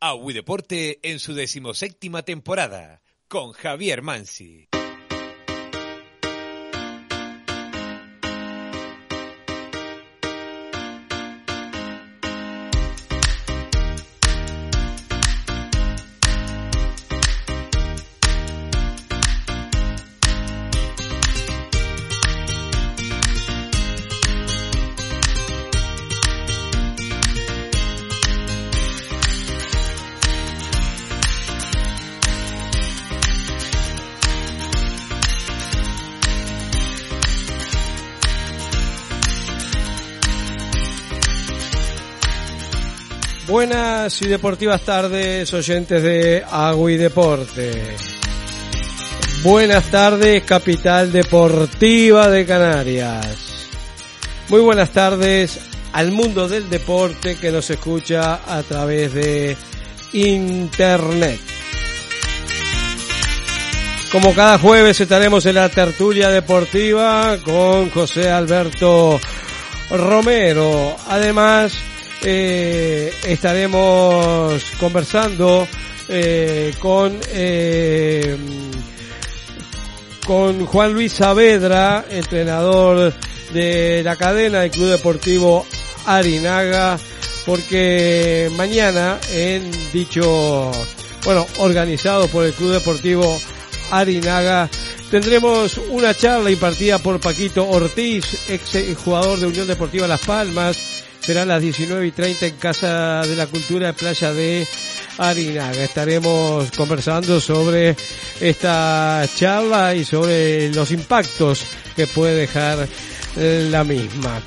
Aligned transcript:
Agui 0.00 0.32
Deporte 0.32 1.00
en 1.02 1.18
su 1.18 1.34
decimoséptima 1.34 2.22
temporada 2.22 3.02
con 3.26 3.50
Javier 3.50 4.00
Mansi. 4.00 4.68
Buenas 43.48 44.20
y 44.20 44.28
deportivas 44.28 44.82
tardes, 44.82 45.54
oyentes 45.54 46.02
de 46.02 46.44
Agua 46.50 46.90
Deporte. 46.90 47.96
Buenas 49.42 49.90
tardes, 49.90 50.44
capital 50.44 51.10
deportiva 51.10 52.28
de 52.28 52.44
Canarias. 52.44 53.66
Muy 54.50 54.60
buenas 54.60 54.90
tardes 54.90 55.58
al 55.94 56.12
mundo 56.12 56.46
del 56.46 56.68
deporte 56.68 57.36
que 57.36 57.50
nos 57.50 57.70
escucha 57.70 58.40
a 58.46 58.62
través 58.64 59.14
de 59.14 59.56
Internet. 60.12 61.40
Como 64.12 64.34
cada 64.34 64.58
jueves 64.58 65.00
estaremos 65.00 65.46
en 65.46 65.54
la 65.54 65.70
tertulia 65.70 66.28
deportiva 66.28 67.38
con 67.42 67.88
José 67.88 68.30
Alberto 68.30 69.18
Romero. 69.90 70.94
Además, 71.08 71.78
eh, 72.22 73.12
estaremos 73.26 74.62
conversando 74.78 75.66
eh, 76.08 76.72
con 76.80 77.18
eh, 77.32 78.36
con 80.26 80.66
Juan 80.66 80.92
Luis 80.92 81.12
Saavedra, 81.14 82.04
entrenador 82.10 83.14
de 83.54 84.02
la 84.04 84.14
cadena 84.16 84.60
del 84.60 84.70
Club 84.70 84.90
Deportivo 84.90 85.64
Arinaga, 86.04 86.98
porque 87.46 88.50
mañana 88.54 89.18
en 89.32 89.70
dicho, 89.90 90.70
bueno, 91.24 91.46
organizado 91.58 92.28
por 92.28 92.44
el 92.44 92.52
Club 92.52 92.72
Deportivo 92.72 93.40
Arinaga, 93.90 94.68
tendremos 95.10 95.78
una 95.88 96.12
charla 96.12 96.50
impartida 96.50 96.98
por 96.98 97.20
Paquito 97.20 97.66
Ortiz, 97.66 98.50
ex 98.50 99.02
jugador 99.02 99.40
de 99.40 99.46
Unión 99.46 99.66
Deportiva 99.66 100.06
Las 100.06 100.26
Palmas, 100.26 100.97
será 101.28 101.42
a 101.42 101.44
las 101.44 101.60
19 101.60 102.06
y 102.06 102.10
30 102.10 102.46
en 102.46 102.56
Casa 102.56 103.20
de 103.20 103.36
la 103.36 103.46
Cultura 103.46 103.88
de 103.88 103.92
Playa 103.92 104.32
de 104.32 104.66
Arinaga. 105.18 105.84
Estaremos 105.84 106.70
conversando 106.70 107.38
sobre 107.38 107.94
esta 108.40 109.26
charla 109.36 109.94
y 109.94 110.06
sobre 110.06 110.72
los 110.72 110.90
impactos 110.90 111.66
que 111.94 112.06
puede 112.06 112.34
dejar 112.34 112.88
la 113.36 113.84
misma. 113.84 114.40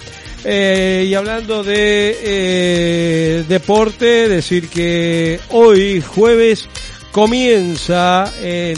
Eh, 0.44 1.06
y 1.08 1.14
hablando 1.14 1.64
de 1.64 2.18
eh, 2.20 3.46
deporte, 3.48 4.28
decir 4.28 4.68
que 4.68 5.40
hoy 5.50 6.02
jueves 6.02 6.68
comienza 7.12 8.34
en 8.42 8.76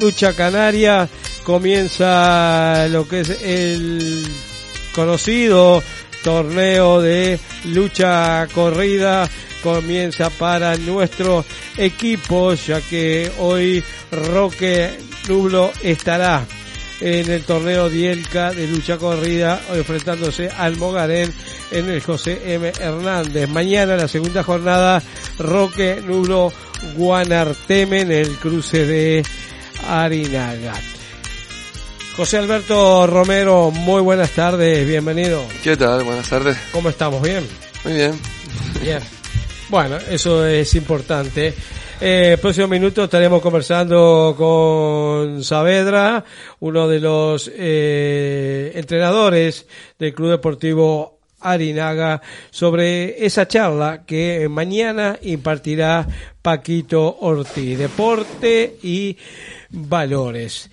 Lucha 0.00 0.32
Canaria, 0.32 1.08
comienza 1.44 2.88
lo 2.88 3.06
que 3.06 3.20
es 3.20 3.30
el 3.40 4.26
conocido 4.96 5.80
torneo 6.22 7.00
de 7.00 7.38
lucha 7.66 8.46
corrida 8.54 9.28
comienza 9.62 10.30
para 10.30 10.76
nuestro 10.76 11.44
equipo 11.76 12.54
ya 12.54 12.80
que 12.80 13.30
hoy 13.38 13.82
Roque 14.10 14.90
Nublo 15.28 15.70
estará 15.82 16.46
en 17.00 17.30
el 17.30 17.42
torneo 17.44 17.88
Dielca 17.88 18.52
de 18.52 18.66
lucha 18.66 18.98
corrida 18.98 19.60
enfrentándose 19.72 20.48
al 20.50 20.76
Mogarén 20.76 21.32
en 21.70 21.88
el 21.88 22.02
José 22.02 22.40
M. 22.54 22.72
Hernández. 22.78 23.48
Mañana 23.48 23.96
la 23.96 24.08
segunda 24.08 24.42
jornada 24.42 25.02
Roque 25.38 26.02
Nublo 26.04 26.52
Guanarteme 26.96 28.00
en 28.02 28.12
el 28.12 28.36
cruce 28.36 28.84
de 28.84 29.22
Arinaga. 29.88 30.74
José 32.20 32.36
Alberto 32.36 33.06
Romero, 33.06 33.70
muy 33.70 34.02
buenas 34.02 34.32
tardes, 34.32 34.86
bienvenido. 34.86 35.42
¿Qué 35.64 35.74
tal? 35.74 36.04
Buenas 36.04 36.28
tardes. 36.28 36.54
¿Cómo 36.70 36.90
estamos? 36.90 37.22
¿Bien? 37.22 37.42
Muy 37.82 37.94
bien. 37.94 38.12
Bien. 38.82 38.98
Bueno, 39.70 39.96
eso 39.96 40.44
es 40.44 40.74
importante. 40.74 41.54
Eh, 41.98 42.36
próximo 42.38 42.68
minuto 42.68 43.04
estaremos 43.04 43.40
conversando 43.40 44.34
con 44.36 45.42
Saavedra, 45.42 46.22
uno 46.58 46.86
de 46.88 47.00
los 47.00 47.50
eh, 47.54 48.72
entrenadores 48.74 49.66
del 49.98 50.12
Club 50.12 50.32
Deportivo 50.32 51.20
Arinaga, 51.40 52.20
sobre 52.50 53.24
esa 53.24 53.48
charla 53.48 54.04
que 54.04 54.46
mañana 54.50 55.18
impartirá 55.22 56.06
Paquito 56.42 57.16
Ortiz, 57.20 57.78
deporte 57.78 58.76
y 58.82 59.16
valores. 59.70 60.68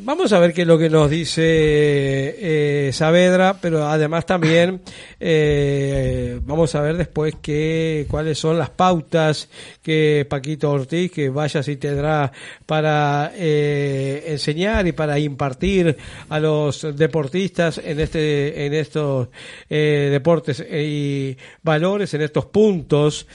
Vamos 0.00 0.32
a 0.32 0.38
ver 0.38 0.54
qué 0.54 0.62
es 0.62 0.66
lo 0.68 0.78
que 0.78 0.88
nos 0.88 1.10
dice 1.10 1.42
eh, 1.44 2.90
Saavedra, 2.92 3.58
pero 3.60 3.86
además 3.86 4.26
también 4.26 4.80
eh, 5.18 6.40
vamos 6.44 6.74
a 6.74 6.82
ver 6.82 6.96
después 6.96 7.34
qué, 7.42 8.06
cuáles 8.08 8.38
son 8.38 8.58
las 8.58 8.70
pautas 8.70 9.48
que 9.82 10.24
Paquito 10.28 10.70
Ortiz, 10.70 11.10
que 11.10 11.30
vaya 11.30 11.62
si 11.62 11.76
tendrá 11.76 12.30
para 12.64 13.32
eh, 13.34 14.24
enseñar 14.28 14.86
y 14.86 14.92
para 14.92 15.18
impartir 15.18 15.96
a 16.28 16.38
los 16.38 16.96
deportistas 16.96 17.78
en 17.78 17.98
este, 17.98 18.66
en 18.66 18.74
estos 18.74 19.28
eh, 19.68 20.08
deportes 20.12 20.60
y 20.60 21.36
valores, 21.62 22.14
en 22.14 22.22
estos 22.22 22.46
puntos. 22.46 23.26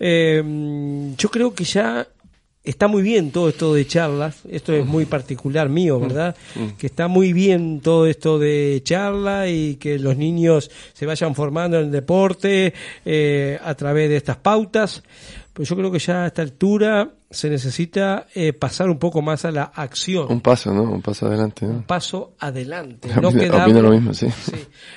Eh, 0.00 0.42
yo 1.16 1.30
creo 1.30 1.54
que 1.54 1.64
ya 1.64 2.06
está 2.70 2.88
muy 2.88 3.02
bien 3.02 3.30
todo 3.30 3.48
esto 3.48 3.74
de 3.74 3.86
charlas, 3.86 4.42
esto 4.48 4.72
es 4.72 4.86
muy 4.86 5.04
particular 5.04 5.68
mío, 5.68 5.98
¿verdad? 6.00 6.36
Que 6.78 6.86
está 6.86 7.08
muy 7.08 7.32
bien 7.32 7.80
todo 7.80 8.06
esto 8.06 8.38
de 8.38 8.80
charla 8.84 9.48
y 9.48 9.76
que 9.76 9.98
los 9.98 10.16
niños 10.16 10.70
se 10.92 11.06
vayan 11.06 11.34
formando 11.34 11.78
en 11.78 11.86
el 11.86 11.90
deporte 11.90 12.72
eh, 13.04 13.58
a 13.62 13.74
través 13.74 14.08
de 14.08 14.16
estas 14.16 14.36
pautas. 14.36 15.02
Pero 15.52 15.64
yo 15.64 15.76
creo 15.76 15.90
que 15.90 15.98
ya 15.98 16.24
a 16.24 16.26
esta 16.28 16.42
altura 16.42 17.10
se 17.32 17.48
necesita 17.48 18.26
eh, 18.34 18.52
pasar 18.52 18.90
un 18.90 18.98
poco 18.98 19.22
más 19.22 19.44
a 19.44 19.52
la 19.52 19.62
acción. 19.62 20.26
Un 20.28 20.40
paso, 20.40 20.74
¿no? 20.74 20.82
Un 20.82 21.00
paso 21.00 21.26
adelante. 21.26 21.64
¿no? 21.64 21.74
Un 21.74 21.82
paso 21.84 22.34
adelante. 22.40 23.08
No 23.20 23.28
opino 23.28 23.44
quedarnos, 23.44 23.82
lo 23.82 23.90
mismo, 23.90 24.14
sí. 24.14 24.26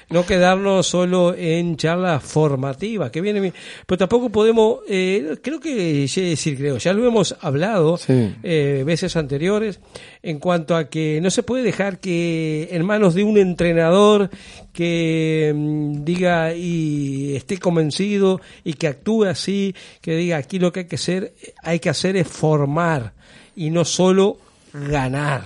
no 0.09 0.25
quedarnos 0.25 0.88
solo 0.88 1.35
en 1.35 1.75
charlas 1.77 2.24
formativas, 2.24 3.12
que 3.12 3.21
viene 3.21 3.39
bien. 3.39 3.53
Pero 3.85 4.00
tampoco 4.00 4.30
podemos, 4.30 4.80
eh, 4.89 5.38
creo 5.44 5.59
que, 5.59 6.07
decir, 6.07 6.57
creo, 6.57 6.77
ya 6.77 6.94
lo 6.94 7.06
hemos 7.06 7.35
hablado 7.41 7.97
Sí. 7.97 8.33
eh, 8.41 8.83
veces 8.86 9.15
anteriores, 9.15 9.79
en 10.24 10.39
cuanto 10.39 10.75
a 10.75 10.89
que 10.89 11.19
no 11.21 11.29
se 11.29 11.44
puede 11.44 11.63
dejar 11.63 12.00
que 12.00 12.69
en 12.71 12.83
manos 12.86 13.13
de 13.13 13.24
un 13.24 13.38
entrenador 13.38 14.29
que 14.71 15.53
mm, 15.56 16.03
diga 16.03 16.53
y 16.56 17.36
esté 17.36 17.59
convencido 17.59 18.41
y 18.63 18.74
que 18.74 18.88
actúe 18.88 19.25
así, 19.25 19.75
que 20.01 20.15
diga 20.15 20.38
aquí 20.38 20.57
lo 20.59 20.71
que 20.74 20.81
hay 20.81 20.86
que 20.86 20.95
hacer, 20.95 21.33
hay 21.62 21.79
que 21.79 21.89
hacer 21.89 22.15
es 22.15 22.23
formar 22.25 23.14
y 23.56 23.70
no 23.70 23.86
solo 23.86 24.38
ganar. 24.74 25.42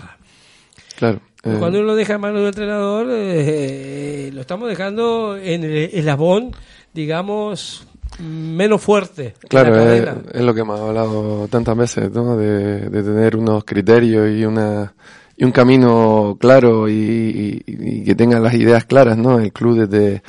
Claro. 0.98 1.20
eh, 1.44 1.56
Cuando 1.60 1.80
uno 1.80 1.88
lo 1.88 1.96
deja 1.96 2.16
en 2.16 2.22
manos 2.22 2.38
de 2.38 2.42
un 2.44 2.48
entrenador, 2.48 3.08
eh, 3.12 4.32
lo 4.34 4.42
estamos 4.42 4.70
dejando 4.70 5.38
en 5.38 5.64
el 5.64 5.76
eslabón, 5.94 6.52
digamos, 6.94 7.86
menos 8.20 8.82
fuerte. 8.82 9.36
Claro, 9.48 9.76
la 9.76 10.16
es, 10.34 10.42
lo 10.42 10.54
que 10.54 10.62
hemos 10.62 10.80
hablado 10.80 11.48
tantas 11.50 11.78
veces, 11.78 12.12
¿no? 12.12 12.36
De, 12.38 12.90
de 12.90 13.04
tener 13.04 13.36
unos 13.36 13.64
criterios 13.64 14.30
y 14.36 14.46
una 14.46 14.94
y 15.40 15.44
un 15.46 15.52
camino 15.52 16.36
claro 16.40 16.90
y, 16.90 16.94
y- 16.94 17.64
y 17.68 18.04
que 18.04 18.16
tenga 18.16 18.40
las 18.40 18.56
ideas 18.56 18.86
claras, 18.86 19.18
¿no? 19.20 19.40
El 19.40 19.54
club 19.54 19.86
desde, 19.88 20.24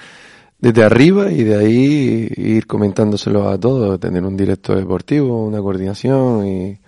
desde 0.59 0.83
arriba 0.83 1.31
y 1.31 1.45
de 1.45 1.57
ahí 1.57 2.33
ir 2.37 2.67
comentándoselo 2.67 3.49
a 3.49 3.59
todos, 3.59 3.99
tener 4.01 4.25
un 4.25 4.37
director 4.37 4.77
deportivo, 4.77 5.45
una 5.45 5.61
coordinación 5.61 6.47
y, 6.47 6.79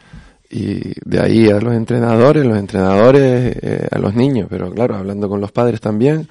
y 0.50 0.92
de 1.04 1.20
ahí 1.20 1.48
a 1.48 1.60
los 1.60 1.74
entrenadores, 1.74 2.44
los 2.44 2.58
entrenadores 2.58 3.56
eh, 3.62 3.88
a 3.90 3.98
los 3.98 4.14
niños, 4.14 4.48
pero 4.50 4.70
claro, 4.72 4.96
hablando 4.96 5.28
con 5.28 5.40
los 5.40 5.52
padres 5.52 5.80
también 5.80 6.28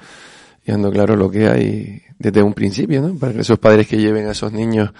y 0.65 0.71
dando 0.71 0.91
claro 0.91 1.15
lo 1.15 1.31
que 1.31 1.47
hay 1.47 2.01
desde 2.17 2.43
un 2.43 2.53
principio, 2.53 3.01
¿no? 3.01 3.15
Para 3.15 3.39
esos 3.39 3.57
padres 3.57 3.87
que 3.87 3.97
lleven 3.97 4.27
a 4.27 4.31
esos 4.31 4.51
niños 4.51 4.91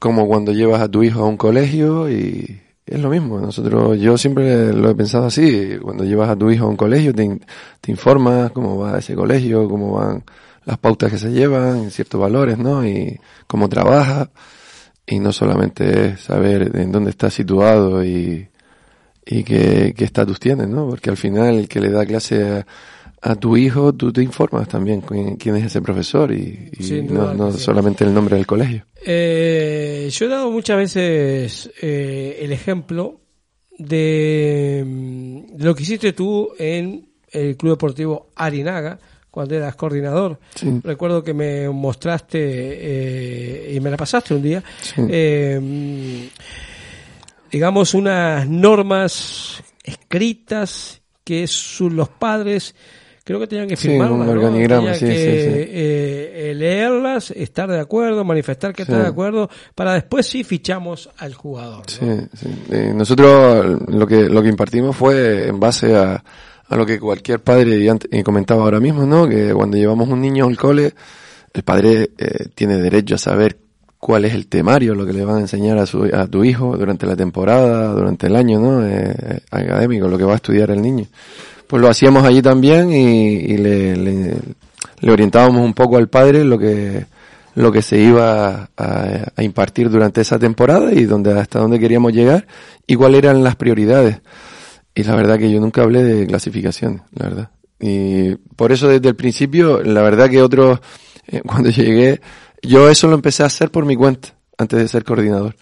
como 0.00 0.26
cuando 0.26 0.52
llevas 0.52 0.80
a 0.80 0.88
tu 0.88 1.04
hijo 1.04 1.20
a 1.20 1.26
un 1.26 1.36
colegio 1.36 2.10
y 2.10 2.60
es 2.84 3.00
lo 3.00 3.10
mismo. 3.10 3.40
Nosotros, 3.40 3.98
yo 4.00 4.18
siempre 4.18 4.72
lo 4.72 4.90
he 4.90 4.94
pensado 4.94 5.26
así. 5.26 5.76
Cuando 5.80 6.04
llevas 6.04 6.30
a 6.30 6.36
tu 6.36 6.50
hijo 6.50 6.64
a 6.64 6.68
un 6.68 6.76
colegio, 6.76 7.14
te, 7.14 7.38
te 7.80 7.90
informas 7.90 8.50
cómo 8.52 8.78
va 8.78 8.98
ese 8.98 9.14
colegio, 9.14 9.68
cómo 9.68 9.92
van 9.94 10.24
las 10.68 10.76
pautas 10.76 11.10
que 11.10 11.18
se 11.18 11.30
llevan, 11.30 11.90
ciertos 11.90 12.20
valores, 12.20 12.58
¿no? 12.58 12.86
Y 12.86 13.18
cómo 13.46 13.70
trabaja. 13.70 14.30
Y 15.06 15.18
no 15.18 15.32
solamente 15.32 16.08
es 16.08 16.20
saber 16.20 16.76
en 16.76 16.92
dónde 16.92 17.08
está 17.08 17.30
situado 17.30 18.04
y, 18.04 18.46
y 19.24 19.44
qué 19.44 19.94
estatus 19.96 20.38
tienes, 20.38 20.68
¿no? 20.68 20.86
Porque 20.86 21.08
al 21.08 21.16
final 21.16 21.54
el 21.54 21.68
que 21.68 21.80
le 21.80 21.90
da 21.90 22.04
clase 22.04 22.42
a, 22.42 22.66
a 23.22 23.34
tu 23.36 23.56
hijo, 23.56 23.94
tú 23.94 24.12
te 24.12 24.22
informas 24.22 24.68
también 24.68 25.00
quién, 25.00 25.36
quién 25.36 25.56
es 25.56 25.64
ese 25.64 25.80
profesor 25.80 26.32
y, 26.32 26.70
no, 27.08 27.32
no 27.32 27.50
solamente 27.52 28.04
el 28.04 28.12
nombre 28.12 28.36
del 28.36 28.46
colegio. 28.46 28.84
Eh, 29.06 30.10
yo 30.12 30.26
he 30.26 30.28
dado 30.28 30.50
muchas 30.50 30.76
veces 30.76 31.70
eh, 31.80 32.40
el 32.42 32.52
ejemplo 32.52 33.22
de, 33.78 34.84
mm, 34.86 35.56
de 35.56 35.64
lo 35.64 35.74
que 35.74 35.84
hiciste 35.84 36.12
tú 36.12 36.50
en 36.58 37.08
el 37.30 37.56
Club 37.56 37.72
Deportivo 37.72 38.28
Arinaga 38.36 38.98
cuando 39.38 39.54
eras 39.54 39.76
coordinador. 39.76 40.40
Sí. 40.56 40.80
Recuerdo 40.82 41.22
que 41.22 41.32
me 41.32 41.68
mostraste 41.68 42.38
eh, 42.42 43.72
y 43.72 43.78
me 43.78 43.88
la 43.88 43.96
pasaste 43.96 44.34
un 44.34 44.42
día, 44.42 44.64
Sí. 44.80 44.94
eh, 45.08 46.28
digamos, 47.48 47.94
unas 47.94 48.48
normas 48.48 49.62
escritas 49.84 51.00
que 51.22 51.46
su- 51.46 51.88
los 51.88 52.08
padres 52.08 52.74
creo 53.22 53.38
que 53.38 53.46
tenían 53.46 53.68
que 53.68 53.76
Sí, 53.76 53.88
firmarlas, 53.88 54.18
un 54.20 54.26
¿no? 54.26 54.32
organigrama, 54.32 54.92
Tenían 54.92 54.98
sí, 54.98 55.06
que, 55.06 55.12
sí, 55.14 55.50
sí. 55.52 55.70
eh, 55.70 56.52
leerlas, 56.56 57.30
estar 57.30 57.70
de 57.70 57.78
acuerdo, 57.78 58.24
manifestar 58.24 58.72
que 58.72 58.84
Sí. 58.84 58.90
están 58.90 59.02
de 59.04 59.08
acuerdo, 59.08 59.48
para 59.76 59.92
después 59.94 60.26
sí 60.26 60.42
fichamos 60.42 61.10
al 61.18 61.34
jugador. 61.34 61.84
¿no? 62.00 62.16
Sí, 62.22 62.26
sí. 62.34 62.48
Eh, 62.72 62.92
nosotros 62.92 63.82
lo 63.86 64.04
que 64.06 64.28
lo 64.28 64.42
que 64.42 64.48
impartimos 64.48 64.96
fue 64.96 65.46
en 65.46 65.60
base 65.60 65.94
a, 65.94 66.24
a 66.68 66.76
lo 66.76 66.84
que 66.84 67.00
cualquier 67.00 67.40
padre 67.40 67.88
y 68.10 68.22
comentaba 68.22 68.64
ahora 68.64 68.80
mismo, 68.80 69.06
¿no? 69.06 69.28
Que 69.28 69.52
cuando 69.54 69.76
llevamos 69.76 70.08
un 70.08 70.20
niño 70.20 70.46
al 70.46 70.56
cole, 70.56 70.92
el 71.54 71.62
padre 71.62 72.10
eh, 72.18 72.48
tiene 72.54 72.76
derecho 72.76 73.14
a 73.14 73.18
saber 73.18 73.58
cuál 73.98 74.24
es 74.26 74.34
el 74.34 74.46
temario, 74.46 74.94
lo 74.94 75.06
que 75.06 75.12
le 75.12 75.24
van 75.24 75.36
a 75.36 75.40
enseñar 75.40 75.78
a 75.78 75.86
su 75.86 76.04
a 76.04 76.26
tu 76.26 76.44
hijo 76.44 76.76
durante 76.76 77.06
la 77.06 77.16
temporada, 77.16 77.92
durante 77.92 78.26
el 78.26 78.36
año, 78.36 78.60
¿no? 78.60 78.86
Eh, 78.86 79.40
académico, 79.50 80.08
lo 80.08 80.18
que 80.18 80.24
va 80.24 80.34
a 80.34 80.36
estudiar 80.36 80.70
el 80.70 80.82
niño. 80.82 81.06
Pues 81.66 81.82
lo 81.82 81.88
hacíamos 81.88 82.24
allí 82.24 82.40
también 82.42 82.90
y, 82.90 83.56
le, 83.58 83.96
le 83.96 85.12
orientábamos 85.12 85.64
un 85.64 85.74
poco 85.74 85.96
al 85.98 86.08
padre 86.08 86.44
lo 86.44 86.58
que 86.58 87.06
lo 87.54 87.72
que 87.72 87.82
se 87.82 87.98
iba 87.98 88.70
a, 88.76 89.32
a 89.34 89.42
impartir 89.42 89.90
durante 89.90 90.20
esa 90.20 90.38
temporada 90.38 90.92
y 90.92 91.04
donde 91.06 91.36
hasta 91.38 91.58
dónde 91.58 91.80
queríamos 91.80 92.12
llegar 92.12 92.46
y 92.86 92.94
cuáles 92.94 93.18
eran 93.18 93.42
las 93.42 93.56
prioridades. 93.56 94.20
Y 94.98 95.04
la 95.04 95.14
verdad 95.14 95.38
que 95.38 95.48
yo 95.48 95.60
nunca 95.60 95.82
hablé 95.82 96.02
de 96.02 96.26
clasificación, 96.26 97.02
la 97.14 97.28
verdad. 97.28 97.50
Y 97.78 98.34
por 98.34 98.72
eso 98.72 98.88
desde 98.88 99.10
el 99.10 99.14
principio, 99.14 99.80
la 99.80 100.02
verdad 100.02 100.28
que 100.28 100.42
otros, 100.42 100.80
eh, 101.28 101.40
cuando 101.46 101.70
llegué, 101.70 102.20
yo 102.62 102.90
eso 102.90 103.06
lo 103.06 103.14
empecé 103.14 103.44
a 103.44 103.46
hacer 103.46 103.70
por 103.70 103.84
mi 103.84 103.94
cuenta, 103.94 104.30
antes 104.58 104.76
de 104.76 104.88
ser 104.88 105.04
coordinador. 105.04 105.54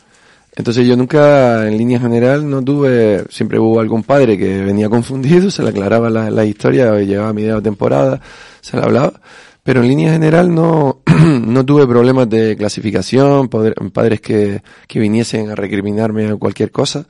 Entonces 0.54 0.86
yo 0.86 0.96
nunca, 0.96 1.68
en 1.68 1.76
línea 1.76 2.00
general, 2.00 2.48
no 2.48 2.64
tuve, 2.64 3.26
siempre 3.28 3.58
hubo 3.58 3.78
algún 3.78 4.04
padre 4.04 4.38
que 4.38 4.62
venía 4.62 4.88
confundido, 4.96 5.50
se 5.50 5.62
le 5.62 5.68
aclaraba 5.68 6.08
la, 6.08 6.30
la 6.30 6.46
historia, 6.46 6.98
llegaba 7.00 7.28
a 7.28 7.34
media 7.34 7.60
temporada, 7.60 8.22
se 8.62 8.78
le 8.78 8.84
hablaba, 8.84 9.20
pero 9.62 9.82
en 9.82 9.88
línea 9.88 10.12
general 10.12 10.54
no, 10.54 11.02
no 11.44 11.66
tuve 11.66 11.86
problemas 11.86 12.30
de 12.30 12.56
clasificación, 12.56 13.50
padres 13.50 14.22
que, 14.22 14.62
que 14.88 14.98
viniesen 14.98 15.50
a 15.50 15.54
recriminarme 15.54 16.28
a 16.28 16.36
cualquier 16.36 16.70
cosa, 16.70 17.04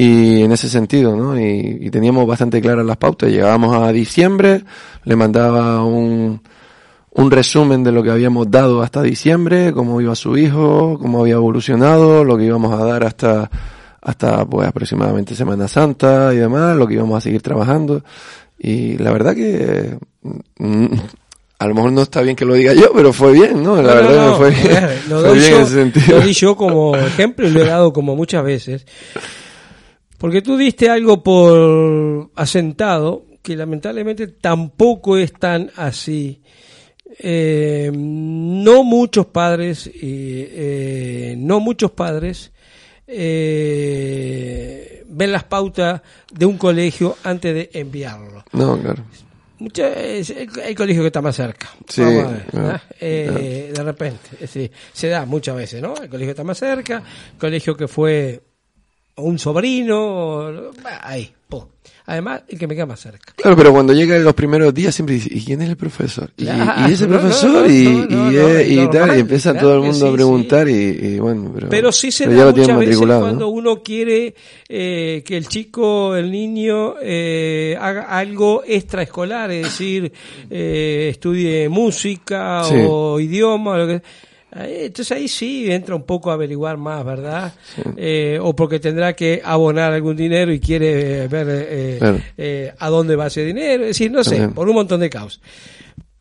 y 0.00 0.42
en 0.42 0.52
ese 0.52 0.68
sentido, 0.68 1.16
¿no? 1.16 1.36
Y, 1.36 1.78
y 1.80 1.90
teníamos 1.90 2.24
bastante 2.24 2.60
claras 2.60 2.86
las 2.86 2.96
pautas, 2.98 3.30
llegábamos 3.30 3.74
a 3.76 3.90
diciembre, 3.90 4.62
le 5.02 5.16
mandaba 5.16 5.82
un, 5.84 6.40
un 7.10 7.30
resumen 7.32 7.82
de 7.82 7.90
lo 7.90 8.04
que 8.04 8.10
habíamos 8.12 8.48
dado 8.48 8.80
hasta 8.82 9.02
diciembre, 9.02 9.72
cómo 9.72 10.00
iba 10.00 10.14
su 10.14 10.36
hijo, 10.36 10.96
cómo 11.00 11.20
había 11.22 11.34
evolucionado, 11.34 12.22
lo 12.22 12.36
que 12.38 12.44
íbamos 12.44 12.72
a 12.80 12.84
dar 12.84 13.02
hasta, 13.02 13.50
hasta 14.00 14.44
pues 14.46 14.68
aproximadamente 14.68 15.34
Semana 15.34 15.66
Santa 15.66 16.32
y 16.32 16.36
demás, 16.36 16.76
lo 16.76 16.86
que 16.86 16.94
íbamos 16.94 17.18
a 17.18 17.20
seguir 17.20 17.42
trabajando. 17.42 18.04
Y 18.56 18.98
la 18.98 19.10
verdad 19.10 19.34
que 19.34 19.98
mm, 20.58 20.86
a 21.58 21.66
lo 21.66 21.74
mejor 21.74 21.90
no 21.90 22.02
está 22.02 22.20
bien 22.22 22.36
que 22.36 22.44
lo 22.44 22.54
diga 22.54 22.72
yo, 22.72 22.92
pero 22.94 23.12
fue 23.12 23.32
bien, 23.32 23.64
¿no? 23.64 23.74
La 23.82 23.82
No, 23.82 24.00
verdad 24.00 24.26
no, 24.30 24.36
fue 24.36 24.50
bien, 24.50 24.64
ver, 24.68 24.98
lo 25.08 25.20
fue 25.20 25.28
doy 25.30 25.38
bien 25.40 25.50
yo- 25.50 25.56
en 25.56 25.62
ese 25.64 25.74
sentido. 25.74 26.18
Lo 26.20 26.24
di 26.24 26.32
yo 26.34 26.56
como 26.56 26.94
ejemplo 26.96 27.48
y 27.48 27.50
lo 27.50 27.62
he 27.62 27.66
dado 27.66 27.92
como 27.92 28.14
muchas 28.14 28.44
veces. 28.44 28.86
Porque 30.18 30.42
tú 30.42 30.56
diste 30.56 30.90
algo 30.90 31.22
por 31.22 32.30
asentado 32.34 33.24
que 33.42 33.56
lamentablemente 33.56 34.26
tampoco 34.26 35.16
es 35.16 35.32
tan 35.32 35.70
así. 35.76 36.42
Eh, 37.20 37.90
no 37.94 38.84
muchos 38.84 39.26
padres, 39.26 39.90
eh, 39.94 41.34
no 41.38 41.58
muchos 41.60 41.90
padres 41.92 42.52
eh, 43.06 45.04
ven 45.08 45.32
las 45.32 45.44
pautas 45.44 46.02
de 46.32 46.46
un 46.46 46.58
colegio 46.58 47.16
antes 47.24 47.54
de 47.54 47.70
enviarlo. 47.72 48.44
No, 48.52 48.78
claro. 48.80 49.02
Mucha- 49.58 49.92
es 50.00 50.30
el, 50.30 50.48
el 50.64 50.74
colegio 50.74 51.02
que 51.02 51.08
está 51.08 51.20
más 51.22 51.34
cerca. 51.36 51.68
Sí, 51.88 52.02
Vamos 52.02 52.24
a 52.24 52.28
ver, 52.30 52.42
claro, 52.44 52.66
¿verdad? 52.66 52.82
Eh, 53.00 53.72
De 53.74 53.82
repente, 53.82 54.28
decir, 54.40 54.70
se 54.92 55.08
da 55.08 55.24
muchas 55.24 55.56
veces, 55.56 55.82
¿no? 55.82 55.94
El 55.96 56.08
colegio 56.08 56.26
que 56.28 56.30
está 56.30 56.44
más 56.44 56.58
cerca, 56.58 57.02
el 57.32 57.38
colegio 57.38 57.76
que 57.76 57.88
fue 57.88 58.40
un 59.18 59.38
sobrino, 59.38 60.50
ahí, 61.02 61.30
pum. 61.48 61.64
Además, 62.06 62.40
el 62.48 62.58
que 62.58 62.66
me 62.66 62.74
queda 62.74 62.86
más 62.86 63.00
cerca. 63.00 63.34
Claro, 63.36 63.54
pero 63.54 63.70
cuando 63.70 63.92
llegan 63.92 64.24
los 64.24 64.32
primeros 64.32 64.72
días 64.72 64.94
siempre 64.94 65.16
dice, 65.16 65.28
¿y 65.30 65.44
quién 65.44 65.60
es 65.60 65.68
el 65.68 65.76
profesor? 65.76 66.30
Y, 66.38 66.44
Claro, 66.44 66.88
y 66.88 66.92
ese 66.94 67.06
no, 67.06 67.18
profesor, 67.18 67.68
no, 67.68 67.70
y, 67.70 67.84
no, 68.08 68.60
y, 68.62 68.80
y 68.80 68.88
tal, 68.88 69.14
y 69.14 69.20
empieza 69.20 69.50
claro 69.52 69.66
todo 69.66 69.74
el 69.76 69.80
mundo 69.82 70.06
sí, 70.06 70.08
a 70.08 70.12
preguntar 70.14 70.68
y, 70.70 70.72
y 70.72 71.18
bueno, 71.18 71.52
pero, 71.54 71.68
Pero 71.68 71.92
sí 71.92 72.10
se 72.10 72.24
pero 72.24 72.36
da 72.36 72.38
ya 72.38 72.50
lo 72.50 72.56
muchas 72.56 72.78
veces 72.78 72.96
cuando 72.98 73.40
¿no? 73.40 73.48
uno 73.50 73.82
quiere 73.82 74.34
eh, 74.70 75.22
que 75.26 75.36
el 75.36 75.48
chico, 75.48 76.16
el 76.16 76.30
niño, 76.30 76.94
eh, 77.02 77.76
haga 77.78 78.04
algo 78.04 78.62
extraescolar, 78.66 79.50
es 79.50 79.64
decir, 79.64 80.10
eh, 80.48 81.08
estudie 81.10 81.68
música 81.68 82.64
Sí. 82.64 82.74
o 82.88 83.20
idioma, 83.20 83.72
o 83.72 83.76
lo 83.76 83.86
que 83.86 83.92
Ahí- 83.94 84.02
Entonces 84.50 85.12
ahí 85.16 85.28
sí 85.28 85.70
entra 85.70 85.94
un 85.94 86.04
poco 86.04 86.30
a 86.30 86.34
averiguar 86.34 86.76
más, 86.78 87.04
¿verdad? 87.04 87.52
Eh, 87.96 88.38
o 88.40 88.56
porque 88.56 88.80
tendrá 88.80 89.12
que 89.12 89.42
abonar 89.44 89.92
algún 89.92 90.16
dinero 90.16 90.52
y 90.52 90.58
quiere 90.58 91.28
ver 91.28 91.46
eh, 91.50 91.96
Claro. 91.98 92.18
eh, 92.36 92.72
a 92.78 92.88
dónde 92.88 93.14
va 93.14 93.26
ese 93.26 93.44
dinero. 93.44 93.82
Es 93.82 93.90
decir, 93.90 94.10
no 94.10 94.24
sé, 94.24 94.48
por 94.48 94.68
un 94.68 94.74
montón 94.74 95.00
de 95.00 95.10
causas. 95.10 95.40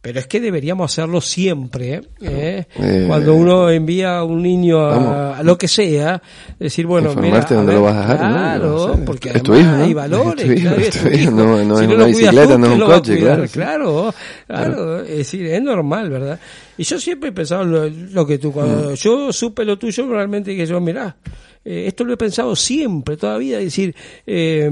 Pero 0.08 0.22
es 0.22 0.28
que 0.28 0.40
deberíamos 0.40 0.90
hacerlo 0.90 1.20
siempre, 1.20 1.96
¿eh? 1.96 2.02
¿Eh? 2.22 2.66
Eh, 2.80 3.04
Cuando 3.10 3.36
uno 3.36 3.70
envía 3.70 4.20
a 4.20 4.24
un 4.24 4.42
niño 4.42 4.80
a, 4.80 5.40
a 5.40 5.44
lo 5.44 5.58
que 5.58 5.68
sea, 5.68 6.22
decir, 6.58 6.86
bueno, 6.86 7.14
mira, 7.16 7.42
dónde 7.42 7.74
ver, 7.74 7.76
lo 7.76 7.82
vas 7.84 7.96
a 7.98 8.00
dejar. 8.14 8.18
Claro, 8.20 8.96
No 8.98 9.04
porque 9.06 9.32
Es 9.32 9.44
tu 9.44 9.54
hijo, 9.54 9.70
¿no? 9.70 9.84
hay 9.84 9.94
valores. 9.94 10.46
Es 10.46 10.48
tu 10.48 10.54
hijo, 10.54 10.62
claro, 10.70 10.82
es 10.82 11.02
tu 11.02 11.08
hijo, 11.10 11.32
no- 11.32 11.64
no 11.66 11.76
Si 11.78 11.84
es 11.84 11.90
lo 11.90 11.96
una 11.96 12.04
cuidas 12.06 12.20
bicicleta, 12.22 12.54
tú, 12.54 12.60
no 12.60 12.66
es 12.68 12.72
¿quién 12.72 12.82
un 12.84 12.90
coche, 12.90 13.18
claro. 13.20 13.44
Claro, 13.52 14.14
claro, 14.48 15.02
es 15.04 15.18
decir, 15.18 15.46
es 15.48 15.62
normal, 15.62 16.10
¿verdad? 16.10 16.40
Y 16.78 16.84
yo 16.86 17.00
siempre 17.02 17.30
he 17.30 17.34
pensado 17.34 17.66
lo, 17.66 17.90
lo 17.90 18.26
que 18.26 18.38
tú, 18.38 18.54
cuando 18.54 18.92
Mm. 18.92 18.94
yo 18.94 19.34
supe 19.34 19.66
lo 19.66 19.78
tuyo, 19.78 20.08
realmente 20.08 20.56
que 20.56 20.66
yo, 20.66 20.80
mirá, 20.80 21.18
eh, 21.66 21.84
esto 21.88 22.06
lo 22.06 22.14
he 22.14 22.18
pensado 22.18 22.56
siempre, 22.56 23.18
todavía, 23.18 23.58
es 23.58 23.66
decir, 23.66 23.94
eh, 24.26 24.72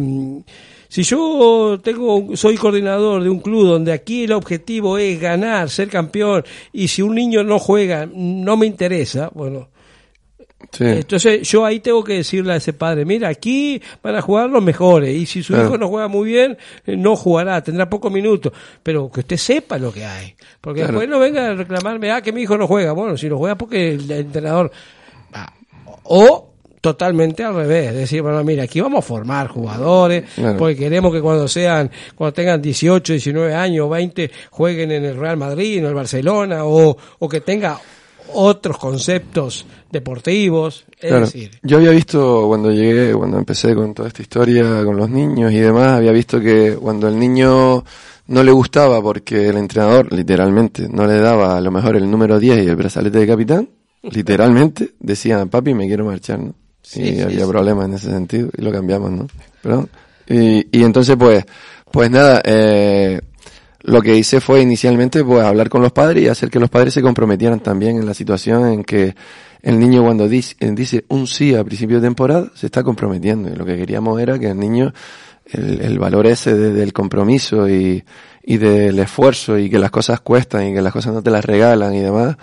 si 0.96 1.04
yo 1.04 1.78
tengo, 1.84 2.38
soy 2.38 2.56
coordinador 2.56 3.22
de 3.22 3.30
un 3.30 3.40
club 3.42 3.68
donde 3.68 3.92
aquí 3.92 4.24
el 4.24 4.32
objetivo 4.32 4.98
es 4.98 5.20
ganar, 5.20 5.70
ser 5.70 5.90
campeón, 5.90 6.46
y 6.72 6.88
si 6.88 7.02
un 7.02 7.16
niño 7.16 7.44
no 7.44 7.60
juega, 7.60 8.08
no 8.14 8.56
me 8.56 8.66
interesa, 8.66 9.30
bueno, 9.34 9.68
Sí. 10.72 10.84
Entonces 10.86 11.48
yo 11.48 11.64
ahí 11.66 11.80
tengo 11.80 12.04
que 12.04 12.14
decirle 12.14 12.54
a 12.54 12.56
ese 12.56 12.74
padre, 12.74 13.06
mira, 13.06 13.28
aquí 13.30 13.80
van 14.02 14.16
a 14.16 14.22
jugar 14.22 14.50
los 14.50 14.64
mejores 14.64 15.14
y 15.16 15.26
si 15.26 15.44
su 15.44 15.54
Claro. 15.54 15.68
hijo 15.68 15.78
no 15.78 15.90
juega 15.90 16.08
muy 16.08 16.30
bien, 16.30 16.58
eh, 16.86 16.96
no 16.98 17.16
jugará, 17.16 17.62
tendrá 17.62 17.88
pocos 17.90 18.12
minutos, 18.12 18.52
pero 18.82 19.10
que 19.12 19.20
usted 19.20 19.38
sepa 19.38 19.78
lo 19.78 19.92
que 19.94 20.06
hay, 20.06 20.34
porque 20.62 20.80
Claro. 20.82 20.94
después 20.94 21.10
no 21.10 21.20
venga 21.20 21.50
a 21.52 21.54
reclamarme, 21.56 22.12
ah, 22.12 22.22
que 22.22 22.32
mi 22.32 22.42
hijo 22.42 22.58
no 22.58 22.68
juega, 22.68 22.94
bueno, 22.94 23.16
si 23.18 23.30
no 23.30 23.38
juega 23.38 23.56
porque 23.56 23.94
el 23.96 24.10
entrenador... 24.10 24.72
Ah, 25.34 25.54
o 26.04 26.55
totalmente 26.90 27.44
al 27.44 27.56
revés, 27.56 27.94
decir, 27.96 28.22
bueno, 28.22 28.44
mira, 28.44 28.62
aquí 28.64 28.80
vamos 28.80 29.00
a 29.00 29.02
formar 29.02 29.48
jugadores, 29.48 30.24
Claro. 30.36 30.58
porque 30.58 30.76
queremos 30.76 31.12
que 31.12 31.20
cuando 31.20 31.48
sean, 31.48 31.90
cuando 32.16 32.32
tengan 32.34 32.62
18, 32.62 33.14
19 33.14 33.56
años, 33.56 33.90
20, 33.90 34.30
jueguen 34.52 34.92
en 34.92 35.04
el 35.06 35.16
Real 35.18 35.36
Madrid, 35.38 35.80
en 35.80 35.86
el 35.86 35.96
Barcelona, 35.96 36.64
o, 36.66 36.96
o 37.18 37.28
que 37.30 37.42
tenga 37.42 37.80
otros 38.34 38.78
conceptos 38.78 39.66
deportivos, 39.92 40.86
es 41.00 41.10
Claro. 41.10 41.26
decir, 41.26 41.52
Yo 41.64 41.78
había 41.78 41.90
visto 41.92 42.46
cuando 42.48 42.72
llegué, 42.72 43.14
cuando 43.14 43.38
empecé 43.40 43.74
con 43.74 43.94
toda 43.96 44.08
esta 44.10 44.22
historia 44.22 44.84
con 44.84 44.96
los 44.96 45.10
niños 45.10 45.52
y 45.52 45.58
demás, 45.60 45.88
había 45.90 46.12
visto 46.12 46.40
que 46.40 46.76
cuando 46.80 47.08
el 47.08 47.18
niño 47.18 47.84
no 48.28 48.44
le 48.44 48.52
gustaba 48.52 49.02
porque 49.02 49.50
el 49.50 49.58
entrenador 49.58 50.14
literalmente 50.14 50.88
no 50.88 51.08
le 51.08 51.18
daba 51.18 51.58
a 51.58 51.62
lo 51.62 51.72
mejor 51.72 51.96
el 51.96 52.10
número 52.10 52.40
10 52.40 52.64
y 52.64 52.68
el 52.68 52.76
brazalete 52.76 53.18
de 53.20 53.28
capitán, 53.28 53.70
literalmente 54.04 54.92
decían, 55.00 55.50
papi, 55.50 55.74
me 55.74 55.88
quiero 55.88 56.06
marchar, 56.06 56.40
¿no? 56.40 56.54
Sí, 56.86 57.02
y 57.02 57.16
sí, 57.16 57.22
había 57.22 57.46
sí. 57.46 57.50
problemas 57.52 57.86
en 57.88 57.94
ese 57.96 58.10
sentido 58.10 58.50
y 58.58 58.62
lo 58.62 58.72
cambiamos, 58.72 59.12
¿no? 59.12 59.28
Pero, 59.62 59.90
y, 60.28 60.68
y 60.78 60.84
entonces 60.84 61.16
pues, 61.18 61.44
pues 61.92 62.10
nada, 62.12 62.42
eh, 62.46 63.20
lo 63.82 64.02
que 64.02 64.16
hice 64.16 64.40
fue 64.42 64.62
inicialmente 64.62 65.24
pues 65.24 65.44
hablar 65.44 65.70
con 65.70 65.82
los 65.82 65.92
padres 65.92 66.24
y 66.24 66.28
hacer 66.28 66.50
que 66.50 66.60
los 66.60 66.70
padres 66.70 66.94
se 66.94 67.02
comprometieran 67.02 67.60
también 67.60 67.98
en 67.98 68.06
la 68.06 68.14
situación 68.14 68.68
en 68.68 68.84
que 68.84 69.16
el 69.62 69.80
niño 69.80 70.04
cuando 70.04 70.28
dice, 70.28 70.56
eh, 70.60 70.72
dice 70.74 71.06
un 71.10 71.28
sí 71.28 71.56
a 71.56 71.64
principio 71.64 72.00
de 72.00 72.08
temporada 72.08 72.52
se 72.56 72.68
está 72.68 72.84
comprometiendo 72.84 73.50
y 73.50 73.56
lo 73.56 73.66
que 73.66 73.78
queríamos 73.78 74.20
era 74.22 74.38
que 74.40 74.50
el 74.52 74.60
niño 74.60 74.94
el, 75.52 75.82
el 75.82 76.00
valor 76.00 76.26
ese 76.28 76.56
de- 76.56 76.74
del 76.74 76.94
compromiso 76.94 77.70
y, 77.70 78.04
y 78.44 78.58
del 78.58 78.98
esfuerzo 79.00 79.58
y 79.60 79.70
que 79.70 79.78
las 79.80 79.92
cosas 79.92 80.20
cuestan 80.22 80.68
y 80.68 80.74
que 80.74 80.82
las 80.82 80.94
cosas 80.94 81.14
no 81.14 81.22
te 81.24 81.30
las 81.32 81.46
regalan 81.46 81.94
y 81.94 82.00
demás 82.00 82.36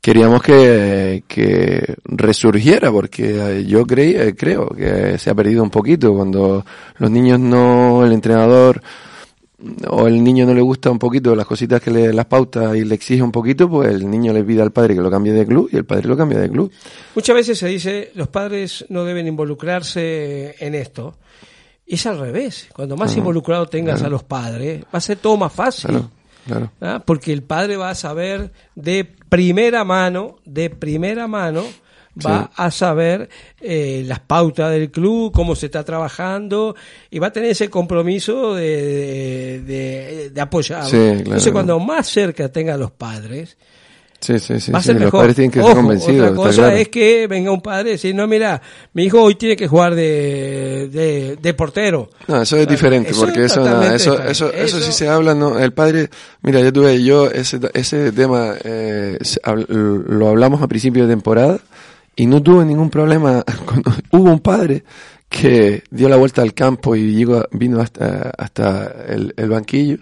queríamos 0.00 0.42
que, 0.42 1.24
que 1.26 1.96
resurgiera 2.04 2.90
porque 2.90 3.58
eh, 3.58 3.64
yo 3.66 3.86
creí, 3.86 4.14
eh, 4.14 4.34
creo 4.36 4.68
que 4.68 5.18
se 5.18 5.30
ha 5.30 5.34
perdido 5.34 5.62
un 5.62 5.70
poquito 5.70 6.14
cuando 6.14 6.64
los 6.98 7.10
niños 7.10 7.40
no, 7.40 8.04
el 8.04 8.12
entrenador 8.12 8.82
o 9.88 10.06
el 10.06 10.22
niño 10.22 10.46
no 10.46 10.54
le 10.54 10.60
gusta 10.60 10.90
un 10.90 11.00
poquito 11.00 11.34
las 11.34 11.46
cositas 11.46 11.82
que 11.82 11.90
le 11.90 12.12
las 12.12 12.26
pautas 12.26 12.76
y 12.76 12.84
le 12.84 12.94
exige 12.94 13.22
un 13.22 13.32
poquito, 13.32 13.68
pues 13.68 13.88
el 13.88 14.08
niño 14.08 14.32
le 14.32 14.44
pide 14.44 14.62
al 14.62 14.70
padre 14.70 14.94
que 14.94 15.00
lo 15.00 15.10
cambie 15.10 15.32
de 15.32 15.44
club 15.44 15.68
y 15.72 15.76
el 15.76 15.84
padre 15.84 16.08
lo 16.08 16.16
cambia 16.16 16.38
de 16.38 16.48
club. 16.48 16.70
muchas 17.14 17.34
veces 17.34 17.58
se 17.58 17.66
dice, 17.66 18.12
los 18.14 18.28
padres 18.28 18.86
no 18.88 19.04
deben 19.04 19.26
involucrarse 19.26 20.54
en 20.60 20.74
esto. 20.74 21.16
Y 21.84 21.94
es 21.94 22.06
al 22.06 22.18
revés, 22.18 22.68
cuando 22.74 22.96
más 22.96 23.16
involucrado 23.16 23.66
tengas 23.66 24.02
a 24.02 24.10
los 24.10 24.22
padres, 24.22 24.82
va 24.82 24.98
a 24.98 25.00
ser 25.00 25.16
todo 25.16 25.38
más 25.38 25.52
fácil. 25.52 25.90
Claro, 25.90 26.10
claro. 26.48 26.72
¿ah? 26.80 27.02
porque 27.06 27.32
el 27.32 27.42
padre 27.44 27.76
va 27.76 27.90
a 27.90 27.94
saber 27.94 28.50
de 28.74 29.04
primera 29.28 29.84
mano, 29.84 30.36
de 30.44 30.70
primera 30.70 31.28
mano, 31.28 31.62
va 32.26 32.44
Sí. 32.46 32.50
a 32.56 32.70
saber 32.72 33.28
eh, 33.60 34.02
las 34.04 34.18
pautas 34.18 34.72
del 34.72 34.90
club, 34.90 35.30
cómo 35.32 35.54
se 35.54 35.66
está 35.66 35.84
trabajando 35.84 36.74
y 37.10 37.20
va 37.20 37.28
a 37.28 37.32
tener 37.32 37.50
ese 37.50 37.70
compromiso 37.70 38.54
de, 38.56 39.60
de, 39.60 39.60
de- 39.62 40.30
de 40.30 40.40
apoyar. 40.40 40.84
Sí, 40.84 40.90
claro, 40.96 41.10
Entonces, 41.12 41.42
claro. 41.44 41.52
cuando 41.52 41.78
más 41.78 42.08
cerca 42.08 42.48
tenga 42.50 42.74
a 42.74 42.76
los 42.78 42.90
padres, 42.90 43.56
Sí, 44.20 44.38
sí, 44.40 44.58
sí. 44.58 44.72
va 44.72 44.78
a 44.78 44.82
sí, 44.82 44.86
ser 44.86 44.96
Los 44.96 45.04
mejor. 45.04 45.20
padres 45.20 45.36
tienen 45.36 45.50
que 45.52 45.60
Ojo, 45.60 45.68
ser 45.68 45.76
convencidos. 45.76 46.30
Otra 46.30 46.36
cosa 46.36 46.62
claro. 46.62 46.76
es 46.76 46.88
que 46.88 47.26
venga 47.28 47.52
un 47.52 47.60
padre 47.60 47.90
y 47.90 47.92
decir, 47.92 48.14
no, 48.14 48.26
mira, 48.26 48.60
mi 48.94 49.04
hijo 49.04 49.22
hoy 49.22 49.36
tiene 49.36 49.56
que 49.56 49.68
jugar 49.68 49.94
de, 49.94 50.88
de, 50.90 51.38
de 51.40 51.54
portero. 51.54 52.10
No, 52.26 52.42
eso 52.42 52.56
es 52.56 52.66
diferente, 52.66 53.10
Eso 53.10 53.20
porque 53.20 53.44
es 53.44 53.52
eso, 53.52 53.82
eso, 53.82 54.22
eso, 54.22 54.52
eso, 54.52 54.80
sí 54.80 54.92
se 54.92 55.08
habla, 55.08 55.34
no, 55.34 55.58
el 55.58 55.72
padre, 55.72 56.10
mira, 56.42 56.60
yo 56.60 56.72
tuve, 56.72 57.02
yo 57.02 57.30
ese, 57.30 57.60
ese 57.74 58.10
tema, 58.12 58.54
eh, 58.64 59.18
lo 59.76 60.28
hablamos 60.28 60.62
a 60.62 60.66
principio 60.68 61.04
de 61.06 61.10
temporada 61.14 61.58
y 62.16 62.26
no 62.26 62.42
tuve 62.42 62.64
ningún 62.64 62.90
problema 62.90 63.44
cuando 63.64 63.92
hubo 64.10 64.32
un 64.32 64.40
padre 64.40 64.82
que 65.28 65.84
dio 65.90 66.08
la 66.08 66.16
vuelta 66.16 66.42
al 66.42 66.54
campo 66.54 66.96
y 66.96 67.12
llegó, 67.14 67.46
vino 67.52 67.80
hasta, 67.80 68.32
hasta 68.36 68.92
el, 69.08 69.32
el 69.36 69.48
banquillo 69.48 69.98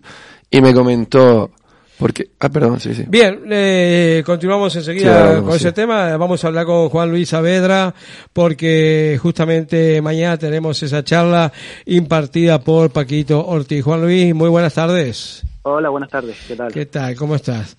y 0.50 0.61
me 0.62 0.73
comentó, 0.73 1.50
porque, 1.99 2.29
ah, 2.41 2.49
perdón, 2.50 2.79
sí, 2.79 2.95
sí. 2.95 3.05
Bien, 3.09 3.41
eh, 3.50 4.23
continuamos 4.26 4.73
Sí, 4.73 4.81
enseguida 4.81 5.41
con 5.43 5.55
ese 5.55 5.73
tema. 5.73 6.17
Vamos 6.17 6.45
a 6.45 6.49
hablar 6.49 6.67
con 6.67 6.88
Juan 6.88 7.11
Luis 7.11 7.31
Saavedra 7.31 7.95
porque 8.33 9.19
justamente 9.21 10.03
mañana 10.03 10.37
tenemos 10.37 10.83
esa 10.83 11.03
charla 11.03 11.53
impartida 11.87 12.61
por 12.61 12.91
Paquito 12.91 13.47
Ortiz. 13.47 13.83
Juan 13.83 14.03
Luis, 14.03 14.35
muy 14.35 14.49
buenas 14.50 14.75
tardes. 14.75 15.43
Hola, 15.62 15.88
buenas 15.88 16.11
tardes. 16.11 16.37
¿Qué 16.47 16.57
tal? 16.57 16.73
¿Qué 16.73 16.87
tal? 16.87 17.17
¿Cómo 17.17 17.35
estás? 17.35 17.76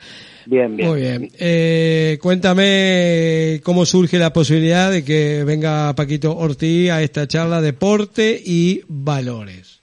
Bien, 0.48 0.76
bien. 0.76 0.90
Muy 0.90 1.02
bien. 1.02 1.30
Eh, 1.38 2.18
cuéntame 2.22 3.62
cómo 3.64 3.86
surge 3.86 4.18
la 4.18 4.34
posibilidad 4.34 4.92
de 4.92 5.04
que 5.04 5.44
venga 5.44 5.94
Paquito 5.94 6.36
Ortiz 6.36 6.90
a 6.90 7.04
esta 7.04 7.28
charla 7.28 7.62
Deporte 7.62 8.42
y 8.44 8.82
Valores. 8.88 9.77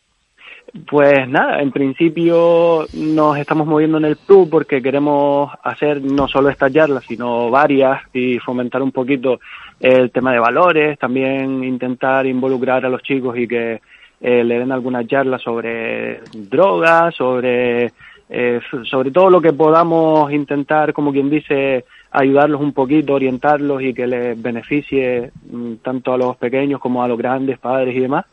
Pues 0.90 1.28
nada, 1.28 1.62
en 1.62 1.70
principio 1.70 2.86
nos 2.94 3.38
estamos 3.38 3.64
moviendo 3.64 3.98
en 3.98 4.06
el 4.06 4.16
club 4.16 4.50
porque 4.50 4.82
queremos 4.82 5.52
hacer 5.62 6.02
no 6.02 6.26
solo 6.26 6.48
esta 6.48 6.68
charla, 6.68 7.00
sino 7.00 7.48
varias 7.48 8.02
y 8.12 8.40
fomentar 8.40 8.82
un 8.82 8.90
poquito 8.90 9.38
el 9.78 10.10
tema 10.10 10.32
de 10.32 10.40
valores, 10.40 10.98
también 10.98 11.62
intentar 11.62 12.26
involucrar 12.26 12.84
a 12.84 12.88
los 12.88 13.02
chicos 13.04 13.38
y 13.38 13.46
que 13.46 13.80
eh, 14.20 14.42
le 14.42 14.58
den 14.58 14.72
algunas 14.72 15.06
charlas 15.06 15.42
sobre 15.42 16.22
drogas, 16.32 17.14
sobre 17.14 17.92
eh, 18.28 18.60
sobre 18.84 19.12
todo 19.12 19.30
lo 19.30 19.40
que 19.40 19.52
podamos 19.52 20.32
intentar, 20.32 20.92
como 20.92 21.12
quien 21.12 21.30
dice, 21.30 21.84
ayudarlos 22.10 22.60
un 22.60 22.72
poquito, 22.72 23.14
orientarlos 23.14 23.80
y 23.80 23.94
que 23.94 24.08
les 24.08 24.40
beneficie 24.42 25.30
mm, 25.50 25.74
tanto 25.82 26.12
a 26.12 26.18
los 26.18 26.36
pequeños 26.36 26.80
como 26.80 27.02
a 27.02 27.08
los 27.08 27.16
grandes 27.16 27.58
padres 27.58 27.94
y 27.94 28.00
demás. 28.00 28.24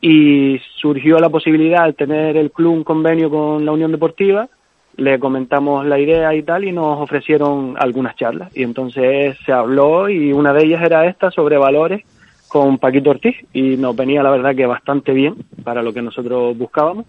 Y 0.00 0.58
surgió 0.76 1.18
la 1.18 1.28
posibilidad 1.28 1.86
de 1.86 1.92
tener 1.92 2.36
el 2.36 2.50
club 2.50 2.72
un 2.72 2.84
convenio 2.84 3.28
con 3.30 3.64
la 3.64 3.72
Unión 3.72 3.92
Deportiva, 3.92 4.48
le 4.96 5.18
comentamos 5.18 5.86
la 5.86 5.98
idea 5.98 6.34
y 6.34 6.42
tal 6.42 6.64
y 6.64 6.72
nos 6.72 7.00
ofrecieron 7.00 7.74
algunas 7.78 8.16
charlas. 8.16 8.50
Y 8.54 8.62
entonces 8.62 9.36
se 9.44 9.52
habló 9.52 10.08
y 10.08 10.32
una 10.32 10.52
de 10.52 10.64
ellas 10.64 10.82
era 10.82 11.06
esta 11.06 11.30
sobre 11.30 11.56
valores 11.56 12.04
con 12.48 12.78
Paquito 12.78 13.10
Ortiz 13.10 13.36
y 13.52 13.76
nos 13.76 13.94
venía 13.94 14.22
la 14.22 14.30
verdad 14.30 14.54
que 14.54 14.66
bastante 14.66 15.12
bien 15.12 15.36
para 15.62 15.82
lo 15.82 15.92
que 15.92 16.02
nosotros 16.02 16.56
buscábamos. 16.56 17.06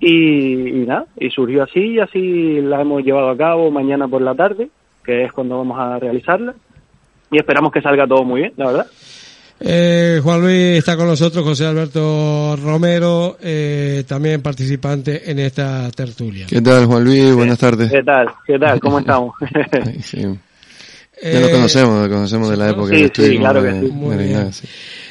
Y, 0.00 0.68
y 0.68 0.86
nada, 0.86 1.06
y 1.18 1.30
surgió 1.30 1.62
así 1.62 1.80
y 1.80 2.00
así 2.00 2.60
la 2.62 2.80
hemos 2.80 3.04
llevado 3.04 3.28
a 3.28 3.36
cabo 3.36 3.70
mañana 3.70 4.08
por 4.08 4.22
la 4.22 4.34
tarde, 4.34 4.70
que 5.04 5.24
es 5.24 5.32
cuando 5.32 5.58
vamos 5.58 5.78
a 5.78 5.98
realizarla. 5.98 6.54
Y 7.30 7.38
esperamos 7.38 7.70
que 7.70 7.82
salga 7.82 8.06
todo 8.06 8.24
muy 8.24 8.40
bien, 8.40 8.52
la 8.56 8.66
verdad. 8.66 8.86
Eh, 9.62 10.20
Juan 10.22 10.40
Luis 10.40 10.78
está 10.78 10.96
con 10.96 11.06
nosotros, 11.06 11.44
José 11.44 11.66
Alberto 11.66 12.56
Romero, 12.56 13.36
eh, 13.42 14.04
también 14.08 14.40
participante 14.40 15.30
en 15.30 15.38
esta 15.38 15.90
tertulia. 15.90 16.46
¿Qué 16.48 16.62
tal, 16.62 16.86
Juan 16.86 17.04
Luis? 17.04 17.34
Buenas 17.34 17.58
tardes. 17.58 17.90
¿Qué 17.90 18.02
tal? 18.02 18.26
¿Qué 18.46 18.58
tal? 18.58 18.80
¿Cómo 18.80 18.98
estamos? 19.00 19.34
Sí. 20.02 20.22
Ya 21.22 21.48
Eh, 21.48 21.50
conocemos, 21.52 22.00
nos 22.00 22.08
conocemos 22.08 22.48
de 22.48 22.56
la 22.56 22.70
época 22.70 22.96
Sí, 22.96 23.10
que 23.10 23.26
sí, 23.32 23.36
claro 23.36 23.62
que 23.62 23.72
sí. 23.72 23.86
Muy 23.92 24.14
en 24.16 24.18
bien. 24.28 24.52
Sí. 24.54 24.66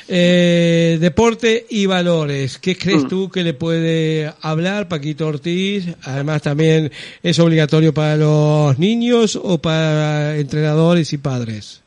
Eh, 0.07 0.97
deporte 0.99 1.67
y 1.69 1.85
valores. 1.85 2.57
¿Qué 2.57 2.75
crees 2.75 3.03
Mm. 3.03 3.07
tú 3.07 3.29
que 3.29 3.43
le 3.43 3.53
puede 3.53 4.33
hablar 4.41 4.87
Paquito 4.87 5.27
Ortiz? 5.27 5.85
Además 6.05 6.41
también 6.41 6.91
es 7.21 7.37
obligatorio 7.37 7.93
para 7.93 8.17
los 8.17 8.79
niños 8.79 9.39
o 9.39 9.59
para 9.61 10.35
entrenadores 10.37 11.13
y 11.13 11.19
padres. 11.19 11.83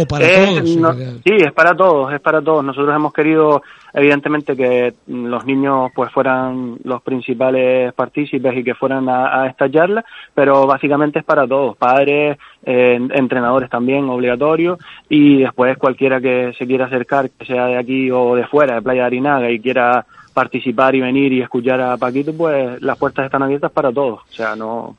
O 0.00 0.06
para 0.06 0.24
Es- 0.26 0.46
todos. 0.46 0.58
en 0.76 0.80
no- 0.82 0.92
general. 0.92 1.20
sí, 1.24 1.32
es 1.38 1.52
para 1.52 1.74
todos, 1.74 2.12
es 2.12 2.20
para 2.20 2.40
todos. 2.40 2.64
Nosotros 2.64 2.94
hemos 2.94 3.12
querido, 3.12 3.62
evidentemente, 3.92 4.56
que 4.56 4.94
los 5.08 5.44
niños 5.44 5.90
pues 5.94 6.12
fueran 6.12 6.76
los 6.84 7.02
principales 7.02 7.92
partícipes 7.94 8.56
y 8.56 8.62
que 8.62 8.74
fueran 8.74 9.08
a, 9.08 9.42
a 9.42 9.46
esta 9.48 9.70
charla, 9.70 10.04
pero 10.34 10.66
básicamente 10.66 11.18
es 11.18 11.24
para 11.24 11.46
todos, 11.48 11.76
padres, 11.76 12.38
eh, 12.64 13.00
entrenadores 13.14 13.68
también, 13.70 14.08
obligatorio, 14.08 14.78
y 15.08 15.38
después 15.38 15.76
cualquiera 15.78 16.20
que 16.20 16.52
se 16.56 16.66
quiera 16.66 16.86
acercar, 16.86 17.30
que 17.30 17.44
sea 17.46 17.66
de 17.66 17.76
aquí 17.78 18.10
o 18.10 18.36
de 18.36 18.46
fuera, 18.46 18.76
de 18.76 18.82
Playa 18.82 19.00
de 19.02 19.06
Arinaga, 19.06 19.50
y 19.50 19.58
quiera 19.60 20.06
participar 20.34 20.94
y 20.94 21.00
venir 21.00 21.32
y 21.32 21.40
escuchar 21.42 21.80
a 21.80 21.96
Paquito, 21.96 22.32
pues 22.36 22.80
las 22.80 22.96
puertas 22.96 23.24
están 23.24 23.42
abiertas 23.42 23.72
para 23.72 23.90
todos. 23.90 24.20
O 24.20 24.32
sea, 24.32 24.54
no, 24.54 24.96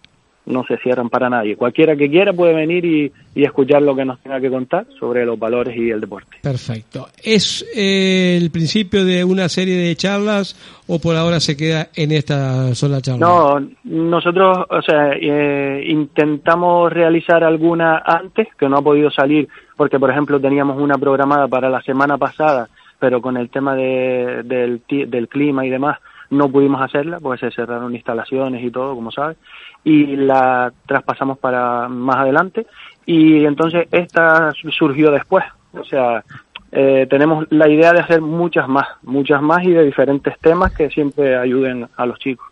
no 0.50 0.64
se 0.66 0.78
cierran 0.78 1.10
para 1.10 1.30
nadie. 1.30 1.56
Cualquiera 1.56 1.96
que 1.96 2.10
quiera 2.10 2.34
puede 2.34 2.54
venir 2.54 2.84
y, 2.84 3.12
y 3.36 3.44
escuchar 3.44 3.82
lo 3.82 3.96
que 3.96 4.04
nos 4.04 4.20
tenga 4.20 4.42
que 4.42 4.50
contar 4.50 4.86
sobre 5.00 5.26
los 5.26 5.38
valores 5.38 5.78
y 5.78 5.92
el 5.92 6.02
deporte. 6.02 6.38
Perfecto. 6.42 7.08
¿Es 7.24 7.66
eh, 7.76 8.38
el 8.42 8.50
principio 8.50 9.06
de 9.06 9.24
una 9.24 9.48
serie 9.48 9.78
de 9.78 9.96
charlas 9.96 10.56
o 10.88 11.00
por 11.00 11.16
ahora 11.16 11.40
se 11.40 11.56
queda 11.56 11.90
en 11.96 12.12
esta 12.12 12.74
sola 12.74 13.00
charla? 13.00 13.26
No, 13.26 13.60
nosotros, 13.84 14.58
o 14.70 14.82
sea, 14.82 15.12
eh, 15.14 15.84
intentamos 15.88 16.92
realizar 16.92 17.44
alguna 17.44 18.02
antes 18.04 18.48
que 18.58 18.68
no 18.68 18.78
ha 18.78 18.82
podido 18.82 19.12
salir 19.12 19.48
porque, 19.78 20.00
por 20.00 20.10
ejemplo, 20.10 20.42
teníamos 20.42 20.82
una 20.82 20.98
programada 20.98 21.48
para 21.48 21.70
la 21.70 21.82
semana 21.82 22.18
pasada, 22.18 22.68
pero 23.00 23.22
con 23.22 23.38
el 23.38 23.50
tema 23.50 23.76
de, 23.76 24.42
del, 24.44 24.82
del 24.90 25.28
clima 25.28 25.66
y 25.66 25.70
demás 25.70 26.00
no 26.30 26.50
pudimos 26.50 26.82
hacerla, 26.82 27.20
porque 27.20 27.50
se 27.50 27.56
cerraron 27.56 27.96
instalaciones 27.96 28.64
y 28.64 28.72
todo, 28.72 28.96
como 28.96 29.12
sabes, 29.12 29.38
y 29.84 30.16
la 30.16 30.72
traspasamos 30.86 31.38
para 31.38 31.88
más 31.88 32.18
adelante, 32.18 32.68
y 33.06 33.46
entonces 33.46 33.88
esta 33.92 34.52
surgió 34.54 35.12
después, 35.12 35.46
o 35.74 35.84
sea, 35.84 36.24
eh, 36.72 37.08
tenemos 37.10 37.46
la 37.50 37.68
idea 37.68 37.94
de 37.94 38.00
hacer 38.00 38.22
muchas 38.22 38.68
más, 38.68 38.88
muchas 39.02 39.42
más 39.42 39.64
y 39.64 39.72
de 39.72 39.84
diferentes 39.84 40.38
temas 40.40 40.72
que 40.74 40.90
siempre 40.90 41.36
ayuden 41.36 41.88
a 41.98 42.06
los 42.06 42.20
chicos. 42.20 42.48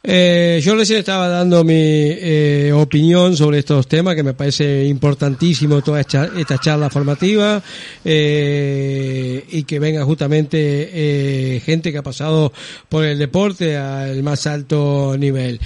Eh, 0.00 0.60
yo 0.62 0.76
recién 0.76 1.00
estaba 1.00 1.28
dando 1.28 1.64
mi 1.64 1.74
eh, 1.74 2.70
opinión 2.72 3.36
sobre 3.36 3.58
estos 3.58 3.88
temas 3.88 4.14
que 4.14 4.22
me 4.22 4.32
parece 4.32 4.84
importantísimo 4.84 5.82
toda 5.82 6.00
esta, 6.00 6.30
esta 6.36 6.58
charla 6.58 6.88
formativa 6.88 7.60
eh, 8.04 9.44
y 9.50 9.64
que 9.64 9.80
venga 9.80 10.04
justamente 10.04 10.56
eh, 10.92 11.60
gente 11.60 11.90
que 11.90 11.98
ha 11.98 12.02
pasado 12.02 12.52
por 12.88 13.04
el 13.04 13.18
deporte 13.18 13.76
al 13.76 14.22
más 14.22 14.46
alto 14.46 15.16
nivel. 15.18 15.60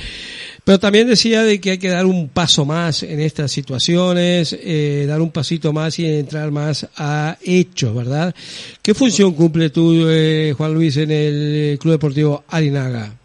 Pero 0.64 0.78
también 0.78 1.08
decía 1.08 1.42
de 1.42 1.60
que 1.60 1.72
hay 1.72 1.78
que 1.78 1.88
dar 1.88 2.06
un 2.06 2.28
paso 2.28 2.64
más 2.64 3.02
en 3.02 3.20
estas 3.20 3.50
situaciones, 3.50 4.56
eh, 4.58 5.04
dar 5.08 5.20
un 5.20 5.30
pasito 5.30 5.72
más 5.72 5.98
y 5.98 6.06
entrar 6.06 6.52
más 6.52 6.86
a 6.96 7.36
hechos, 7.42 7.94
¿verdad? 7.94 8.34
¿Qué 8.80 8.94
función 8.94 9.32
cumple 9.32 9.70
tú, 9.70 10.06
eh, 10.08 10.54
Juan 10.56 10.72
Luis, 10.72 10.96
en 10.96 11.10
el 11.10 11.78
Club 11.80 11.94
Deportivo 11.94 12.44
Arinaga? 12.48 13.21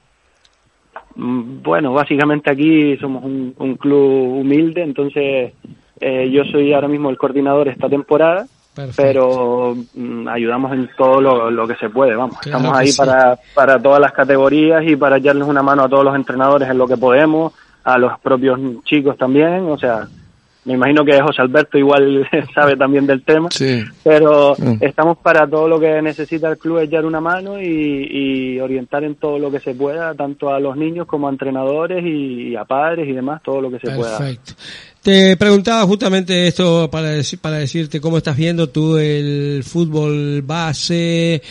Mm, 1.18 1.64
bueno, 1.64 1.94
básicamente 1.94 2.52
aquí 2.52 2.96
somos 2.98 3.24
un, 3.24 3.54
un 3.58 3.76
club 3.76 4.40
humilde, 4.40 4.84
entonces 4.84 5.54
eh, 6.00 6.30
yo 6.32 6.44
soy 6.46 6.74
ahora 6.74 6.88
mismo 6.88 7.10
el 7.10 7.18
coordinador 7.18 7.68
esta 7.68 7.90
temporada, 7.90 8.46
Perfecto. 8.76 9.02
pero 9.02 9.76
mm, 9.96 10.28
ayudamos 10.28 10.74
en 10.74 10.90
todo 10.96 11.20
lo, 11.20 11.50
lo, 11.50 11.68
que 11.68 11.76
se 11.76 11.90
puede, 11.90 12.16
vamos. 12.16 12.38
Claro 12.38 12.60
Estamos 12.60 12.78
ahí 12.78 12.88
sí. 12.90 12.98
para, 12.98 13.38
para 13.56 13.82
todas 13.82 14.00
las 14.00 14.12
categorías 14.12 14.84
y 14.86 14.96
para 14.96 15.18
echarles 15.18 15.48
una 15.48 15.64
mano 15.64 15.84
a 15.84 15.90
todos 15.90 16.06
los 16.06 16.16
entrenadores 16.16 16.70
en 16.70 16.78
lo 16.78 16.88
que 16.88 16.98
podemos, 16.98 17.54
a 17.84 17.98
los 17.98 18.20
propios 18.20 18.60
chicos 18.84 19.18
también, 19.18 19.66
o 19.68 19.78
sea, 19.78 20.08
me 20.68 20.74
imagino 20.74 21.06
que 21.06 21.22
José 21.22 21.42
Alberto 21.42 21.78
igual 21.78 22.28
sabe 22.54 22.76
también 22.76 23.08
del 23.08 23.24
tema, 23.24 23.48
sí. 23.50 23.86
pero 24.04 24.54
mm. 24.58 24.78
estamos 24.82 25.18
para 25.18 25.50
todo 25.50 25.70
lo 25.70 25.80
que 25.80 26.02
necesita 26.02 26.50
el 26.50 26.58
club 26.58 26.80
echar 26.80 27.06
una 27.06 27.22
mano 27.22 27.60
y, 27.62 27.66
y, 27.66 28.60
orientar 28.60 29.06
en 29.06 29.16
todo 29.16 29.40
lo 29.40 29.50
que 29.50 29.62
se 29.62 29.74
pueda, 29.74 30.14
tanto 30.14 30.50
a 30.50 30.60
los 30.60 30.76
niños 30.76 31.08
como 31.08 31.28
a 31.28 31.32
entrenadores 31.32 32.04
y, 32.06 32.54
a 32.58 32.66
padres 32.66 33.08
y 33.08 33.14
demás, 33.14 33.42
todo 33.44 33.62
lo 33.62 33.72
que 33.72 33.80
se 33.80 33.88
Perfecto. 33.88 34.54
pueda. 34.56 34.68
Te 35.02 35.38
preguntaba 35.38 35.84
justamente 35.84 36.48
esto 36.48 36.90
para, 36.92 37.12
para 37.40 37.58
decirte 37.60 38.02
cómo 38.02 38.18
estás 38.18 38.36
viendo 38.36 38.68
tú 38.68 38.98
el 38.98 39.64
fútbol 39.64 40.42
base. 40.42 41.42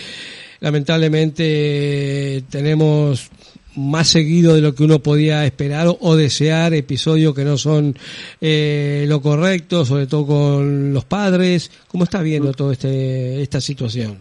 Lamentablemente 0.61 2.45
tenemos 2.51 3.31
más 3.77 4.09
seguido 4.09 4.55
de 4.55 4.61
lo 4.61 4.75
que 4.75 4.85
uno 4.85 4.99
podía 4.99 5.45
esperar 5.45 5.87
o 6.01 6.17
desear, 6.17 6.75
episodios 6.75 7.35
que 7.35 7.45
no 7.45 7.57
son 7.57 7.95
eh, 8.41 9.05
lo 9.09 9.21
correcto, 9.21 9.85
sobre 9.85 10.07
todo 10.07 10.27
con 10.27 10.93
los 10.93 11.05
padres. 11.05 11.71
¿Cómo 11.89 12.05
está 12.05 12.23
viendo 12.23 12.53
toda 12.53 12.73
este, 12.73 13.43
esta 13.43 13.61
situación? 13.61 14.19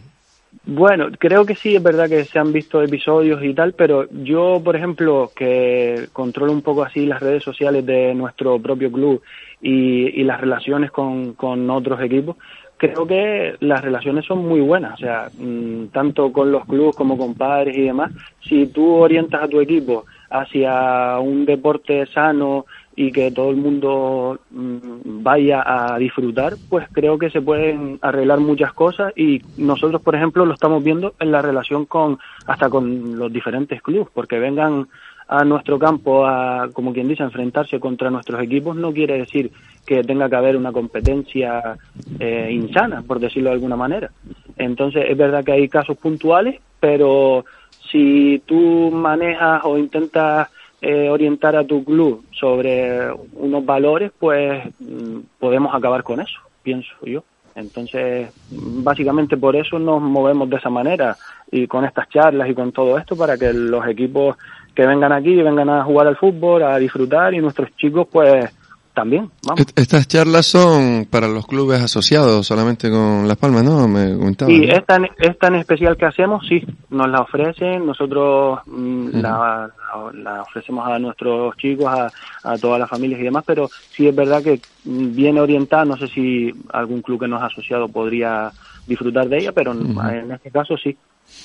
Bueno, 0.68 1.08
creo 1.16 1.46
que 1.46 1.54
sí, 1.54 1.76
es 1.76 1.82
verdad 1.82 2.08
que 2.08 2.24
se 2.24 2.40
han 2.40 2.52
visto 2.52 2.82
episodios 2.82 3.42
y 3.44 3.54
tal, 3.54 3.74
pero 3.74 4.08
yo, 4.10 4.60
por 4.64 4.74
ejemplo, 4.74 5.30
que 5.34 6.08
controlo 6.12 6.50
un 6.50 6.62
poco 6.62 6.82
así 6.82 7.06
las 7.06 7.20
redes 7.20 7.44
sociales 7.44 7.86
de 7.86 8.12
nuestro 8.14 8.58
propio 8.58 8.90
club 8.90 9.22
y, 9.62 10.20
y 10.20 10.24
las 10.24 10.40
relaciones 10.40 10.90
con, 10.90 11.34
con 11.34 11.70
otros 11.70 12.00
equipos, 12.00 12.36
creo 12.76 13.06
que 13.06 13.56
las 13.60 13.80
relaciones 13.80 14.24
son 14.24 14.46
muy 14.46 14.60
buenas, 14.60 14.94
o 14.94 14.96
sea, 14.96 15.30
mmm, 15.38 15.86
tanto 15.86 16.32
con 16.32 16.52
los 16.52 16.64
clubes 16.66 16.96
como 16.96 17.16
con 17.16 17.34
padres 17.34 17.76
y 17.76 17.82
demás. 17.82 18.12
Si 18.40 18.66
tú 18.66 18.94
orientas 18.94 19.42
a 19.42 19.48
tu 19.48 19.60
equipo 19.60 20.04
hacia 20.30 21.18
un 21.18 21.46
deporte 21.46 22.06
sano 22.06 22.66
y 22.94 23.12
que 23.12 23.30
todo 23.30 23.50
el 23.50 23.56
mundo 23.56 24.38
mmm, 24.50 25.22
vaya 25.22 25.62
a 25.64 25.98
disfrutar, 25.98 26.54
pues 26.68 26.86
creo 26.92 27.18
que 27.18 27.30
se 27.30 27.40
pueden 27.40 27.98
arreglar 28.02 28.40
muchas 28.40 28.72
cosas 28.72 29.12
y 29.16 29.42
nosotros, 29.56 30.02
por 30.02 30.14
ejemplo, 30.14 30.44
lo 30.44 30.54
estamos 30.54 30.82
viendo 30.82 31.14
en 31.18 31.32
la 31.32 31.42
relación 31.42 31.86
con 31.86 32.18
hasta 32.46 32.68
con 32.68 33.18
los 33.18 33.32
diferentes 33.32 33.80
clubes, 33.82 34.08
porque 34.12 34.38
vengan 34.38 34.88
a 35.28 35.44
nuestro 35.44 35.78
campo 35.78 36.26
a, 36.26 36.68
como 36.72 36.92
quien 36.92 37.08
dice, 37.08 37.22
enfrentarse 37.22 37.80
contra 37.80 38.10
nuestros 38.10 38.40
equipos 38.42 38.76
no 38.76 38.92
quiere 38.92 39.18
decir 39.18 39.50
que 39.84 40.02
tenga 40.04 40.28
que 40.28 40.36
haber 40.36 40.56
una 40.56 40.72
competencia 40.72 41.76
eh, 42.18 42.50
insana, 42.52 43.02
por 43.02 43.18
decirlo 43.18 43.50
de 43.50 43.54
alguna 43.54 43.76
manera. 43.76 44.10
Entonces, 44.56 45.04
es 45.08 45.16
verdad 45.16 45.44
que 45.44 45.52
hay 45.52 45.68
casos 45.68 45.96
puntuales, 45.96 46.60
pero 46.80 47.44
si 47.90 48.42
tú 48.46 48.90
manejas 48.90 49.62
o 49.64 49.78
intentas 49.78 50.48
eh, 50.80 51.08
orientar 51.08 51.56
a 51.56 51.64
tu 51.64 51.84
club 51.84 52.24
sobre 52.32 53.10
unos 53.34 53.64
valores, 53.64 54.12
pues 54.18 54.64
mm, 54.78 55.18
podemos 55.38 55.74
acabar 55.74 56.02
con 56.02 56.20
eso, 56.20 56.38
pienso 56.62 56.92
yo. 57.04 57.22
Entonces, 57.54 58.28
básicamente 58.50 59.38
por 59.38 59.56
eso 59.56 59.78
nos 59.78 60.02
movemos 60.02 60.50
de 60.50 60.56
esa 60.56 60.68
manera 60.68 61.16
y 61.50 61.66
con 61.66 61.86
estas 61.86 62.08
charlas 62.10 62.50
y 62.50 62.54
con 62.54 62.70
todo 62.70 62.98
esto 62.98 63.16
para 63.16 63.38
que 63.38 63.50
los 63.52 63.86
equipos 63.88 64.36
que 64.76 64.86
vengan 64.86 65.12
aquí, 65.12 65.34
vengan 65.34 65.70
a 65.70 65.82
jugar 65.84 66.06
al 66.06 66.16
fútbol, 66.16 66.62
a 66.62 66.78
disfrutar 66.78 67.32
y 67.34 67.38
nuestros 67.38 67.74
chicos 67.76 68.06
pues 68.12 68.54
también. 68.92 69.30
Vamos. 69.46 69.66
Estas 69.74 70.08
charlas 70.08 70.46
son 70.46 71.06
para 71.10 71.28
los 71.28 71.46
clubes 71.46 71.82
asociados 71.82 72.46
solamente 72.46 72.90
con 72.90 73.28
Las 73.28 73.36
Palmas, 73.36 73.62
¿no? 73.62 73.86
Me 73.86 74.16
comentaba. 74.16 74.50
Sí, 74.50 74.64
esta, 74.64 74.98
esta 75.18 75.48
en 75.48 75.56
especial 75.56 75.96
que 75.98 76.06
hacemos, 76.06 76.46
sí, 76.46 76.64
nos 76.90 77.08
la 77.08 77.20
ofrecen, 77.20 77.84
nosotros 77.84 78.60
mm, 78.66 79.06
uh 79.06 79.10
-huh. 79.10 79.20
la, 79.20 79.70
la, 80.14 80.22
la, 80.22 80.42
ofrecemos 80.42 80.86
a 80.88 80.98
nuestros 80.98 81.54
chicos, 81.58 81.86
a, 81.86 82.10
a, 82.42 82.56
todas 82.56 82.80
las 82.80 82.88
familias 82.88 83.20
y 83.20 83.24
demás, 83.24 83.44
pero 83.46 83.68
sí 83.90 84.08
es 84.08 84.16
verdad 84.16 84.42
que 84.42 84.60
viene 84.84 85.42
orientada, 85.42 85.84
no 85.84 85.96
sé 85.98 86.08
si 86.08 86.50
algún 86.72 87.02
club 87.02 87.20
que 87.20 87.28
nos 87.28 87.42
ha 87.42 87.46
asociado 87.46 87.88
podría 87.88 88.50
disfrutar 88.86 89.28
de 89.28 89.38
ella, 89.38 89.52
pero 89.52 89.72
uh 89.72 89.74
-huh. 89.74 90.24
en 90.24 90.32
este 90.32 90.50
caso 90.50 90.76
sí 90.76 90.96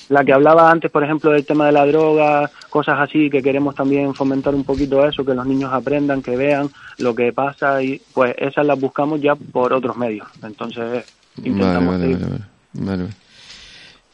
la 0.08 0.24
que 0.24 0.32
hablaba 0.32 0.70
antes, 0.70 0.90
por 0.90 1.02
ejemplo, 1.02 1.30
del 1.30 1.44
tema 1.44 1.66
de 1.66 1.72
la 1.72 1.86
droga, 1.86 2.50
cosas 2.70 2.98
así, 3.00 3.30
que 3.30 3.42
queremos 3.42 3.74
también 3.74 4.14
fomentar 4.14 4.54
un 4.54 4.64
poquito 4.64 5.04
eso, 5.06 5.24
que 5.24 5.34
los 5.34 5.46
niños 5.46 5.72
aprendan, 5.72 6.22
que 6.22 6.36
vean 6.36 6.70
lo 6.98 7.14
que 7.14 7.32
pasa 7.32 7.82
y 7.82 8.00
pues 8.12 8.34
esas 8.38 8.66
las 8.66 8.78
buscamos 8.78 9.20
ya 9.20 9.34
por 9.34 9.72
otros 9.72 9.96
medios. 9.96 10.26
Entonces, 10.42 11.04
intentamos 11.38 11.98
vale, 11.98 12.14
vale, 12.16 12.38
vale, 12.74 13.04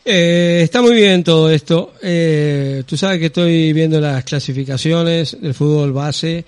eh, 0.05 0.61
está 0.63 0.81
muy 0.81 0.95
bien 0.95 1.23
todo 1.23 1.51
esto. 1.51 1.93
Eh, 2.03 2.83
tú 2.87 2.97
sabes 2.97 3.19
que 3.19 3.27
estoy 3.27 3.73
viendo 3.73 4.01
las 4.01 4.25
clasificaciones 4.25 5.39
del 5.41 5.55
fútbol 5.55 5.93
base 5.93 6.45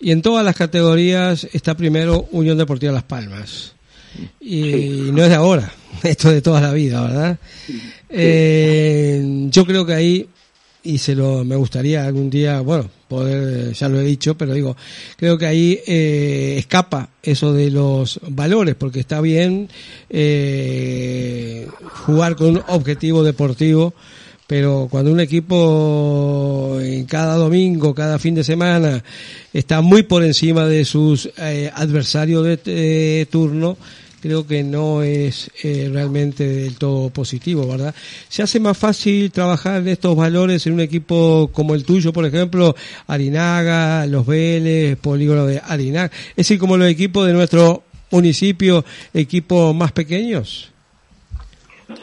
y 0.00 0.10
en 0.10 0.22
todas 0.22 0.44
las 0.44 0.56
categorías 0.56 1.46
está 1.52 1.76
primero 1.76 2.26
Unión 2.32 2.58
Deportiva 2.58 2.92
Las 2.92 3.04
Palmas. 3.04 3.77
Y 4.40 4.62
sí. 4.62 5.10
no 5.12 5.22
es 5.22 5.28
de 5.28 5.34
ahora, 5.34 5.72
esto 6.02 6.28
es 6.28 6.34
de 6.34 6.42
toda 6.42 6.60
la 6.60 6.72
vida, 6.72 7.02
¿verdad? 7.02 7.38
Sí. 7.66 7.80
Eh, 8.10 9.46
yo 9.50 9.64
creo 9.64 9.84
que 9.84 9.94
ahí, 9.94 10.28
y 10.82 10.98
se 10.98 11.14
lo, 11.14 11.44
me 11.44 11.56
gustaría 11.56 12.06
algún 12.06 12.30
día, 12.30 12.60
bueno, 12.60 12.88
poder, 13.08 13.72
ya 13.72 13.88
lo 13.88 14.00
he 14.00 14.04
dicho, 14.04 14.36
pero 14.36 14.54
digo, 14.54 14.76
creo 15.16 15.38
que 15.38 15.46
ahí 15.46 15.80
eh, 15.86 16.56
escapa 16.58 17.08
eso 17.22 17.52
de 17.52 17.70
los 17.70 18.20
valores, 18.28 18.74
porque 18.74 19.00
está 19.00 19.20
bien 19.20 19.68
eh, 20.10 21.66
jugar 22.06 22.36
con 22.36 22.48
un 22.48 22.62
objetivo 22.68 23.24
deportivo, 23.24 23.94
pero 24.48 24.88
cuando 24.90 25.12
un 25.12 25.20
equipo 25.20 26.78
en 26.80 27.04
cada 27.04 27.36
domingo, 27.36 27.94
cada 27.94 28.18
fin 28.18 28.34
de 28.34 28.42
semana 28.42 29.04
está 29.52 29.82
muy 29.82 30.04
por 30.04 30.24
encima 30.24 30.64
de 30.64 30.86
sus 30.86 31.28
eh, 31.36 31.70
adversarios 31.74 32.44
de 32.44 32.58
eh, 32.64 33.26
turno, 33.30 33.76
creo 34.20 34.46
que 34.46 34.62
no 34.62 35.02
es 35.02 35.50
eh, 35.62 35.88
realmente 35.92 36.44
del 36.44 36.78
todo 36.78 37.10
positivo, 37.10 37.66
¿verdad? 37.66 37.94
Se 38.28 38.42
hace 38.42 38.60
más 38.60 38.76
fácil 38.76 39.30
trabajar 39.30 39.86
estos 39.86 40.16
valores 40.16 40.66
en 40.66 40.74
un 40.74 40.80
equipo 40.80 41.50
como 41.52 41.74
el 41.74 41.84
tuyo, 41.84 42.12
por 42.12 42.24
ejemplo, 42.24 42.74
Arinaga, 43.06 44.06
Los 44.06 44.26
Vélez, 44.26 44.96
Polígono 44.98 45.46
de 45.46 45.60
Arinaga, 45.66 46.10
es 46.30 46.36
decir, 46.36 46.58
como 46.58 46.76
los 46.76 46.88
equipos 46.88 47.26
de 47.26 47.32
nuestro 47.32 47.82
municipio, 48.10 48.84
equipos 49.14 49.74
más 49.74 49.92
pequeños. 49.92 50.72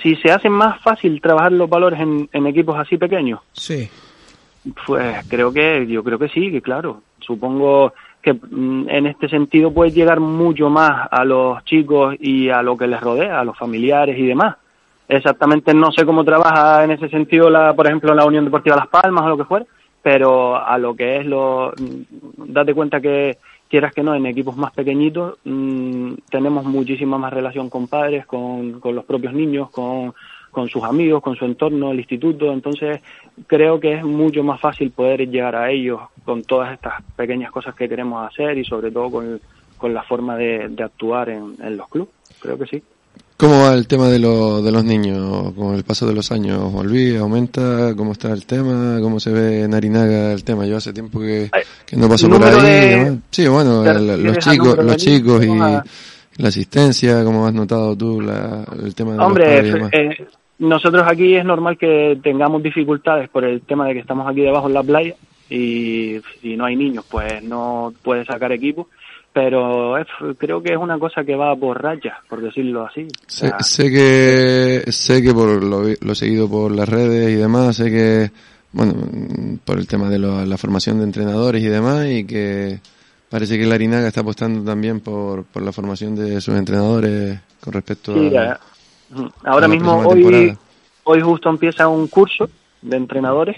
Si 0.01 0.15
se 0.15 0.32
hace 0.32 0.49
más 0.49 0.82
fácil 0.82 1.21
trabajar 1.21 1.51
los 1.51 1.69
valores 1.69 1.99
en, 1.99 2.30
en 2.34 2.47
equipos 2.47 2.78
así 2.78 2.97
pequeños. 2.97 3.39
Sí. 3.54 3.88
Pues 4.88 5.25
creo 5.28 5.54
que, 5.54 5.86
yo 5.88 6.04
creo 6.04 6.17
que 6.17 6.30
sí, 6.30 6.51
que 6.51 6.62
claro. 6.62 7.04
supongo 7.19 7.93
que 8.25 8.33
mm, 8.33 8.89
en 8.89 9.05
este 9.05 9.29
sentido 9.29 9.71
puedes 9.71 9.93
llegar 9.93 10.19
mucho 10.19 10.67
más 10.67 11.07
a 11.11 11.23
los 11.23 11.63
chicos 11.63 12.15
y 12.19 12.49
a 12.49 12.63
lo 12.63 12.75
que 12.75 12.88
les 12.88 12.99
rodea, 12.99 13.39
a 13.39 13.45
los 13.45 13.55
familiares 13.55 14.17
y 14.17 14.25
demás. 14.25 14.55
Exactamente 15.07 15.75
no 15.75 15.91
sé 15.91 16.07
cómo 16.07 16.23
trabaja 16.23 16.83
en 16.83 16.89
ese 16.89 17.07
sentido, 17.09 17.51
la, 17.51 17.75
por 17.75 17.85
ejemplo, 17.85 18.15
la 18.15 18.25
Unión 18.25 18.43
Deportiva 18.43 18.75
Las 18.75 18.88
Palmas 18.88 19.25
o 19.25 19.29
lo 19.29 19.38
que 19.38 19.45
fuera, 19.45 19.67
pero 20.01 20.57
a 20.57 20.75
lo 20.79 20.95
que 20.95 21.17
es 21.17 21.25
lo... 21.27 21.71
mm, 21.77 22.51
Date 22.51 22.73
cuenta 22.73 22.99
que, 22.99 23.38
quieras 23.69 23.93
que 23.93 24.01
no, 24.01 24.15
en 24.15 24.25
equipos 24.25 24.57
más 24.57 24.71
pequeñitos 24.73 25.38
mm, 25.43 26.13
tenemos 26.31 26.65
muchísima 26.65 27.19
más 27.19 27.31
relación 27.31 27.69
con 27.69 27.88
padres, 27.88 28.25
con, 28.25 28.79
con 28.79 28.95
los 28.95 29.05
propios 29.05 29.33
niños, 29.33 29.69
con, 29.69 30.15
con 30.55 30.69
sus 30.69 30.83
amigos, 30.85 31.21
con 31.21 31.35
su 31.35 31.43
entorno, 31.43 31.91
el 31.91 31.97
instituto, 31.99 32.51
entonces 32.53 33.01
creo 33.45 33.77
que 33.77 33.95
es 33.95 34.03
mucho 34.05 34.41
más 34.41 34.61
fácil 34.61 34.89
poder 34.91 35.29
llegar 35.29 35.53
a 35.53 35.69
ellos 35.69 35.99
con 36.23 36.43
todas 36.43 36.71
estas 36.73 36.93
pequeñas 37.17 37.51
cosas 37.51 37.75
que 37.75 37.89
queremos 37.89 38.25
hacer 38.25 38.57
y 38.57 38.63
sobre 38.63 38.89
todo 38.89 39.11
con, 39.11 39.41
con 39.77 39.93
la 39.93 40.01
forma 40.03 40.37
de, 40.37 40.69
de 40.69 40.81
actuar 40.83 41.27
en, 41.29 41.55
en 41.61 41.75
los 41.75 41.89
clubes, 41.89 42.09
creo 42.39 42.57
que 42.57 42.65
sí. 42.67 42.81
¿Cómo 43.37 43.63
va 43.63 43.73
el 43.73 43.85
tema 43.85 44.07
de, 44.07 44.17
lo- 44.19 44.61
de 44.61 44.71
los 44.71 44.85
niños 44.85 45.51
con 45.55 45.75
el 45.75 45.83
paso 45.83 46.07
de 46.07 46.13
los 46.13 46.31
años? 46.31 46.71
¿Volví? 46.71 47.17
¿Aumenta? 47.17 47.93
¿Cómo 47.97 48.13
está 48.13 48.31
el 48.31 48.45
tema? 48.45 48.99
¿Cómo 49.01 49.19
se 49.19 49.29
ve 49.33 49.63
en 49.63 49.73
Arinaga 49.73 50.31
el 50.31 50.45
tema? 50.45 50.65
Yo 50.65 50.77
hace 50.77 50.93
tiempo 50.93 51.19
que, 51.19 51.51
no 51.97 52.07
paso 52.07 52.29
por 52.29 52.41
ahí. 52.45 52.61
de-. 52.63 53.17
Sí, 53.31 53.45
bueno, 53.49 53.83
¿Te 53.83 53.89
el- 53.91 54.23
los 54.23 54.37
chicos, 54.37 54.77
los 54.77 54.95
chicos 54.95 55.43
y 55.45 55.49
la 56.37 56.47
asistencia, 56.49 57.23
¿cómo 57.25 57.45
has 57.45 57.53
notado 57.53 57.93
tú 57.97 58.21
la- 58.21 58.65
el 58.83 58.93
tema 58.95 59.11
de 59.11 59.17
los 59.17 59.27
Hombre, 59.27 59.45
padres 59.45 59.65
y 59.65 59.71
demás? 59.73 59.89
eh, 59.93 60.27
nosotros 60.59 61.03
aquí 61.07 61.35
es 61.35 61.43
normal 61.45 61.77
que 61.77 62.17
tengamos 62.23 62.63
dificultades 62.63 63.29
por 63.29 63.43
el 63.43 63.61
tema 63.61 63.87
de 63.87 63.93
que 63.93 63.99
estamos 63.99 64.27
aquí 64.27 64.41
debajo 64.41 64.67
en 64.67 64.73
la 64.73 64.83
playa 64.83 65.15
y 65.49 66.17
si 66.41 66.55
no 66.57 66.65
hay 66.65 66.75
niños, 66.75 67.05
pues 67.09 67.43
no 67.43 67.93
puedes 68.03 68.25
sacar 68.27 68.51
equipo. 68.51 68.87
Pero 69.33 69.97
es- 69.97 70.07
creo 70.37 70.63
que 70.63 70.71
es 70.71 70.77
una 70.79 70.97
cosa 70.97 71.25
que 71.25 71.35
va 71.35 71.53
por 71.57 71.81
rayas, 71.83 72.15
por 72.29 72.41
decirlo 72.41 72.85
así. 72.85 73.01
O 73.03 73.07
Sé, 73.27 73.47
sea, 73.49 73.59
sé 73.59 73.91
que 73.91 74.91
sé 74.93 75.21
que 75.21 75.33
por 75.33 75.61
lo, 75.61 75.81
vi- 75.81 75.95
lo 75.99 76.13
he 76.13 76.15
seguido 76.15 76.49
por 76.49 76.71
las 76.71 76.87
redes 76.87 77.31
y 77.31 77.35
demás, 77.35 77.75
sé 77.75 77.91
que 77.91 78.31
bueno, 78.71 78.93
por 79.65 79.77
el 79.77 79.87
tema 79.87 80.09
de 80.09 80.19
lo- 80.19 80.45
la 80.45 80.57
formación 80.57 80.99
de 80.99 81.03
entrenadores 81.03 81.61
y 81.61 81.67
demás 81.67 82.07
y 82.07 82.25
que 82.25 82.79
parece 83.29 83.57
que 83.57 83.65
la 83.65 83.75
Arinaga 83.75 84.07
está 84.07 84.21
apostando 84.21 84.63
también 84.63 85.01
por, 85.01 85.43
por 85.43 85.63
la 85.63 85.73
formación 85.73 86.15
de 86.15 86.39
sus 86.39 86.55
entrenadores 86.55 87.37
con 87.59 87.73
respecto 87.73 88.13
Sí, 88.13 88.37
a. 88.37 88.57
Ahora 89.43 89.67
mismo, 89.67 89.97
hoy, 89.99 90.21
temporada. 90.21 90.57
hoy 91.03 91.21
justo 91.21 91.49
empieza 91.49 91.87
un 91.87 92.07
curso 92.07 92.49
de 92.81 92.97
entrenadores 92.97 93.57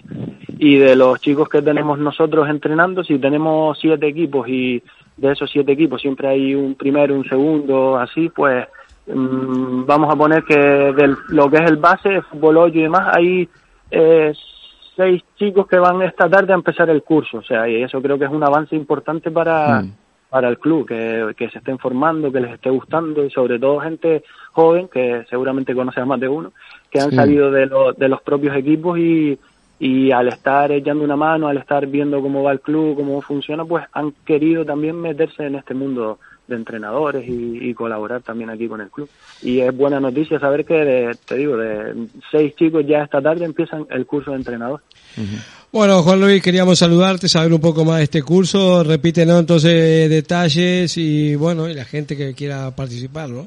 y 0.57 0.77
de 0.77 0.95
los 0.95 1.19
chicos 1.19 1.49
que 1.49 1.61
tenemos 1.61 1.99
nosotros 1.99 2.49
entrenando, 2.49 3.03
si 3.03 3.19
tenemos 3.19 3.77
siete 3.79 4.07
equipos 4.07 4.47
y 4.47 4.81
de 5.17 5.31
esos 5.31 5.49
siete 5.51 5.73
equipos 5.73 6.01
siempre 6.01 6.27
hay 6.27 6.55
un 6.55 6.75
primero, 6.75 7.15
un 7.15 7.27
segundo, 7.27 7.97
así, 7.97 8.29
pues 8.29 8.65
mm, 9.07 9.85
vamos 9.85 10.13
a 10.13 10.17
poner 10.17 10.43
que 10.43 10.57
de 10.57 11.15
lo 11.29 11.49
que 11.49 11.57
es 11.57 11.69
el 11.69 11.77
base, 11.77 12.21
fútbol 12.23 12.57
8 12.57 12.77
y 12.77 12.81
demás, 12.83 13.15
hay 13.15 13.49
eh, 13.91 14.33
seis 14.95 15.23
chicos 15.37 15.67
que 15.67 15.77
van 15.77 16.01
esta 16.01 16.29
tarde 16.29 16.53
a 16.53 16.55
empezar 16.55 16.89
el 16.89 17.03
curso, 17.03 17.39
o 17.39 17.43
sea, 17.43 17.67
y 17.67 17.83
eso 17.83 18.01
creo 18.01 18.17
que 18.17 18.25
es 18.25 18.31
un 18.31 18.43
avance 18.43 18.75
importante 18.75 19.29
para, 19.31 19.81
Mm. 19.81 19.91
Para 20.29 20.49
el 20.49 20.57
club, 20.59 20.87
que, 20.87 21.33
que 21.37 21.49
se 21.49 21.59
estén 21.59 21.77
formando, 21.79 22.31
que 22.31 22.41
les 22.41 22.53
esté 22.53 22.69
gustando 22.69 23.23
y 23.25 23.29
sobre 23.31 23.59
todo 23.59 23.79
gente 23.79 24.23
joven, 24.51 24.87
que 24.89 25.25
seguramente 25.29 25.73
conoce 25.73 25.99
a 26.01 26.05
más 26.05 26.19
de 26.19 26.27
uno, 26.27 26.51
que 26.91 26.99
han 26.99 27.11
Sí. 27.11 27.15
salido 27.15 27.49
de, 27.51 27.65
lo- 27.67 27.93
de 27.93 28.09
los 28.09 28.21
propios 28.21 28.55
equipos 28.55 28.99
y, 28.99 29.39
y 29.79 30.11
al 30.11 30.27
estar 30.27 30.71
echando 30.71 31.03
una 31.03 31.15
mano, 31.15 31.47
al 31.47 31.57
estar 31.57 31.85
viendo 31.87 32.21
cómo 32.21 32.43
va 32.43 32.51
el 32.51 32.59
club, 32.61 32.95
cómo 32.97 33.21
funciona, 33.21 33.63
pues 33.63 33.85
han 33.93 34.11
querido 34.25 34.65
también 34.65 34.99
meterse 34.99 35.45
en 35.45 35.55
este 35.55 35.73
mundo 35.73 36.19
de 36.47 36.55
entrenadores 36.55 37.27
y, 37.27 37.69
y 37.69 37.73
colaborar 37.73 38.21
también 38.21 38.49
aquí 38.49 38.67
con 38.67 38.81
el 38.81 38.89
club. 38.89 39.09
Y 39.41 39.59
es 39.59 39.75
buena 39.75 39.99
noticia 39.99 40.39
saber 40.39 40.65
que, 40.65 40.73
de- 40.73 41.15
te 41.27 41.35
digo, 41.35 41.55
de 41.57 42.07
seis 42.31 42.55
chicos 42.55 42.85
ya 42.85 43.03
esta 43.03 43.21
tarde 43.21 43.45
empiezan 43.45 43.85
el 43.89 44.05
curso 44.05 44.31
de 44.31 44.37
entrenador. 44.37 44.81
Bueno, 45.77 46.01
Juan 46.01 46.19
Luis, 46.19 46.41
queríamos 46.41 46.79
saludarte, 46.79 47.27
saber 47.27 47.53
un 47.53 47.61
poco 47.61 47.85
más 47.85 47.97
de 47.97 48.05
este 48.05 48.23
curso. 48.23 48.83
Repítenos 48.83 49.41
entonces 49.41 50.09
detalles 50.09 50.97
y 50.97 51.35
bueno, 51.35 51.69
y 51.69 51.75
la 51.75 51.85
gente 51.85 52.17
que 52.17 52.33
quiera 52.33 52.71
participar, 52.75 53.29
¿no? 53.29 53.45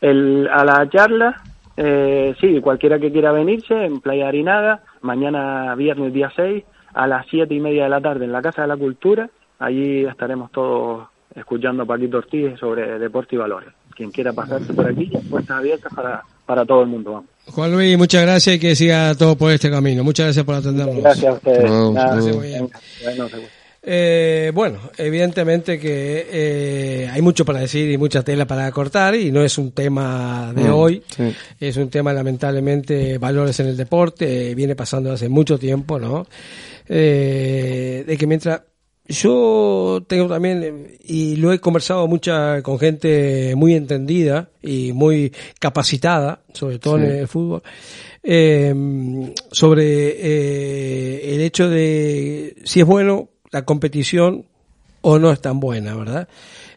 El, 0.00 0.48
a 0.48 0.64
la 0.64 0.90
charla, 0.90 1.40
eh, 1.76 2.34
sí, 2.40 2.60
cualquiera 2.60 2.98
que 2.98 3.12
quiera 3.12 3.30
venirse 3.30 3.72
en 3.72 4.00
Playa 4.00 4.26
Arinaga, 4.26 4.80
mañana 5.02 5.76
viernes 5.76 6.12
día 6.12 6.32
6, 6.34 6.64
a 6.94 7.06
las 7.06 7.24
siete 7.30 7.54
y 7.54 7.60
media 7.60 7.84
de 7.84 7.90
la 7.90 8.00
tarde 8.00 8.24
en 8.24 8.32
la 8.32 8.42
Casa 8.42 8.62
de 8.62 8.68
la 8.68 8.76
Cultura, 8.76 9.30
allí 9.60 10.06
estaremos 10.06 10.50
todos 10.50 11.06
escuchando 11.36 11.84
a 11.84 11.86
Paquito 11.86 12.18
Ortiz 12.18 12.58
sobre 12.58 12.98
deporte 12.98 13.36
y 13.36 13.38
valores. 13.38 13.77
Quien 13.98 14.10
quiera 14.12 14.32
pasarse 14.32 14.72
por 14.72 14.86
aquí, 14.88 15.10
puertas 15.28 15.58
abiertas 15.58 15.92
para, 15.92 16.22
para 16.46 16.64
todo 16.64 16.82
el 16.82 16.88
mundo. 16.88 17.12
Vamos. 17.14 17.26
Juan 17.48 17.72
Luis, 17.72 17.98
muchas 17.98 18.22
gracias 18.22 18.54
y 18.56 18.58
que 18.60 18.76
siga 18.76 19.12
todo 19.16 19.36
por 19.36 19.50
este 19.50 19.68
camino. 19.70 20.04
Muchas 20.04 20.26
gracias 20.26 20.44
por 20.46 20.54
atendernos. 20.54 21.02
Gracias 21.02 21.26
a 21.26 21.32
ustedes. 21.32 21.62
Saludos, 21.62 21.94
Nada, 21.94 22.08
saludos. 22.10 22.36
Muy 22.36 22.46
bien. 22.46 22.70
bueno, 23.02 23.28
seguro. 23.28 23.48
Eh, 23.90 24.50
bueno, 24.54 24.78
evidentemente 24.98 25.78
que 25.80 26.26
eh, 26.30 27.08
hay 27.10 27.22
mucho 27.22 27.44
para 27.44 27.60
decir 27.60 27.90
y 27.90 27.96
mucha 27.96 28.22
tela 28.22 28.44
para 28.46 28.70
cortar 28.70 29.14
y 29.14 29.32
no 29.32 29.42
es 29.42 29.56
un 29.58 29.72
tema 29.72 30.52
de 30.54 30.64
Mm, 30.64 30.72
hoy, 30.74 31.02
sí. 31.08 31.34
es 31.58 31.76
un 31.76 31.88
tema 31.88 32.12
lamentablemente 32.12 33.18
valores 33.18 33.58
en 33.60 33.66
el 33.68 33.76
deporte, 33.76 34.50
eh, 34.50 34.54
viene 34.54 34.76
pasando 34.76 35.10
hace 35.12 35.28
mucho 35.28 35.58
tiempo, 35.58 35.98
¿no? 35.98 36.26
Eh, 36.88 38.04
de 38.06 38.16
que 38.16 38.26
mientras 38.26 38.60
yo 39.08 40.04
tengo 40.06 40.28
también, 40.28 40.62
eh, 40.62 40.98
y 41.04 41.36
lo 41.36 41.52
he 41.52 41.58
conversado 41.60 42.06
mucha 42.06 42.62
con 42.62 42.78
gente 42.78 43.54
muy 43.56 43.74
entendida 43.74 44.50
y 44.62 44.92
muy 44.92 45.32
capacitada, 45.58 46.42
sobre 46.52 46.78
todo 46.78 46.98
Sí. 46.98 47.04
en 47.04 47.10
el 47.10 47.28
fútbol, 47.28 47.62
eh, 48.22 48.74
sobre 49.50 49.84
eh, 50.10 51.34
el 51.34 51.40
hecho 51.40 51.68
de 51.70 52.56
si 52.64 52.80
es 52.80 52.86
bueno 52.86 53.30
la 53.50 53.64
competición 53.64 54.44
o 55.00 55.18
no 55.18 55.30
es 55.32 55.40
tan 55.40 55.58
buena, 55.60 55.94
¿verdad? 55.96 56.28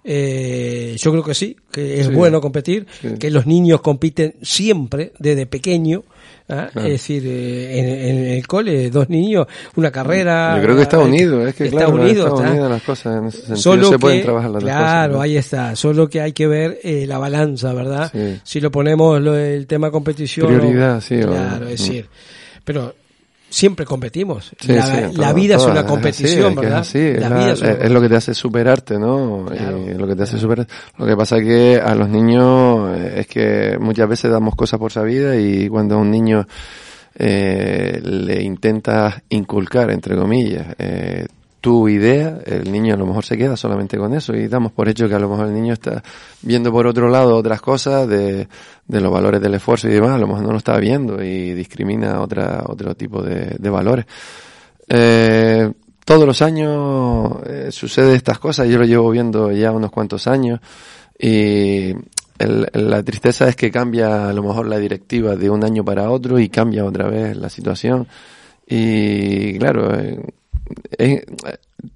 Eh, 0.03 0.95
yo 0.99 1.11
creo 1.11 1.23
que 1.23 1.33
sí, 1.35 1.57
que 1.71 1.99
es 1.99 2.07
Sí. 2.07 2.13
bueno 2.13 2.39
competir, 2.41 2.87
Sí. 3.01 3.09
que 3.19 3.29
los 3.29 3.45
niños 3.45 3.81
compiten 3.81 4.35
siempre 4.41 5.11
desde 5.19 5.45
pequeño. 5.45 6.03
¿Ah? 6.51 6.69
Claro. 6.71 6.87
Es 6.87 6.93
decir, 6.93 7.23
eh, 7.25 7.79
en, 7.79 8.17
en 8.17 8.25
el 8.33 8.47
cole, 8.47 8.89
dos 8.89 9.09
niños, 9.09 9.47
una 9.75 9.91
carrera. 9.91 10.55
Yo 10.57 10.63
creo 10.63 10.75
que 10.75 10.81
está 10.83 10.97
eh, 10.97 11.05
unido, 11.05 11.47
es 11.47 11.55
que 11.55 11.65
está 11.65 11.77
claro, 11.77 11.93
unido, 11.95 12.27
está 12.27 12.35
está. 12.41 12.49
unidas 12.51 12.69
las 12.71 12.81
cosas 12.83 13.17
en 13.17 13.27
ese 13.27 13.37
sentido. 13.37 13.57
Solo 13.57 13.89
se 13.89 13.99
pueden 13.99 14.19
que- 14.19 14.23
trabajar 14.25 14.51
las 14.51 14.63
claro, 14.63 14.81
cosas. 14.83 15.11
¿no? 15.11 15.21
ahí 15.21 15.37
está. 15.37 15.75
Solo 15.75 16.09
que 16.09 16.21
hay 16.21 16.31
que 16.33 16.47
ver 16.47 16.79
eh, 16.83 17.05
la 17.07 17.17
balanza, 17.17 17.73
¿verdad? 17.73 18.11
Sí. 18.11 18.39
Si 18.43 18.59
lo 18.61 18.71
ponemos 18.71 19.21
lo, 19.21 19.35
el 19.35 19.67
tema 19.67 19.91
competición. 19.91 20.47
Prioridad, 20.47 20.97
o- 20.97 21.01
sí, 21.01 21.15
o- 21.21 21.27
Claro, 21.27 21.67
es 21.67 21.81
mm. 21.81 21.83
decir. 21.85 22.05
Pero 22.63 22.93
siempre 23.51 23.85
competimos. 23.85 24.51
Sí, 24.59 24.73
la 24.73 24.81
sí, 24.85 25.01
la 25.17 25.27
todo- 25.27 25.33
vida 25.35 25.55
todo 25.57 25.65
es 25.67 25.71
una 25.73 25.85
competición, 25.85 26.55
¿verdad? 26.55 26.79
Es, 26.81 26.87
así, 26.87 26.97
es, 26.99 27.19
la 27.19 27.29
la- 27.29 27.35
vida 27.37 27.51
es 27.53 27.61
una- 27.61 27.71
es 27.73 27.91
lo 27.91 28.01
que 28.01 28.09
te 28.09 28.15
hace 28.15 28.33
superarte, 28.33 28.97
¿no? 28.97 29.45
Claro. 29.45 29.77
Y 29.87 29.93
lo 29.93 30.07
que 30.07 30.15
te 30.15 30.23
hace 30.23 30.37
superar. 30.39 30.65
Lo 30.97 31.05
que 31.05 31.15
pasa 31.15 31.37
es 31.37 31.43
que 31.43 31.79
a 31.83 31.93
los 31.93 32.09
niños 32.09 32.97
eh, 32.97 33.13
es 33.19 33.27
que 33.27 33.77
muchas 33.79 34.09
veces 34.09 34.31
damos 34.31 34.55
cosas 34.55 34.79
por 34.79 34.91
sabida 34.91 35.35
y 35.35 35.67
cuando 35.69 35.95
a 35.95 35.97
un 35.99 36.09
niño 36.09 36.47
eh, 37.15 37.99
le 38.03 38.41
intentas 38.41 39.21
inculcar, 39.29 39.91
entre 39.91 40.15
comillas, 40.15 40.67
eh, 40.79 41.25
tu 41.61 41.87
idea, 41.87 42.39
el 42.43 42.71
niño 42.71 42.95
a 42.95 42.97
lo 42.97 43.05
mejor 43.05 43.23
se 43.23 43.37
queda 43.37 43.55
solamente 43.55 43.95
con 43.95 44.13
eso 44.15 44.33
y 44.35 44.47
damos 44.47 44.71
por 44.71 44.89
hecho 44.89 45.07
que 45.07 45.13
a 45.13 45.19
lo 45.19 45.29
mejor 45.29 45.47
el 45.47 45.53
niño 45.53 45.73
está 45.73 46.03
viendo 46.41 46.71
por 46.71 46.87
otro 46.87 47.07
lado 47.07 47.37
otras 47.37 47.61
cosas 47.61 48.07
de, 48.07 48.47
de 48.87 49.01
los 49.01 49.11
valores 49.11 49.39
del 49.39 49.53
esfuerzo 49.53 49.87
y 49.87 49.93
demás, 49.93 50.11
a 50.11 50.17
lo 50.17 50.25
mejor 50.25 50.43
no 50.43 50.51
lo 50.51 50.57
está 50.57 50.77
viendo 50.77 51.23
y 51.23 51.53
discrimina 51.53 52.19
otra, 52.19 52.63
otro 52.67 52.95
tipo 52.95 53.21
de, 53.21 53.55
de 53.59 53.69
valores. 53.69 54.05
Eh, 54.89 55.71
todos 56.03 56.25
los 56.25 56.41
años 56.41 57.37
eh, 57.45 57.67
sucede 57.69 58.15
estas 58.15 58.39
cosas, 58.39 58.67
yo 58.67 58.79
lo 58.79 58.85
llevo 58.85 59.11
viendo 59.11 59.51
ya 59.51 59.71
unos 59.71 59.91
cuantos 59.91 60.27
años 60.27 60.59
y 61.17 61.93
la 62.39 63.03
tristeza 63.03 63.47
es 63.47 63.55
que 63.55 63.69
cambia 63.69 64.29
a 64.29 64.33
lo 64.33 64.41
mejor 64.41 64.65
la 64.65 64.79
directiva 64.79 65.35
de 65.35 65.47
un 65.51 65.63
año 65.63 65.85
para 65.85 66.09
otro 66.09 66.39
y 66.39 66.49
cambia 66.49 66.83
otra 66.85 67.07
vez 67.07 67.37
la 67.37 67.49
situación 67.49 68.07
y 68.65 69.59
claro, 69.59 69.93
eh, 69.93 70.19
eh, 70.97 71.25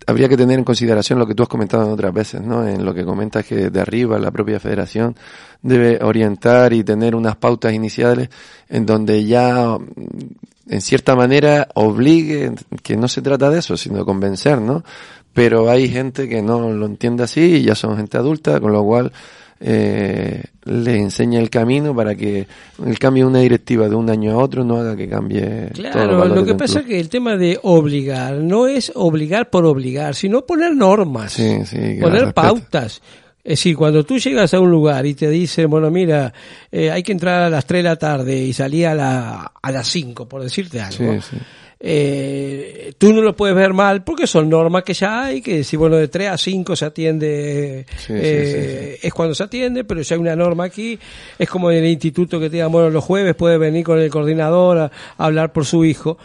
habría 0.07 0.29
que 0.29 0.37
tener 0.37 0.57
en 0.57 0.65
consideración 0.65 1.19
lo 1.19 1.27
que 1.27 1.35
tú 1.35 1.43
has 1.43 1.49
comentado 1.49 1.85
en 1.85 1.91
otras 1.91 2.13
veces, 2.13 2.41
¿no? 2.41 2.67
En 2.67 2.83
lo 2.83 2.93
que 2.93 3.05
comentas 3.05 3.45
que 3.45 3.69
de 3.69 3.81
arriba 3.81 4.19
la 4.19 4.31
propia 4.31 4.59
federación 4.59 5.15
debe 5.61 6.03
orientar 6.03 6.73
y 6.73 6.83
tener 6.83 7.15
unas 7.15 7.35
pautas 7.35 7.73
iniciales 7.73 8.29
en 8.69 8.85
donde 8.85 9.25
ya 9.25 9.77
mm, 9.77 10.69
en 10.69 10.81
cierta 10.81 11.15
manera 11.15 11.67
obligue, 11.75 12.53
que 12.81 12.97
no 12.97 13.07
se 13.07 13.21
trata 13.21 13.49
de 13.49 13.59
eso, 13.59 13.77
sino 13.77 13.99
de 13.99 14.05
convencer, 14.05 14.59
¿no? 14.59 14.83
Pero 15.33 15.69
hay 15.69 15.89
gente 15.89 16.29
que 16.29 16.41
no 16.41 16.71
lo 16.71 16.85
entiende 16.85 17.23
así 17.23 17.57
y 17.57 17.63
ya 17.63 17.75
son 17.75 17.97
gente 17.97 18.17
adulta, 18.17 18.59
con 18.59 18.71
lo 18.71 18.83
cual 18.83 19.11
eh, 19.59 20.43
le 20.65 20.97
enseña 20.97 21.39
el 21.39 21.49
camino 21.49 21.95
para 21.95 22.15
que 22.15 22.47
el 22.85 22.99
cambio 22.99 23.25
de 23.25 23.29
una 23.29 23.39
directiva 23.39 23.87
de 23.87 23.95
un 23.95 24.09
año 24.09 24.31
a 24.31 24.37
otro 24.37 24.63
no 24.63 24.77
haga 24.77 24.95
que 24.95 25.07
cambie. 25.07 25.69
Claro, 25.73 26.25
lo 26.25 26.43
que 26.43 26.55
pasa 26.55 26.79
es 26.79 26.85
que 26.85 26.99
el 26.99 27.09
tema 27.09 27.37
de 27.37 27.59
obligar 27.63 28.35
no 28.35 28.67
es 28.67 28.91
obligar 28.95 29.49
por 29.49 29.65
obligar, 29.65 30.15
sino 30.15 30.45
poner 30.45 30.75
normas, 30.75 31.33
Sí, 31.33 31.59
sí, 31.65 31.77
que 31.77 31.99
poner 32.01 32.33
pautas. 32.33 33.01
Es 33.43 33.59
decir, 33.59 33.77
cuando 33.77 34.03
tú 34.03 34.17
llegas 34.17 34.55
a 34.55 34.59
un 34.59 34.71
lugar 34.71 35.05
y 35.05 35.13
te 35.13 35.29
dicen, 35.29 35.69
bueno, 35.69 35.91
mira, 35.91 36.33
eh, 36.71 36.89
hay 36.89 37.03
que 37.03 37.11
entrar 37.11 37.43
a 37.43 37.49
las 37.49 37.67
3 37.67 37.83
de 37.83 37.89
la 37.89 37.95
tarde 37.95 38.37
y 38.41 38.53
salir 38.53 38.87
a, 38.87 38.95
la, 38.95 39.51
a 39.61 39.71
las 39.71 39.87
5, 39.87 40.27
por 40.27 40.41
decirte 40.41 40.81
algo. 40.81 41.21
Sí. 41.21 41.37
Eh, 41.87 42.93
tú 42.97 43.13
no 43.13 43.21
lo 43.21 43.35
puedes 43.35 43.55
ver 43.55 43.71
mal 43.71 44.03
porque 44.03 44.25
son 44.25 44.49
normas 44.49 44.83
que 44.83 44.95
ya 44.95 45.25
hay, 45.25 45.39
que 45.39 45.63
si 45.63 45.77
bueno 45.77 45.97
de 45.97 46.07
3 46.07 46.29
a 46.29 46.37
5 46.39 46.75
se 46.75 46.83
atiende, 46.83 47.85
Sí, 47.95 48.05
sí, 48.07 48.13
eh, 48.15 48.99
es 49.03 49.13
cuando 49.13 49.35
se 49.35 49.43
atiende, 49.43 49.83
pero 49.83 50.01
ya 50.01 50.15
hay 50.15 50.19
una 50.19 50.35
norma 50.35 50.63
aquí, 50.63 50.97
es 51.37 51.47
como 51.47 51.69
en 51.69 51.83
el 51.83 51.89
instituto 51.91 52.39
que 52.39 52.49
te 52.49 52.55
digan, 52.55 52.71
bueno, 52.71 52.89
los 52.89 53.03
jueves 53.03 53.35
puede 53.35 53.59
venir 53.59 53.83
con 53.83 53.99
el 53.99 54.09
coordinador 54.09 54.79
a, 54.79 54.85
a 54.85 54.91
hablar 55.25 55.53
por 55.53 55.63
su 55.63 55.85
hijo. 55.85 56.17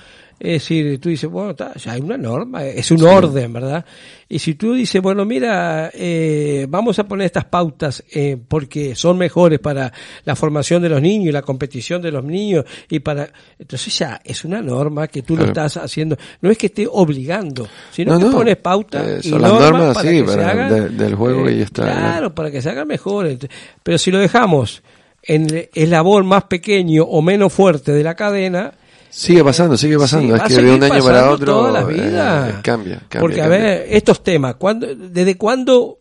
Es 0.42 0.62
decir, 0.62 0.98
tú 0.98 1.10
dices, 1.10 1.28
bueno, 1.30 1.50
está, 1.50 1.74
ya 1.74 1.92
hay 1.92 2.00
una 2.00 2.16
norma, 2.16 2.64
es 2.64 2.90
un 2.90 3.04
orden, 3.04 3.52
¿verdad? 3.52 3.84
Y 4.26 4.38
si 4.38 4.54
tú 4.54 4.72
dices, 4.72 5.02
bueno, 5.02 5.26
mira, 5.26 5.90
eh, 5.92 6.64
vamos 6.66 6.98
a 6.98 7.04
poner 7.04 7.26
estas 7.26 7.44
pautas 7.44 8.02
eh, 8.10 8.38
porque 8.48 8.94
son 8.94 9.18
mejores 9.18 9.58
para 9.58 9.92
la 10.24 10.34
formación 10.34 10.80
de 10.80 10.88
los 10.88 11.02
niños 11.02 11.28
y 11.28 11.32
la 11.32 11.42
competición 11.42 12.00
de 12.00 12.10
los 12.10 12.24
niños 12.24 12.64
y 12.88 13.00
para... 13.00 13.28
Entonces 13.58 13.98
ya 13.98 14.18
es 14.24 14.42
una 14.46 14.62
norma 14.62 15.08
que 15.08 15.20
tú 15.20 15.36
lo 15.36 15.44
estás 15.44 15.76
haciendo. 15.76 16.16
No 16.40 16.50
es 16.50 16.56
que 16.56 16.66
esté 16.68 16.86
obligando, 16.90 17.68
sino 17.90 18.14
No, 18.14 18.18
que 18.20 18.24
no, 18.24 18.32
pones 18.32 18.56
pautas 18.56 19.06
eh, 19.06 19.20
y 19.22 19.28
son 19.28 19.42
las 19.42 19.52
normas, 19.52 19.72
normas, 19.72 19.94
para 19.94 20.10
sí, 20.10 20.16
que 20.22 20.26
se 20.30 20.36
para- 20.38 20.50
hagan, 20.52 20.68
de- 20.72 20.88
del 21.04 21.14
juego 21.16 21.50
y 21.50 21.58
ya 21.58 21.64
está. 21.64 21.82
Claro, 21.82 22.34
para 22.34 22.50
que 22.50 22.62
se 22.62 22.70
hagan 22.70 22.88
mejor. 22.88 23.26
Ent- 23.26 23.50
Pero 23.82 23.98
si 23.98 24.10
lo 24.10 24.18
dejamos 24.18 24.82
en 25.22 25.50
el 25.54 25.68
eslabón 25.74 26.24
más 26.24 26.44
pequeño 26.44 27.02
o 27.04 27.20
menos 27.20 27.52
fuerte 27.52 27.92
de 27.92 28.02
la 28.02 28.14
cadena, 28.14 28.72
Sigue 29.10 29.42
pasando, 29.44 29.76
sigue 29.76 29.98
pasando. 29.98 30.36
Sí, 30.36 30.42
es 30.42 30.56
que 30.56 30.62
de 30.62 30.74
un 30.74 30.82
año 30.82 31.02
para 31.02 31.30
otro 31.30 31.46
toda 31.46 31.72
la 31.72 31.80
eh, 31.82 31.94
vida. 31.94 32.60
cambia, 32.62 32.98
cambia. 33.08 33.20
Porque, 33.20 33.42
a 33.42 33.48
ver, 33.48 33.86
estos 33.90 34.22
temas, 34.22 34.54
¿cuándo, 34.54 34.86
¿desde 34.94 35.36
cuándo 35.36 35.98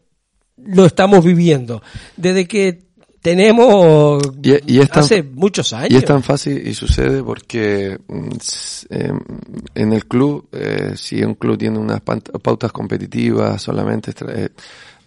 lo 0.58 0.86
estamos 0.86 1.24
viviendo? 1.26 1.82
Desde 2.16 2.48
que 2.48 2.88
tenemos 3.22 4.24
Y- 4.42 4.76
y 4.76 4.80
es 4.80 4.90
tan- 4.90 5.04
hace 5.04 5.24
muchos 5.24 5.74
años. 5.74 5.92
Y 5.92 5.96
es 5.98 6.06
tan 6.06 6.24
fácil 6.24 6.66
y 6.66 6.74
sucede 6.74 7.22
porque 7.24 7.98
mm, 8.08 8.30
eh, 8.92 9.12
en 9.76 9.94
el 9.94 10.06
club, 10.06 10.48
eh, 10.54 10.94
si 10.96 11.22
un 11.24 11.36
club 11.36 11.58
tiene 11.58 11.78
unas 11.80 12.02
pautas 12.02 12.72
competitivas 12.72 13.62
solamente, 13.62 14.14
eh, 14.28 14.50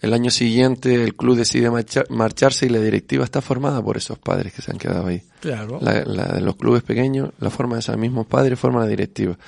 el 0.02 0.12
año 0.12 0.30
siguiente 0.30 1.02
el 1.02 1.14
club 1.14 1.36
decide 1.36 1.70
marcha- 1.70 2.04
marcharse 2.10 2.66
y 2.66 2.68
la 2.68 2.80
directiva 2.80 3.24
está 3.24 3.40
formada 3.40 3.82
por 3.82 3.96
esos 3.96 4.18
padres 4.18 4.52
que 4.52 4.60
se 4.60 4.70
han 4.70 4.78
quedado 4.78 5.06
ahí. 5.06 5.22
Claro. 5.40 5.78
La, 5.80 6.04
la 6.04 6.26
de 6.34 6.40
los 6.42 6.56
clubes 6.56 6.82
pequeños, 6.82 7.30
la 7.38 7.48
forma 7.48 7.76
de 7.76 7.80
esos 7.80 7.96
mismos 7.96 8.26
padres, 8.26 8.58
forma 8.58 8.80
la 8.80 8.86
directiva. 8.88 9.38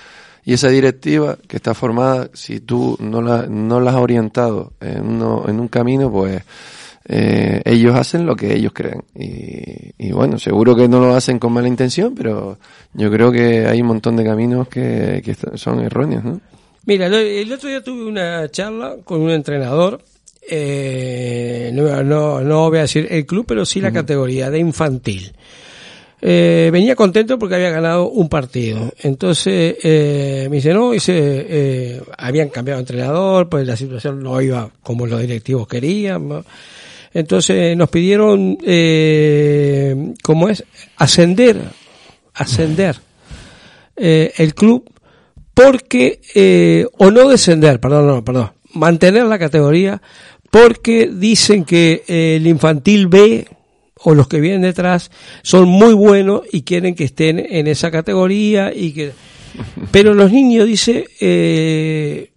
Y 0.46 0.52
esa 0.52 0.68
directiva 0.68 1.38
que 1.48 1.56
está 1.56 1.74
formada, 1.74 2.30
si 2.34 2.60
tú 2.60 2.96
no 3.00 3.20
la, 3.22 3.46
no 3.46 3.80
la 3.80 3.90
has 3.90 3.96
orientado 3.96 4.72
en, 4.80 5.02
uno, 5.06 5.44
en 5.48 5.58
un 5.58 5.68
camino, 5.68 6.10
pues 6.12 6.42
eh, 7.06 7.62
ellos 7.64 7.94
hacen 7.94 8.26
lo 8.26 8.36
que 8.36 8.54
ellos 8.54 8.72
creen. 8.74 9.02
Y, 9.14 10.06
y 10.06 10.12
bueno, 10.12 10.38
seguro 10.38 10.76
que 10.76 10.86
no 10.86 11.00
lo 11.00 11.14
hacen 11.14 11.38
con 11.38 11.52
mala 11.52 11.68
intención, 11.68 12.14
pero 12.14 12.58
yo 12.92 13.10
creo 13.10 13.32
que 13.32 13.66
hay 13.66 13.80
un 13.80 13.88
montón 13.88 14.16
de 14.16 14.24
caminos 14.24 14.68
que, 14.68 15.22
que 15.24 15.34
son 15.56 15.80
erróneos, 15.80 16.24
¿no? 16.24 16.40
Mira, 16.86 17.06
el 17.06 17.50
otro 17.50 17.70
día 17.70 17.82
tuve 17.82 18.04
una 18.04 18.46
charla 18.50 18.96
con 19.02 19.22
un 19.22 19.30
entrenador, 19.30 20.02
eh, 20.48 21.70
no, 21.72 22.02
no, 22.02 22.40
no 22.40 22.68
voy 22.70 22.78
a 22.78 22.82
decir 22.82 23.06
el 23.10 23.26
club, 23.26 23.44
pero 23.46 23.64
sí 23.64 23.80
la 23.80 23.92
categoría 23.92 24.50
de 24.50 24.58
infantil. 24.58 25.32
Eh, 26.26 26.70
venía 26.72 26.96
contento 26.96 27.38
porque 27.38 27.56
había 27.56 27.70
ganado 27.70 28.08
un 28.08 28.28
partido. 28.28 28.92
Entonces 29.02 29.76
eh, 29.82 30.46
me 30.48 30.56
dice, 30.56 30.72
no, 30.72 30.92
dice, 30.92 31.12
eh, 31.16 32.02
habían 32.16 32.48
cambiado 32.48 32.78
de 32.78 32.82
entrenador, 32.82 33.48
pues 33.48 33.66
la 33.66 33.76
situación 33.76 34.22
no 34.22 34.40
iba 34.40 34.70
como 34.82 35.06
los 35.06 35.20
directivos 35.20 35.68
querían. 35.68 36.28
¿no? 36.28 36.44
Entonces 37.12 37.76
nos 37.76 37.90
pidieron, 37.90 38.56
eh, 38.64 40.14
¿cómo 40.22 40.48
es? 40.48 40.64
Ascender, 40.96 41.60
ascender 42.34 42.96
el 43.96 44.54
club 44.54 44.90
porque, 45.54 46.20
eh, 46.34 46.84
o 46.98 47.10
no 47.12 47.28
descender, 47.28 47.80
perdón, 47.80 48.08
no, 48.08 48.24
perdón, 48.24 48.50
mantener 48.72 49.24
la 49.24 49.38
categoría 49.38 50.02
porque 50.54 51.10
dicen 51.12 51.64
que 51.64 52.04
eh, 52.06 52.36
el 52.36 52.46
infantil 52.46 53.08
B 53.08 53.44
o 54.04 54.14
los 54.14 54.28
que 54.28 54.38
vienen 54.40 54.62
detrás 54.62 55.10
son 55.42 55.68
muy 55.68 55.94
buenos 55.94 56.42
y 56.52 56.62
quieren 56.62 56.94
que 56.94 57.02
estén 57.04 57.38
en 57.40 57.66
esa 57.66 57.90
categoría 57.90 58.72
y 58.72 58.92
que 58.92 59.10
pero 59.90 60.14
los 60.14 60.30
niños 60.30 60.66
dice 60.66 61.06
eh, 61.20 62.30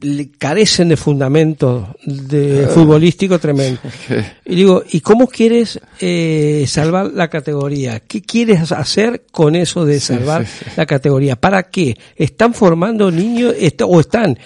le- 0.00 0.30
carecen 0.38 0.88
de 0.88 0.96
fundamentos 0.96 1.88
de 2.04 2.66
futbolístico 2.68 3.38
tremendo. 3.38 3.78
Y 4.46 4.54
digo 4.56 4.82
y 4.90 5.00
cómo 5.00 5.28
quieres 5.28 5.78
eh, 6.00 6.64
salvar 6.66 7.12
la 7.12 7.28
categoría 7.28 8.00
qué 8.00 8.20
quieres 8.22 8.72
hacer 8.72 9.26
con 9.30 9.54
eso 9.54 9.84
de 9.84 10.00
salvar 10.00 10.44
la 10.76 10.86
categoría 10.86 11.36
para 11.36 11.64
qué 11.70 11.96
están 12.16 12.52
formando 12.54 13.12
niños 13.12 13.54
o 13.86 14.00
están 14.00 14.36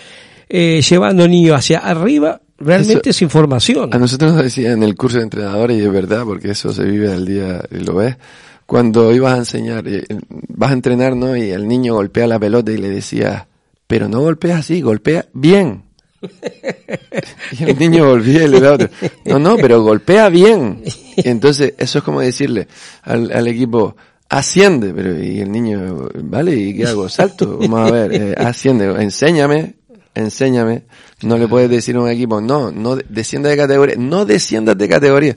eh, 0.51 0.83
llevando 0.87 1.27
niños 1.27 1.57
hacia 1.57 1.79
arriba 1.79 2.41
realmente 2.65 3.11
Eso- 3.11 3.19
sin 3.19 3.31
formación 3.31 3.95
A 3.95 3.99
nosotros 3.99 4.33
nos 4.33 4.43
decían 4.43 4.73
en 4.73 4.83
el 4.83 4.95
curso 4.97 5.19
de 5.19 5.25
entrenadores, 5.25 5.79
y 5.79 5.83
es 5.85 5.93
verdad, 5.93 6.25
porque 6.25 6.51
eso 6.51 6.73
se 6.73 6.85
vive 6.85 7.13
al 7.13 7.25
día 7.27 7.63
y 7.71 7.79
lo 7.79 7.95
ves, 7.95 8.17
cuando 8.67 9.13
ibas 9.13 9.35
a 9.35 9.39
enseñar, 9.39 9.87
eh, 9.87 10.05
vas 10.49 10.71
a 10.71 10.75
entrenar, 10.75 11.15
¿no? 11.15 11.37
Y 11.37 11.51
el 11.51 11.69
niño 11.69 11.95
golpea 11.95 12.27
la 12.27 12.39
pelota 12.39 12.73
y 12.73 12.79
le 12.79 12.89
decías, 12.89 13.45
pero 13.87 14.09
no 14.09 14.21
golpeas 14.21 14.61
así, 14.61 14.81
golpea 14.81 15.27
bien. 15.33 15.83
Y 17.59 17.65
el 17.65 17.79
niño 17.79 18.07
volvía 18.07 18.45
y 18.45 18.49
le 18.49 18.61
daba 18.61 18.75
otro, 18.77 18.89
no, 19.27 19.39
no, 19.39 19.57
pero 19.57 19.83
golpea 19.83 20.29
bien. 20.29 20.83
Y 21.17 21.29
entonces, 21.29 21.75
eso 21.79 21.99
es 21.99 22.05
como 22.05 22.21
decirle 22.21 22.67
al, 23.03 23.31
al 23.33 23.47
equipo, 23.47 23.97
asciende, 24.29 24.93
pero 24.95 25.23
y 25.23 25.41
el 25.41 25.53
niño, 25.53 26.09
vale, 26.23 26.57
¿y 26.57 26.77
qué 26.77 26.87
hago? 26.87 27.09
Salto, 27.09 27.59
vamos 27.59 27.89
a 27.89 27.93
ver, 27.93 28.13
eh, 28.15 28.35
asciende, 28.37 28.87
enséñame, 29.03 29.75
enséñame. 30.15 30.83
No 31.23 31.37
le 31.39 31.49
puedes 31.49 31.71
decir 31.71 31.97
a 31.97 32.01
un 32.01 32.09
equipo, 32.11 32.41
no, 32.41 32.71
no 32.71 32.97
de- 32.97 33.05
descienda 33.09 33.49
de 33.51 33.57
categoría, 33.57 33.97
no 33.99 34.25
desciendas 34.25 34.77
de 34.79 34.89
categoría. 34.89 35.37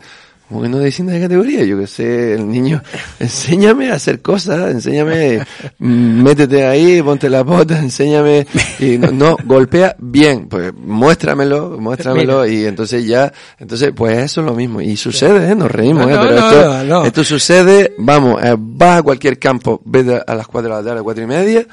Como 0.49 0.61
que 0.61 0.69
no 0.69 0.77
desciendas 0.77 1.15
de 1.15 1.21
categoría, 1.23 1.65
yo 1.65 1.77
que 1.77 1.87
sé, 1.87 2.35
el 2.35 2.49
niño, 2.49 2.81
enséñame 3.19 3.91
a 3.91 3.95
hacer 3.95 4.21
cosas, 4.21 4.71
enséñame, 4.71 5.39
mm, 5.77 6.23
métete 6.23 6.65
ahí, 6.65 7.01
ponte 7.01 7.29
la 7.29 7.43
bota, 7.43 7.77
enséñame, 7.83 8.47
y 8.79 8.97
no, 8.97 9.11
no, 9.11 9.37
golpea 9.43 9.97
bien, 9.99 10.47
pues 10.47 10.71
muéstramelo, 10.73 11.77
muéstramelo, 11.81 12.47
y 12.47 12.65
entonces 12.65 13.05
ya, 13.05 13.33
entonces, 13.59 13.91
pues 13.93 14.17
eso 14.19 14.39
es 14.39 14.47
lo 14.47 14.53
mismo, 14.53 14.79
y 14.79 14.95
sucede, 14.95 15.51
¿eh? 15.51 15.55
nos 15.55 15.69
reímos, 15.69 16.07
No, 16.07 16.13
¿eh? 16.15 16.17
pero 16.17 16.39
no, 16.39 16.85
esto, 16.85 17.05
esto 17.07 17.23
sucede, 17.25 17.93
vamos, 17.97 18.41
eh, 18.41 18.55
vas 18.57 18.99
a 18.99 19.03
cualquier 19.03 19.37
campo, 19.39 19.81
vete 19.83 20.21
a 20.25 20.33
las 20.33 20.47
cuatro 20.47 20.73
de 20.73 20.81
la 20.81 20.89
tarde, 20.89 21.03
cuatro 21.03 21.23
y 21.25 21.27
media, 21.27 21.67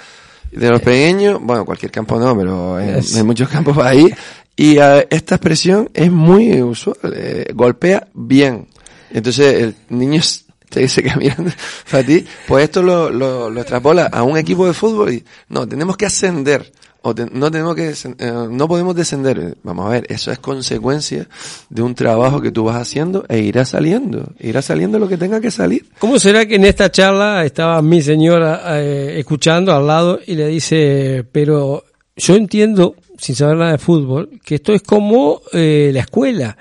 de 0.54 0.70
los 0.70 0.80
pequeños, 0.80 1.38
bueno, 1.42 1.64
cualquier 1.64 1.90
campo 1.92 2.18
no, 2.18 2.36
pero 2.36 2.78
en, 2.80 2.96
Es- 2.96 3.14
en 3.16 3.26
muchos 3.26 3.48
campos 3.48 3.78
va 3.78 3.88
ahí, 3.88 4.08
y 4.56 4.78
eh, 4.78 5.06
esta 5.10 5.34
expresión 5.36 5.90
es 5.94 6.10
muy 6.10 6.62
usual, 6.62 6.96
eh, 7.14 7.46
golpea 7.54 8.06
bien. 8.14 8.68
Entonces 9.10 9.62
el 9.62 9.74
niño 9.90 10.20
te 10.68 10.88
se 10.88 11.02
queda 11.02 11.16
mirando 11.16 11.50
a 11.92 12.02
ti, 12.04 12.24
pues 12.48 12.64
esto 12.64 12.82
lo, 12.82 13.10
lo, 13.10 13.48
lo 13.50 13.60
extrapola 13.60 14.06
a 14.06 14.22
un 14.22 14.36
equipo 14.36 14.66
de 14.66 14.74
fútbol 14.74 15.12
y 15.12 15.24
no, 15.48 15.68
tenemos 15.68 15.96
que 15.96 16.06
ascender, 16.06 16.72
o 17.06 17.14
te- 17.14 17.26
no 17.30 17.50
tenemos 17.50 17.74
que, 17.74 17.90
eh, 17.90 18.32
no 18.50 18.66
podemos 18.66 18.96
descender. 18.96 19.56
Vamos 19.62 19.86
a 19.86 19.90
ver, 19.90 20.06
eso 20.08 20.32
es 20.32 20.38
consecuencia 20.38 21.28
de 21.68 21.82
un 21.82 21.94
trabajo 21.94 22.40
que 22.40 22.50
tú 22.50 22.64
vas 22.64 22.76
haciendo 22.76 23.24
e 23.28 23.40
irá 23.40 23.64
saliendo, 23.66 24.32
irá 24.40 24.62
saliendo 24.62 24.98
lo 24.98 25.06
que 25.06 25.18
tenga 25.18 25.40
que 25.40 25.50
salir. 25.50 25.84
¿Cómo 25.98 26.18
será 26.18 26.46
que 26.46 26.54
en 26.56 26.64
esta 26.64 26.90
charla 26.90 27.44
estaba 27.44 27.80
mi 27.82 28.00
señora 28.00 28.62
eh, 28.80 29.16
escuchando 29.18 29.72
al 29.74 29.86
lado 29.86 30.18
y 30.26 30.34
le 30.34 30.46
dice, 30.48 31.24
pero 31.30 31.84
yo 32.16 32.36
entiendo, 32.36 32.94
sin 33.18 33.34
saber 33.34 33.56
nada 33.58 33.72
de 33.72 33.78
fútbol, 33.78 34.30
que 34.44 34.54
esto 34.54 34.72
es 34.72 34.82
como 34.82 35.42
eh, 35.52 35.90
la 35.92 36.00
escuela, 36.00 36.56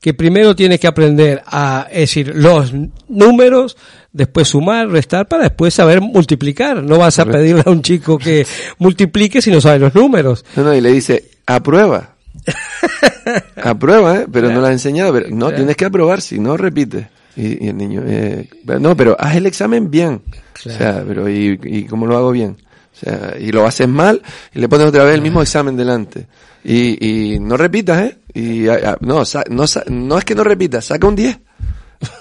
que 0.00 0.14
primero 0.14 0.56
tienes 0.56 0.80
que 0.80 0.86
aprender 0.86 1.42
a, 1.46 1.86
es 1.90 2.00
decir, 2.00 2.32
los 2.34 2.72
números, 3.08 3.76
después 4.12 4.48
sumar, 4.48 4.88
restar, 4.88 5.28
para 5.28 5.44
después 5.44 5.74
saber 5.74 6.00
multiplicar. 6.00 6.82
No 6.82 6.98
vas 6.98 7.18
a 7.18 7.26
pedirle 7.26 7.62
a 7.66 7.70
un 7.70 7.82
chico 7.82 8.16
que 8.16 8.46
multiplique 8.78 9.42
si 9.42 9.50
no 9.50 9.60
sabe 9.60 9.78
los 9.78 9.94
números. 9.94 10.44
No, 10.56 10.64
no, 10.64 10.74
y 10.74 10.80
le 10.80 10.90
dice, 10.90 11.30
aprueba. 11.44 12.14
aprueba, 13.62 14.20
¿eh? 14.20 14.26
Pero 14.32 14.50
no 14.50 14.62
la 14.62 14.68
has 14.68 14.72
enseñado. 14.72 15.12
Pero 15.12 15.28
no, 15.30 15.52
tienes 15.52 15.76
que 15.76 15.84
aprobar, 15.84 16.22
si 16.22 16.38
no 16.38 16.56
repites. 16.56 17.06
Y, 17.36 17.66
y 17.66 17.68
el 17.68 17.76
niño, 17.76 18.02
eh, 18.06 18.48
no, 18.80 18.96
pero 18.96 19.16
haz 19.18 19.36
el 19.36 19.46
examen 19.46 19.90
bien. 19.90 20.22
O 20.66 20.70
sea, 20.70 21.04
pero 21.06 21.28
¿y, 21.28 21.58
¿y 21.62 21.84
cómo 21.84 22.06
lo 22.06 22.16
hago 22.16 22.32
bien? 22.32 22.56
Sea, 23.00 23.34
y 23.40 23.50
lo 23.52 23.66
haces 23.66 23.88
mal 23.88 24.20
y 24.54 24.58
le 24.58 24.68
pones 24.68 24.86
otra 24.86 25.04
vez 25.04 25.14
el 25.14 25.22
mismo 25.22 25.40
examen 25.42 25.76
delante. 25.76 26.26
Y, 26.62 27.34
y 27.34 27.40
no 27.40 27.56
repitas, 27.56 28.02
¿eh? 28.02 28.16
Y, 28.34 28.66
no, 29.00 29.24
sa- 29.24 29.44
no, 29.48 29.66
sa- 29.66 29.84
no 29.88 30.18
es 30.18 30.24
que 30.24 30.34
no 30.34 30.44
repitas, 30.44 30.84
saca 30.84 31.06
un 31.06 31.16
10. 31.16 31.38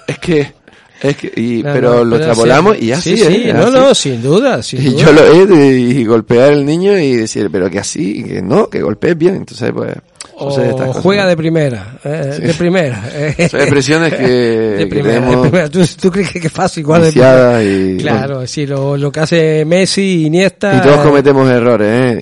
Es 0.07 0.19
que 0.19 0.53
es 1.01 1.15
que, 1.15 1.31
y, 1.35 1.63
No, 1.63 1.71
pero 1.73 1.95
no, 1.95 2.03
lo 2.03 2.15
extrapolamos 2.17 2.75
sí, 2.77 2.85
y 2.85 2.91
así 2.91 3.17
sí, 3.17 3.23
sí, 3.23 3.53
no, 3.53 3.59
así. 3.63 3.71
no, 3.71 3.95
sin 3.95 4.21
duda, 4.21 4.61
sin 4.63 4.81
y 4.81 4.89
duda. 4.89 5.01
yo 5.05 5.13
lo 5.13 5.23
he 5.25 5.45
de, 5.45 5.79
y 5.79 6.03
golpear 6.05 6.51
al 6.51 6.65
niño 6.65 6.97
y 6.99 7.15
decir, 7.15 7.49
pero 7.51 7.69
que 7.69 7.79
así, 7.79 8.19
y 8.19 8.23
que 8.23 8.41
no, 8.41 8.69
que 8.69 8.81
golpees 8.81 9.17
bien. 9.17 9.35
Entonces, 9.35 9.71
pues, 9.73 9.93
o 10.41 10.93
juega 10.93 11.25
de 11.27 11.36
primera, 11.36 11.97
eh, 12.03 12.34
Sí. 12.38 12.41
de 12.43 12.53
primera. 12.53 13.03
eh. 13.13 13.47
Son 13.51 13.60
expresiones 13.60 14.13
que, 14.15 14.27
de 14.27 14.77
que 14.79 14.88
primera, 14.88 15.15
de 15.15 15.19
tenemos 15.21 15.47
primera. 15.47 15.69
¿Tú, 15.69 15.82
tú 16.01 16.12
crees 16.12 16.32
que 16.32 16.39
es 16.39 16.51
fácil 16.51 16.84
jugar 16.86 17.01
de 17.03 17.12
primera? 17.12 17.63
y, 17.63 17.97
Claro, 17.97 18.47
sí, 18.47 18.65
lo, 18.65 18.95
lo 18.97 19.12
que 19.12 19.19
hace 19.19 19.65
Messi, 19.65 20.25
Iniesta. 20.25 20.77
Y 20.77 20.82
todos 20.82 20.99
eh, 20.99 21.08
cometemos 21.10 21.49
errores, 21.49 21.88
¿eh? 21.91 22.19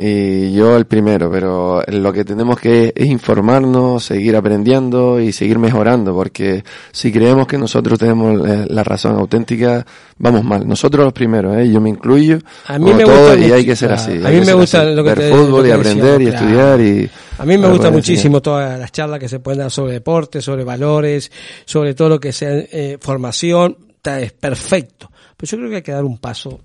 Y 0.49 0.53
yo 0.53 0.75
el 0.77 0.85
primero, 0.85 1.29
pero 1.31 1.83
lo 1.87 2.13
que 2.13 2.23
tenemos 2.25 2.59
que 2.59 2.91
es 2.95 3.05
informarnos, 3.05 4.03
seguir 4.03 4.35
aprendiendo 4.35 5.19
y 5.19 5.31
seguir 5.31 5.59
mejorando, 5.59 6.13
porque 6.13 6.63
si 6.91 7.11
creemos 7.11 7.45
que 7.47 7.57
nosotros 7.57 7.99
tenemos 7.99 8.39
la 8.67 8.83
razón 8.83 9.15
auténtica, 9.15 9.85
vamos 10.17 10.43
mal. 10.43 10.67
Nosotros 10.67 11.03
los 11.03 11.13
primeros, 11.13 11.55
¿eh? 11.57 11.69
Yo 11.71 11.79
me 11.81 11.89
incluyo, 11.89 12.39
A 12.67 12.79
mí 12.79 12.93
me 12.93 13.03
todo, 13.03 13.15
gusta 13.17 13.35
y 13.35 13.41
mucho- 13.43 13.55
hay 13.55 13.65
que 13.65 13.75
ser 13.75 13.89
claro, 13.89 14.01
así. 14.03 14.11
a 14.25 14.29
mí 14.29 14.39
que 14.39 14.45
me 14.45 14.53
gusta 14.53 14.81
así. 14.81 14.95
lo 14.95 15.03
que 15.03 15.09
Ver 15.09 15.19
te- 15.19 15.29
fútbol 15.29 15.49
lo 15.57 15.63
que 15.63 15.69
y 15.69 15.71
aprender 15.71 16.21
y 16.21 16.25
decíamos, 16.25 16.41
estudiar 16.51 16.77
claro. 16.77 16.83
y... 16.83 17.09
A 17.39 17.45
mí 17.45 17.55
me 17.57 17.63
para 17.67 17.73
gusta 17.89 18.11
muchísimo 18.11 18.41
todas 18.41 18.79
las 18.79 18.91
charlas 18.91 19.19
que 19.19 19.29
se 19.29 19.39
pueden 19.39 19.59
dar 19.59 19.71
sobre 19.71 19.93
deporte, 19.93 20.41
sobre 20.41 20.63
valores, 20.63 21.31
sobre 21.65 21.93
todo 21.93 22.09
lo 22.09 22.19
que 22.19 22.31
sea 22.31 22.51
eh, 22.53 22.97
formación. 22.99 23.77
Está, 23.89 24.21
es 24.21 24.31
perfecto. 24.33 25.11
Pero 25.35 25.51
yo 25.51 25.57
creo 25.57 25.69
que 25.69 25.75
hay 25.77 25.81
que 25.81 25.91
dar 25.91 26.05
un 26.05 26.17
paso. 26.17 26.61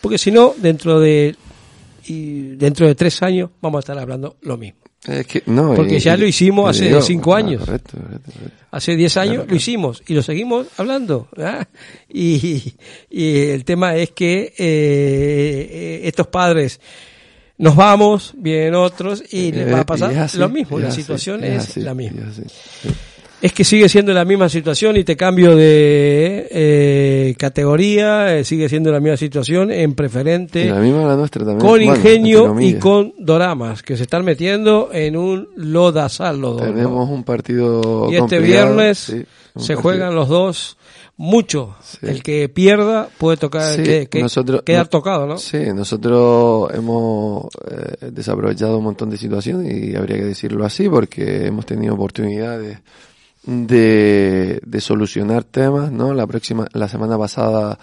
Porque 0.00 0.18
si 0.18 0.30
no, 0.30 0.54
dentro 0.56 0.98
de 1.00 1.36
y 2.06 2.56
dentro 2.56 2.86
de 2.86 2.94
tres 2.94 3.22
años 3.22 3.50
vamos 3.60 3.78
a 3.78 3.80
estar 3.80 3.98
hablando 3.98 4.36
lo 4.42 4.56
mismo. 4.56 4.80
Es 5.06 5.26
que, 5.26 5.42
no, 5.46 5.74
Porque 5.74 5.96
y- 5.96 6.00
ya 6.00 6.16
lo 6.16 6.26
hicimos 6.26 6.68
hace 6.68 6.86
digo, 6.86 7.00
cinco 7.00 7.34
ah, 7.34 7.38
años. 7.38 7.62
Hace 8.70 8.96
10 8.96 9.16
años 9.16 9.46
lo 9.48 9.54
hicimos 9.54 10.02
y 10.06 10.14
lo 10.14 10.22
seguimos 10.22 10.66
hablando. 10.76 11.28
y 12.08 12.72
el 13.10 13.64
tema 13.64 13.94
es 13.94 14.10
que 14.10 14.40
eh, 14.40 14.52
eh, 14.58 16.00
estos 16.04 16.26
padres 16.26 16.80
nos 17.58 17.76
vamos, 17.76 18.32
vienen 18.36 18.74
otros 18.74 19.22
y 19.30 19.52
les 19.52 19.66
va 19.72 19.78
Eh, 19.78 19.80
a 19.80 19.86
pasar 19.86 20.12
es 20.12 20.18
así, 20.18 20.38
lo 20.38 20.48
mismo. 20.48 20.78
La 20.78 20.88
así, 20.88 21.00
situación 21.02 21.42
es, 21.44 21.64
así, 21.64 21.80
la 21.80 21.92
misma. 21.94 22.22
es 23.40 23.52
que 23.52 23.62
sigue 23.64 23.88
siendo 23.88 24.12
la 24.12 24.24
misma 24.24 24.48
situación 24.48 24.96
y 24.96 25.04
te 25.04 25.16
cambio 25.16 25.54
de 25.56 26.48
eh, 26.50 27.34
categoría, 27.38 28.36
eh, 28.36 28.44
sigue 28.44 28.68
siendo 28.68 28.90
la 28.92 29.00
misma 29.00 29.16
situación 29.16 29.70
en 29.70 29.94
preferente 29.94 30.64
la 30.66 30.80
misma 30.80 31.04
la 31.04 31.16
nuestra 31.16 31.40
también. 31.44 31.58
con 31.60 31.68
bueno, 31.78 31.94
ingenio 31.96 32.60
y 32.60 32.74
con 32.74 33.12
doramas 33.18 33.82
que 33.82 33.96
se 33.96 34.04
están 34.04 34.24
metiendo 34.24 34.90
en 34.92 35.16
un 35.16 35.48
lodazal. 35.56 36.40
Tenemos 36.58 37.08
un 37.10 37.22
partido 37.24 38.06
Y 38.10 38.14
este 38.16 38.18
complicado, 38.20 38.42
viernes 38.74 38.98
sí, 38.98 39.12
se 39.12 39.24
partido- 39.74 39.80
juegan 39.82 40.14
los 40.14 40.28
dos 40.28 40.77
mucho. 41.18 41.74
Sí. 41.82 41.98
El 42.02 42.22
que 42.22 42.48
pierda 42.48 43.08
puede 43.18 43.36
tocar, 43.36 43.74
Sí, 43.76 43.82
que, 43.82 44.06
que- 44.08 44.22
nosotros- 44.22 44.62
quedar 44.62 44.86
no- 44.86 44.90
tocado, 44.90 45.26
¿no? 45.26 45.36
Sí, 45.36 45.58
nosotros 45.74 46.70
hemos 46.72 47.46
eh, 47.70 48.10
desaprovechado 48.12 48.78
un 48.78 48.84
montón 48.84 49.10
de 49.10 49.16
situaciones 49.18 49.70
y 49.76 49.94
habría 49.96 50.16
que 50.16 50.24
decirlo 50.24 50.64
así 50.64 50.88
porque 50.88 51.46
hemos 51.46 51.66
tenido 51.66 51.94
oportunidades 51.94 52.78
de, 53.44 54.60
de 54.64 54.80
solucionar 54.80 55.44
temas, 55.44 55.90
¿no? 55.90 56.14
La 56.14 56.26
próxima, 56.26 56.66
la 56.72 56.88
semana 56.88 57.18
pasada 57.18 57.78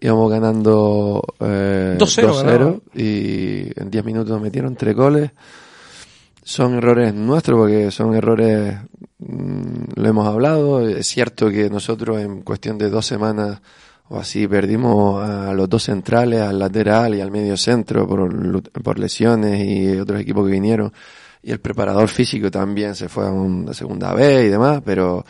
íbamos 0.00 0.30
ganando 0.30 1.22
eh, 1.40 1.96
2-0 1.98 2.36
ganaban. 2.44 2.82
y 2.94 3.80
en 3.80 3.90
10 3.90 4.04
minutos 4.04 4.30
nos 4.30 4.42
metieron 4.42 4.76
tres 4.76 4.94
goles. 4.94 5.30
Son 6.42 6.74
errores 6.74 7.14
nuestros 7.14 7.58
porque 7.58 7.90
son 7.90 8.14
errores, 8.14 8.74
lo 9.26 10.08
hemos 10.08 10.26
hablado, 10.26 10.86
es 10.86 11.06
cierto 11.06 11.50
que 11.50 11.70
nosotros 11.70 12.20
en 12.20 12.42
cuestión 12.42 12.78
de 12.78 12.90
dos 12.90 13.06
semanas 13.06 13.60
o 14.08 14.18
así 14.18 14.46
perdimos 14.46 15.22
a 15.22 15.54
los 15.54 15.68
dos 15.68 15.84
centrales, 15.84 16.42
al 16.42 16.58
lateral 16.58 17.14
y 17.14 17.20
al 17.20 17.30
medio 17.30 17.56
centro 17.56 18.06
por, 18.06 18.62
por 18.82 18.98
lesiones 18.98 19.64
y 19.64 19.96
otros 19.98 20.20
equipos 20.20 20.44
que 20.46 20.52
vinieron. 20.52 20.92
Y 21.42 21.52
el 21.52 21.60
preparador 21.60 22.08
físico 22.08 22.50
también 22.50 22.94
se 22.94 23.08
fue 23.08 23.26
a 23.26 23.30
una 23.30 23.72
segunda 23.72 24.12
vez 24.14 24.46
y 24.46 24.48
demás, 24.48 24.82
pero 24.84 25.24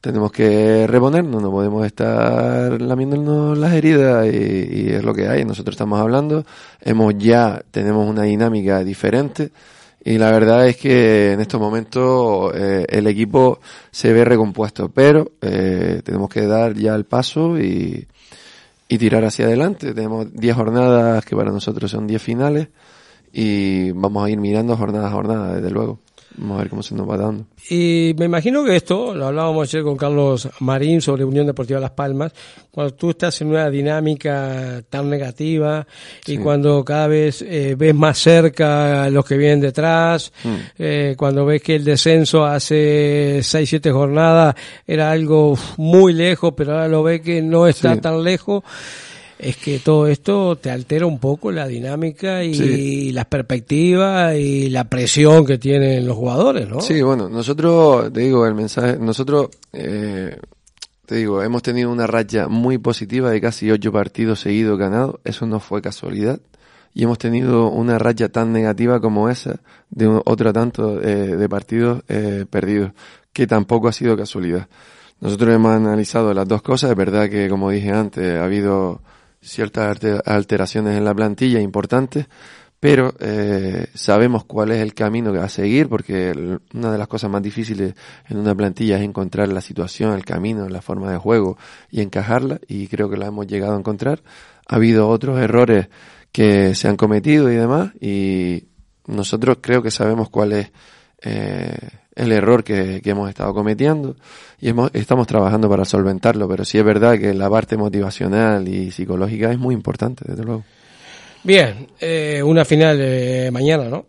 tenemos 0.00 0.30
que 0.32 0.86
reponernos, 0.86 1.42
no 1.42 1.50
podemos 1.50 1.84
estar 1.86 2.80
lamiéndonos 2.80 3.58
las 3.58 3.72
heridas 3.72 4.26
y, 4.26 4.36
y 4.36 4.88
es 4.90 5.04
lo 5.04 5.14
que 5.14 5.28
hay. 5.28 5.44
Nosotros 5.44 5.74
estamos 5.74 6.00
hablando, 6.00 6.44
hemos 6.80 7.14
ya, 7.18 7.62
tenemos 7.70 8.08
una 8.08 8.22
dinámica 8.22 8.84
diferente 8.84 9.50
y 10.04 10.18
la 10.18 10.30
verdad 10.30 10.66
es 10.68 10.76
que 10.76 11.32
en 11.32 11.40
estos 11.40 11.60
momentos 11.60 12.52
eh, 12.54 12.86
el 12.88 13.06
equipo 13.06 13.60
se 13.90 14.12
ve 14.12 14.24
recompuesto, 14.24 14.88
pero 14.88 15.32
eh, 15.40 16.00
tenemos 16.04 16.28
que 16.28 16.46
dar 16.46 16.74
ya 16.74 16.94
el 16.94 17.04
paso 17.04 17.58
y, 17.58 18.06
y 18.88 18.98
tirar 18.98 19.24
hacia 19.24 19.46
adelante. 19.46 19.92
Tenemos 19.94 20.32
10 20.32 20.56
jornadas 20.56 21.24
que 21.24 21.36
para 21.36 21.50
nosotros 21.50 21.90
son 21.90 22.06
10 22.06 22.22
finales 22.22 22.68
y 23.32 23.90
vamos 23.92 24.24
a 24.24 24.30
ir 24.30 24.38
mirando 24.38 24.76
jornada 24.76 25.08
a 25.08 25.12
jornada, 25.12 25.54
desde 25.54 25.70
luego. 25.70 25.98
Vamos 26.40 26.54
a 26.56 26.58
ver 26.62 26.70
cómo 26.70 26.82
se 26.84 26.94
nos 26.94 27.08
va 27.08 27.16
dando. 27.16 27.46
Y 27.68 28.14
me 28.16 28.26
imagino 28.26 28.64
que 28.64 28.76
esto, 28.76 29.12
lo 29.12 29.26
hablábamos 29.26 29.68
ayer 29.68 29.82
con 29.82 29.96
Carlos 29.96 30.48
Marín 30.60 31.00
sobre 31.02 31.24
Unión 31.24 31.46
Deportiva 31.46 31.80
Las 31.80 31.90
Palmas, 31.90 32.32
cuando 32.70 32.94
tú 32.94 33.10
estás 33.10 33.40
en 33.40 33.48
una 33.48 33.68
dinámica 33.68 34.80
tan 34.88 35.10
negativa 35.10 35.84
y 36.26 36.36
Sí. 36.36 36.38
cuando 36.38 36.84
cada 36.84 37.08
vez 37.08 37.42
eh, 37.42 37.74
ves 37.76 37.94
más 37.94 38.18
cerca 38.18 39.02
a 39.04 39.10
los 39.10 39.24
que 39.24 39.36
vienen 39.36 39.60
detrás, 39.60 40.32
Mm. 40.44 40.54
eh, 40.78 41.14
cuando 41.18 41.44
ves 41.44 41.60
que 41.60 41.74
el 41.74 41.84
descenso 41.84 42.44
hace 42.44 43.40
6, 43.42 43.68
7 43.68 43.90
jornadas 43.90 44.54
era 44.86 45.10
algo 45.10 45.58
muy 45.76 46.12
lejos, 46.12 46.54
pero 46.56 46.72
ahora 46.72 46.86
lo 46.88 47.02
ves 47.02 47.20
que 47.20 47.42
no 47.42 47.66
está 47.66 47.94
Sí. 47.94 48.00
tan 48.00 48.22
lejos. 48.22 48.62
Es 49.38 49.56
que 49.56 49.78
todo 49.78 50.08
esto 50.08 50.56
te 50.56 50.70
altera 50.70 51.06
un 51.06 51.18
poco 51.20 51.52
la 51.52 51.68
dinámica 51.68 52.42
y 52.42 52.54
Sí. 52.54 53.12
las 53.12 53.26
perspectivas 53.26 54.34
y 54.36 54.68
la 54.70 54.84
presión 54.84 55.46
que 55.46 55.58
tienen 55.58 56.06
los 56.06 56.16
jugadores, 56.16 56.68
¿no? 56.68 56.80
Sí, 56.80 57.00
bueno, 57.02 57.28
nosotros, 57.28 58.12
te 58.12 58.20
digo, 58.22 58.46
el 58.46 58.54
mensaje, 58.54 58.98
nosotros, 58.98 59.48
eh, 59.72 60.36
te 61.06 61.14
digo, 61.14 61.40
hemos 61.42 61.62
tenido 61.62 61.90
una 61.92 62.06
racha 62.08 62.48
muy 62.48 62.78
positiva 62.78 63.30
de 63.30 63.40
casi 63.40 63.70
ocho 63.70 63.92
partidos 63.92 64.40
seguidos 64.40 64.76
ganados, 64.76 65.16
eso 65.24 65.46
no 65.46 65.60
fue 65.60 65.80
casualidad, 65.82 66.40
y 66.92 67.04
hemos 67.04 67.18
tenido 67.18 67.68
una 67.68 67.96
racha 67.98 68.28
tan 68.30 68.52
negativa 68.52 69.00
como 69.00 69.28
esa 69.28 69.60
de 69.90 70.08
un- 70.08 70.22
otro 70.24 70.52
tanto 70.52 71.00
eh, 71.00 71.36
de 71.36 71.48
partidos 71.48 72.02
eh, 72.08 72.44
perdidos, 72.50 72.90
que 73.32 73.46
tampoco 73.46 73.86
ha 73.86 73.92
sido 73.92 74.16
casualidad. 74.16 74.66
Nosotros 75.20 75.54
hemos 75.54 75.72
analizado 75.72 76.34
las 76.34 76.48
dos 76.48 76.60
cosas, 76.62 76.90
es 76.90 76.96
verdad 76.96 77.28
que, 77.30 77.48
como 77.48 77.70
dije 77.70 77.90
antes, 77.90 78.36
ha 78.36 78.44
habido 78.44 79.00
ciertas 79.40 79.98
alteraciones 80.24 80.96
en 80.96 81.04
la 81.04 81.14
plantilla 81.14 81.60
importantes, 81.60 82.26
pero 82.80 83.12
eh, 83.18 83.88
sabemos 83.94 84.44
cuál 84.44 84.70
es 84.70 84.80
el 84.80 84.94
camino 84.94 85.32
a 85.40 85.48
seguir, 85.48 85.88
porque 85.88 86.32
una 86.74 86.92
de 86.92 86.98
las 86.98 87.08
cosas 87.08 87.30
más 87.30 87.42
difíciles 87.42 87.94
en 88.28 88.38
una 88.38 88.54
plantilla 88.54 88.98
es 88.98 89.02
encontrar 89.02 89.48
la 89.48 89.60
situación, 89.60 90.12
el 90.12 90.24
camino, 90.24 90.68
la 90.68 90.80
forma 90.80 91.10
de 91.10 91.18
juego 91.18 91.58
y 91.90 92.02
encajarla, 92.02 92.60
y 92.68 92.86
creo 92.86 93.10
que 93.10 93.16
la 93.16 93.26
hemos 93.26 93.46
llegado 93.46 93.74
a 93.74 93.78
encontrar. 93.78 94.22
Ha 94.68 94.76
habido 94.76 95.08
otros 95.08 95.40
errores 95.40 95.88
que 96.30 96.74
se 96.74 96.88
han 96.88 96.96
cometido 96.96 97.50
y 97.50 97.56
demás, 97.56 97.92
y 98.00 98.68
nosotros 99.06 99.58
creo 99.60 99.82
que 99.82 99.90
sabemos 99.90 100.28
cuál 100.30 100.52
es 100.52 100.70
eh, 101.22 101.76
el 102.14 102.32
error 102.32 102.64
que, 102.64 103.00
que 103.02 103.10
hemos 103.10 103.28
estado 103.28 103.54
cometiendo 103.54 104.16
y 104.60 104.68
hemos, 104.68 104.90
estamos 104.92 105.26
trabajando 105.26 105.68
para 105.68 105.84
solventarlo, 105.84 106.48
pero 106.48 106.64
sí 106.64 106.78
es 106.78 106.84
verdad 106.84 107.18
que 107.18 107.32
la 107.32 107.48
parte 107.48 107.76
motivacional 107.76 108.66
y 108.66 108.90
psicológica 108.90 109.50
es 109.50 109.58
muy 109.58 109.74
importante, 109.74 110.24
desde 110.26 110.44
luego. 110.44 110.64
Bien, 111.44 111.86
eh, 112.00 112.42
una 112.44 112.64
final 112.64 112.98
eh, 113.00 113.50
mañana, 113.52 113.84
¿no? 113.84 114.06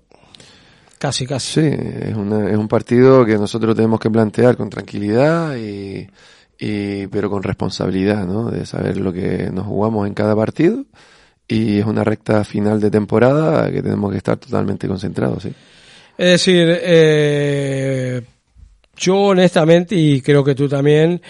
Casi, 0.98 1.26
casi. 1.26 1.62
Sí, 1.62 1.68
es, 1.68 2.16
una, 2.16 2.50
es 2.50 2.58
un 2.58 2.68
partido 2.68 3.26
que 3.26 3.38
nosotros 3.38 3.76
tenemos 3.76 4.00
que 4.00 4.10
plantear 4.10 4.58
con 4.58 4.70
tranquilidad 4.70 5.56
y, 5.56 6.10
y 6.60 7.08
pero 7.08 7.30
con 7.30 7.42
responsabilidad, 7.44 8.26
¿no? 8.26 8.50
De 8.50 8.66
saber 8.66 8.98
lo 8.98 9.14
que 9.14 9.50
nos 9.52 9.66
jugamos 9.66 10.08
en 10.08 10.14
cada 10.14 10.36
partido 10.36 10.84
y 11.48 11.80
es 11.80 11.86
una 11.86 12.04
recta 12.04 12.44
final 12.44 12.82
de 12.82 12.92
temporada 12.92 13.72
que 13.72 13.82
tenemos 13.82 14.12
que 14.12 14.18
estar 14.18 14.38
totalmente 14.38 14.88
concentrados, 14.88 15.44
sí. 15.44 15.54
Es 16.20 16.32
decir, 16.32 16.68
eh, 16.82 18.22
yo 18.98 19.16
honestamente, 19.16 19.96
y 19.96 20.20
creo 20.20 20.44
que 20.44 20.54
tú 20.54 20.68
también, 20.68 21.22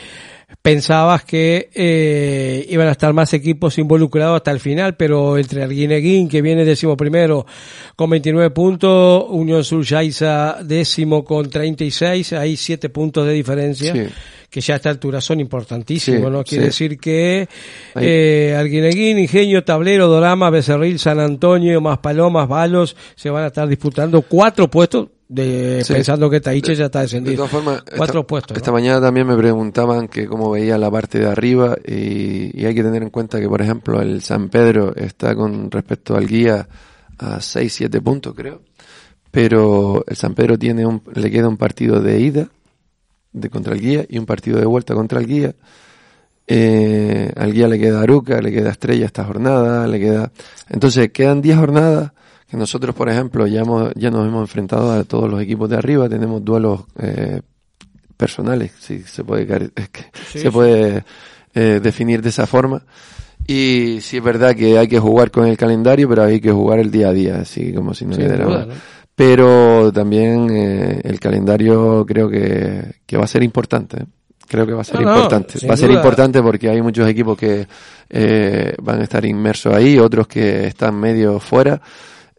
pensabas 0.62 1.24
que 1.24 1.70
eh, 1.74 2.66
iban 2.70 2.88
a 2.88 2.92
estar 2.92 3.14
más 3.14 3.34
equipos 3.34 3.78
involucrados 3.78 4.38
hasta 4.38 4.52
el 4.52 4.60
final, 4.60 4.96
pero 4.96 5.38
entre 5.38 5.64
Arguineguín, 5.64 6.28
que 6.28 6.42
viene 6.42 6.66
décimo 6.66 6.98
primero 6.98 7.46
con 7.96 8.10
29 8.10 8.50
puntos, 8.52 9.26
Unión 9.30 9.64
Surjaiza 9.64 10.58
décimo 10.64 11.24
con 11.24 11.50
36, 11.50 12.34
hay 12.34 12.58
7 12.58 12.90
puntos 12.90 13.26
de 13.26 13.34
diferencia. 13.34 13.94
Sí. 13.94 14.08
que 14.50 14.62
ya 14.62 14.74
a 14.74 14.78
esta 14.78 14.90
altura 14.90 15.22
son 15.22 15.40
importantísimos, 15.40 16.24
Sí, 16.24 16.30
¿no? 16.32 16.44
Quiere 16.44 16.72
sí. 16.72 16.86
decir 16.88 17.00
que 17.00 17.48
eh, 17.96 18.56
Arguineguín, 18.58 19.20
Ingenio, 19.20 19.64
Tablero, 19.64 20.08
Dorama, 20.08 20.50
Becerril, 20.50 20.98
San 20.98 21.20
Antonio, 21.20 21.80
más 21.82 22.00
Palomas, 22.00 22.48
Balos, 22.48 22.96
se 23.16 23.30
van 23.30 23.44
a 23.44 23.48
estar 23.48 23.68
disputando 23.68 24.24
cuatro 24.24 24.68
puestos 24.68 25.08
de, 25.30 25.84
Sí. 25.86 25.94
pensando 25.94 26.30
que 26.30 26.42
Taiche 26.42 26.76
ya 26.76 26.86
está 26.86 27.00
De 27.00 27.04
descendido. 27.06 27.36
todas 27.38 27.52
formas, 27.52 27.84
Cuatro 27.96 28.20
esta, 28.22 28.28
puestos. 28.28 28.52
¿no? 28.56 28.58
esta 28.58 28.72
mañana 28.72 29.00
también 29.00 29.28
me 29.28 29.38
preguntaban 29.38 30.08
que 30.10 30.26
cómo 30.28 30.50
veía 30.52 30.78
la 30.78 30.90
parte 30.92 31.20
de 31.20 31.28
arriba 31.30 31.78
y, 31.86 32.60
y 32.60 32.66
hay 32.66 32.74
que 32.76 32.84
tener 32.84 33.04
en 33.04 33.12
cuenta 33.12 33.40
que, 33.40 33.48
por 33.48 33.62
ejemplo, 33.62 34.02
el 34.02 34.22
San 34.24 34.50
Pedro 34.50 34.94
está 34.96 35.36
con 35.36 35.70
respecto 35.72 36.16
al 36.18 36.28
guía 36.28 36.68
a 37.20 37.40
6, 37.40 37.72
7 37.74 38.02
puntos, 38.02 38.34
creo. 38.36 38.62
Pero 39.32 40.04
el 40.08 40.16
San 40.16 40.34
Pedro 40.34 40.58
tiene 40.58 40.86
un, 40.86 41.04
le 41.14 41.30
queda 41.30 41.48
un 41.48 41.58
partido 41.58 42.02
de 42.02 42.20
ida 42.20 42.50
de 43.32 43.50
contra 43.52 43.76
el 43.76 43.82
guía 43.82 44.06
y 44.10 44.18
un 44.18 44.26
partido 44.26 44.58
de 44.60 44.66
vuelta 44.66 44.96
contra 44.96 45.20
el 45.20 45.28
guía. 45.28 45.54
Eh, 46.48 47.32
al 47.36 47.54
guía 47.54 47.68
le 47.68 47.78
queda 47.80 48.02
Aruca, 48.02 48.42
le 48.42 48.52
queda 48.52 48.72
Estrella 48.72 49.06
esta 49.06 49.24
jornada, 49.24 49.86
le 49.86 50.00
queda... 50.00 50.32
Entonces 50.70 51.12
quedan 51.12 51.42
10 51.42 51.58
jornadas 51.60 52.12
que 52.50 52.58
nosotros, 52.58 52.96
por 52.96 53.10
ejemplo, 53.10 53.46
ya, 53.48 53.62
hemos, 53.62 53.92
ya 53.96 54.10
nos 54.12 54.28
hemos 54.28 54.42
enfrentado 54.42 54.92
a 54.92 55.04
todos 55.04 55.30
los 55.30 55.42
equipos 55.42 55.70
de 55.70 55.78
arriba, 55.78 56.10
tenemos 56.10 56.44
duelos 56.44 56.82
eh, 57.00 57.42
personales, 58.18 58.72
si 58.80 59.00
se 59.00 59.24
puede, 59.24 59.44
es 59.76 59.90
que 59.90 60.02
Sí, 60.32 60.40
se 60.40 60.40
sí. 60.40 60.50
puede 60.50 61.04
eh, 61.54 61.80
definir 61.82 62.22
de 62.22 62.30
esa 62.30 62.48
forma. 62.48 62.84
Y 63.48 64.00
sí 64.02 64.18
es 64.18 64.24
verdad 64.24 64.56
que 64.56 64.78
hay 64.78 64.88
que 64.88 65.00
jugar 65.00 65.32
con 65.32 65.48
el 65.48 65.58
calendario, 65.58 66.08
pero 66.08 66.24
hay 66.24 66.40
que 66.40 66.52
jugar 66.52 66.80
el 66.80 66.92
día 66.92 67.10
a 67.10 67.14
día, 67.14 67.40
así 67.42 67.74
como 67.74 67.94
si 67.94 68.06
no 68.06 68.14
Sin 68.14 68.24
quedara 68.26 68.46
duda. 68.46 68.66
¿no? 68.68 68.74
Pero 69.16 69.92
también 69.92 70.50
eh, 70.52 71.02
el 71.04 71.20
calendario 71.20 72.06
creo 72.06 72.30
que, 72.30 72.96
que 73.06 73.18
va 73.18 73.24
a 73.24 73.28
ser 73.28 73.42
importante. 73.44 73.98
¿eh? 74.04 74.06
Creo 74.48 74.66
que 74.68 74.74
va 74.74 74.82
a 74.82 74.84
ser 74.84 75.02
No, 75.02 75.08
no, 75.10 75.16
importante. 75.16 75.58
sin 75.60 75.70
Va 75.70 75.74
a 75.74 75.78
ser 75.78 75.90
duda. 75.90 76.00
importante 76.00 76.42
porque 76.42 76.70
hay 76.70 76.82
muchos 76.82 77.08
equipos 77.10 77.38
que 77.38 77.68
eh, 78.10 78.74
van 78.82 79.00
a 79.02 79.04
estar 79.04 79.26
inmersos 79.26 79.74
ahí, 79.74 79.98
otros 79.98 80.28
que 80.28 80.68
están 80.68 81.00
medio 81.00 81.40
fuera, 81.40 81.82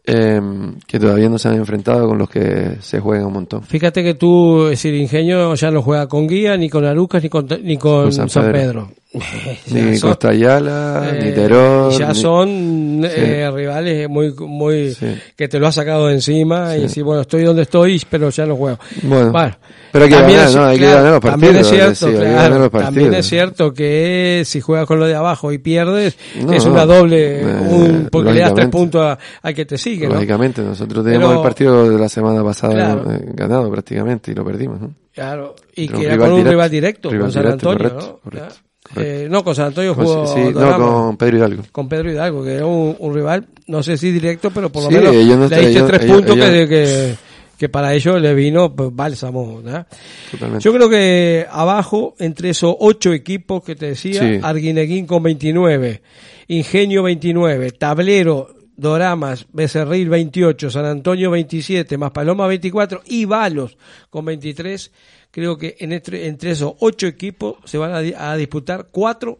eh, 0.05 0.41
que 0.87 0.99
todavía 0.99 1.29
no 1.29 1.37
se 1.37 1.49
han 1.49 1.55
enfrentado 1.55 2.07
con 2.07 2.17
los 2.17 2.29
que 2.29 2.77
se 2.79 2.99
juegan 2.99 3.27
un 3.27 3.33
montón. 3.33 3.63
Fíjate 3.63 4.03
que 4.03 4.15
tú, 4.15 4.65
es 4.65 4.71
decir, 4.71 4.95
Ingenio 4.95 5.53
ya 5.55 5.71
no 5.71 5.81
juega 5.81 6.07
con 6.07 6.27
Guía, 6.27 6.57
ni 6.57 6.69
con 6.69 6.85
Arucas, 6.85 7.23
ni 7.23 7.29
con, 7.29 7.47
ni 7.63 7.77
con 7.77 8.03
Con 8.03 8.11
San, 8.11 8.29
San 8.29 8.51
Pedro. 8.51 8.89
Ni 9.71 9.97
son- 9.97 10.09
Costa 10.11 10.29
Ayala, 10.29 11.09
eh, 11.13 11.19
ni 11.25 11.31
Terón. 11.33 11.91
Ya 11.91 12.09
ni- 12.09 12.15
son 12.15 13.01
Sí. 13.03 13.09
eh, 13.17 13.51
rivales 13.53 14.07
muy, 14.09 14.33
muy 14.39 14.93
Sí. 14.93 15.07
que 15.35 15.47
te 15.49 15.59
lo 15.59 15.67
has 15.67 15.75
sacado 15.75 16.07
de 16.07 16.13
encima 16.13 16.77
y 16.77 16.83
decir, 16.83 17.03
bueno, 17.03 17.21
estoy 17.21 17.43
donde 17.43 17.63
estoy, 17.63 18.01
pero 18.09 18.29
ya 18.29 18.45
no 18.45 18.55
juego. 18.55 18.77
Bueno, 19.03 19.31
Bueno, 19.33 19.55
pero 19.91 20.05
hay 20.05 20.09
que 20.11 20.15
también 20.15 20.37
ganar, 20.37 20.49
es- 20.49 20.55
¿no? 20.55 20.63
Hay 20.65 20.79
que 20.79 20.85
ganar 20.85 21.11
los 21.11 21.19
También 21.21 21.55
es 21.57 21.67
partidos, 21.67 21.97
cierto, 21.99 22.17
claro, 22.19 22.35
ganar 22.35 22.59
los 22.59 22.71
también 22.71 22.83
partidos. 22.93 23.15
es 23.17 23.25
cierto 23.27 23.73
que 23.73 24.43
si 24.45 24.61
juegas 24.61 24.85
con 24.87 24.99
lo 24.99 25.05
de 25.07 25.15
abajo 25.15 25.51
y 25.51 25.57
pierdes, 25.57 26.15
No, 26.41 26.53
es 26.53 26.65
una 26.65 26.85
doble, 26.85 27.41
Eh, 27.41 27.45
un, 27.45 28.07
porque 28.09 28.31
le 28.31 28.39
das 28.39 28.53
tres 28.53 28.67
puntos 28.69 29.01
a- 29.01 29.17
al 29.41 29.53
que 29.53 29.65
te 29.65 29.77
sigue, 29.77 30.07
¿no? 30.07 30.13
Lógicamente, 30.13 30.61
nosotros 30.61 31.03
tenemos 31.03 31.27
Pero- 31.27 31.39
el 31.41 31.43
partido 31.43 31.89
de 31.89 31.99
la 31.99 32.07
semana 32.07 32.41
pasada 32.45 32.73
Claro. 32.73 33.11
eh, 33.11 33.19
ganado 33.33 33.69
prácticamente 33.69 34.31
y 34.31 34.35
lo 34.35 34.45
perdimos, 34.45 34.79
¿no? 34.79 34.93
Claro, 35.13 35.55
y 35.75 35.89
que 35.89 36.05
era 36.05 36.17
con 36.17 36.29
un 36.29 36.35
directo, 36.37 36.51
rival 36.51 36.69
directo, 36.71 37.09
rival 37.09 37.23
con 37.25 37.31
San 37.33 37.43
directo, 37.43 37.69
Antonio, 37.71 37.89
correcto, 37.89 38.19
¿no? 38.23 38.31
correcto, 38.31 38.55
Eh, 38.95 39.27
no, 39.29 39.43
con 39.43 39.55
San 39.55 39.67
Antonio 39.67 39.93
jugó 39.95 40.27
sí, 40.27 40.39
no, 40.53 40.77
con 40.77 41.17
Pedro 41.17 41.37
Hidalgo. 41.37 41.63
con 41.71 41.87
Pedro 41.87 42.11
Hidalgo, 42.11 42.43
que 42.43 42.53
era 42.55 42.65
un, 42.65 42.95
un 42.99 43.13
rival, 43.15 43.47
no 43.67 43.81
sé 43.83 43.95
si 43.97 44.11
directo, 44.11 44.51
pero 44.51 44.69
por 44.71 44.83
lo 44.83 44.89
Sí, 44.89 44.95
menos 44.95 45.13
no 45.13 45.47
le 45.47 45.67
diste 45.67 45.83
tres 45.83 46.03
ellos- 46.03 46.15
puntos 46.17 46.35
que, 46.35 46.55
ellos- 46.57 46.69
que, 46.69 47.15
que 47.57 47.69
para 47.69 47.93
ellos 47.93 48.19
le 48.21 48.33
vino 48.33 48.75
pues, 48.75 48.89
bálsamo. 48.93 49.61
¿no? 49.63 49.85
Totalmente. 50.31 50.63
Yo 50.63 50.73
creo 50.73 50.89
que 50.89 51.45
abajo, 51.49 52.15
entre 52.19 52.49
esos 52.49 52.75
ocho 52.79 53.13
equipos 53.13 53.63
que 53.63 53.75
te 53.75 53.87
decía, 53.87 54.19
Sí. 54.21 54.39
Arguineguín 54.43 55.05
con 55.05 55.23
29, 55.23 56.01
Ingenio 56.47 57.03
29, 57.03 57.71
Tablero, 57.71 58.55
Doramas, 58.75 59.45
Becerril 59.53 60.09
28, 60.09 60.69
San 60.71 60.85
Antonio 60.85 61.29
27, 61.31 61.97
más 61.97 62.11
Paloma 62.11 62.47
24 62.47 63.01
y 63.05 63.25
Balos 63.25 63.77
con 64.09 64.25
23. 64.25 64.91
Creo 65.31 65.57
que 65.57 65.77
en 65.79 65.93
entre, 65.93 66.27
entre 66.27 66.51
esos 66.51 66.73
ocho 66.79 67.07
equipos 67.07 67.55
se 67.65 67.77
van 67.77 67.93
a, 67.93 67.99
di- 67.99 68.13
a 68.17 68.35
disputar 68.35 68.87
cuatro 68.91 69.39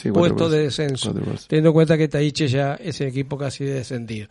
Sí, 0.00 0.10
puestos 0.10 0.50
de 0.50 0.60
descenso, 0.60 1.12
teniendo 1.48 1.68
en 1.68 1.72
cuenta 1.74 1.98
que 1.98 2.08
Taiche 2.08 2.48
ya 2.48 2.76
es 2.76 2.98
el 3.02 3.08
equipo 3.08 3.36
casi 3.36 3.64
descendido. 3.64 4.26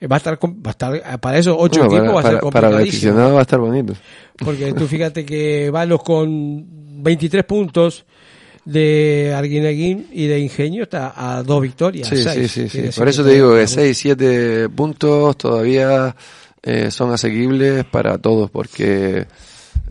Eh, 0.00 0.08
Va 0.08 0.16
a 0.16 0.18
estar, 0.18 0.36
va 0.42 0.50
a 0.64 0.70
estar 0.70 0.96
eh, 0.96 1.02
para 1.20 1.38
esos 1.38 1.54
ocho 1.56 1.84
equipos 1.84 2.16
va 2.16 2.20
a 2.20 2.22
ser 2.24 2.40
para, 2.40 2.50
para 2.50 2.66
el 2.68 2.72
complicadísimo. 2.74 2.80
aficionado 3.12 3.34
va 3.34 3.38
a 3.38 3.42
estar 3.42 3.60
bonito. 3.60 3.94
Porque 4.36 4.72
tú 4.72 4.86
fíjate 4.88 5.24
que 5.24 5.70
Balos 5.70 6.02
con 6.02 6.64
23 7.02 7.44
puntos 7.44 8.06
de 8.64 9.32
Arguineguín 9.36 10.08
y 10.12 10.26
de 10.26 10.40
Ingenio 10.40 10.82
está 10.82 11.14
a 11.16 11.42
dos 11.44 11.62
victorias. 11.62 12.08
Sí, 12.08 12.16
seis. 12.16 12.50
sí, 12.50 12.68
sí, 12.68 12.82
Por 12.98 13.08
eso 13.08 13.22
te 13.24 13.30
digo 13.34 13.54
que 13.54 13.62
está- 13.62 13.80
6, 13.82 13.96
7 13.98 14.68
puntos 14.70 15.36
todavía 15.38 16.14
eh, 16.62 16.90
son 16.90 17.12
asequibles 17.12 17.84
para 17.84 18.18
todos, 18.18 18.50
porque 18.50 19.26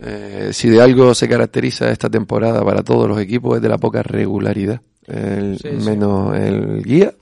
eh, 0.02 0.50
si 0.52 0.68
de 0.68 0.80
algo 0.80 1.14
se 1.14 1.28
caracteriza 1.28 1.90
esta 1.90 2.08
temporada 2.08 2.64
para 2.64 2.82
todos 2.82 3.08
los 3.08 3.18
equipos 3.20 3.56
es 3.56 3.62
de 3.62 3.68
la 3.68 3.78
poca 3.78 4.02
regularidad. 4.02 4.80
El- 5.06 5.58
Sí, 5.60 5.68
sí. 5.78 5.86
menos 5.86 6.36
el 6.36 6.82
guía 6.84 7.12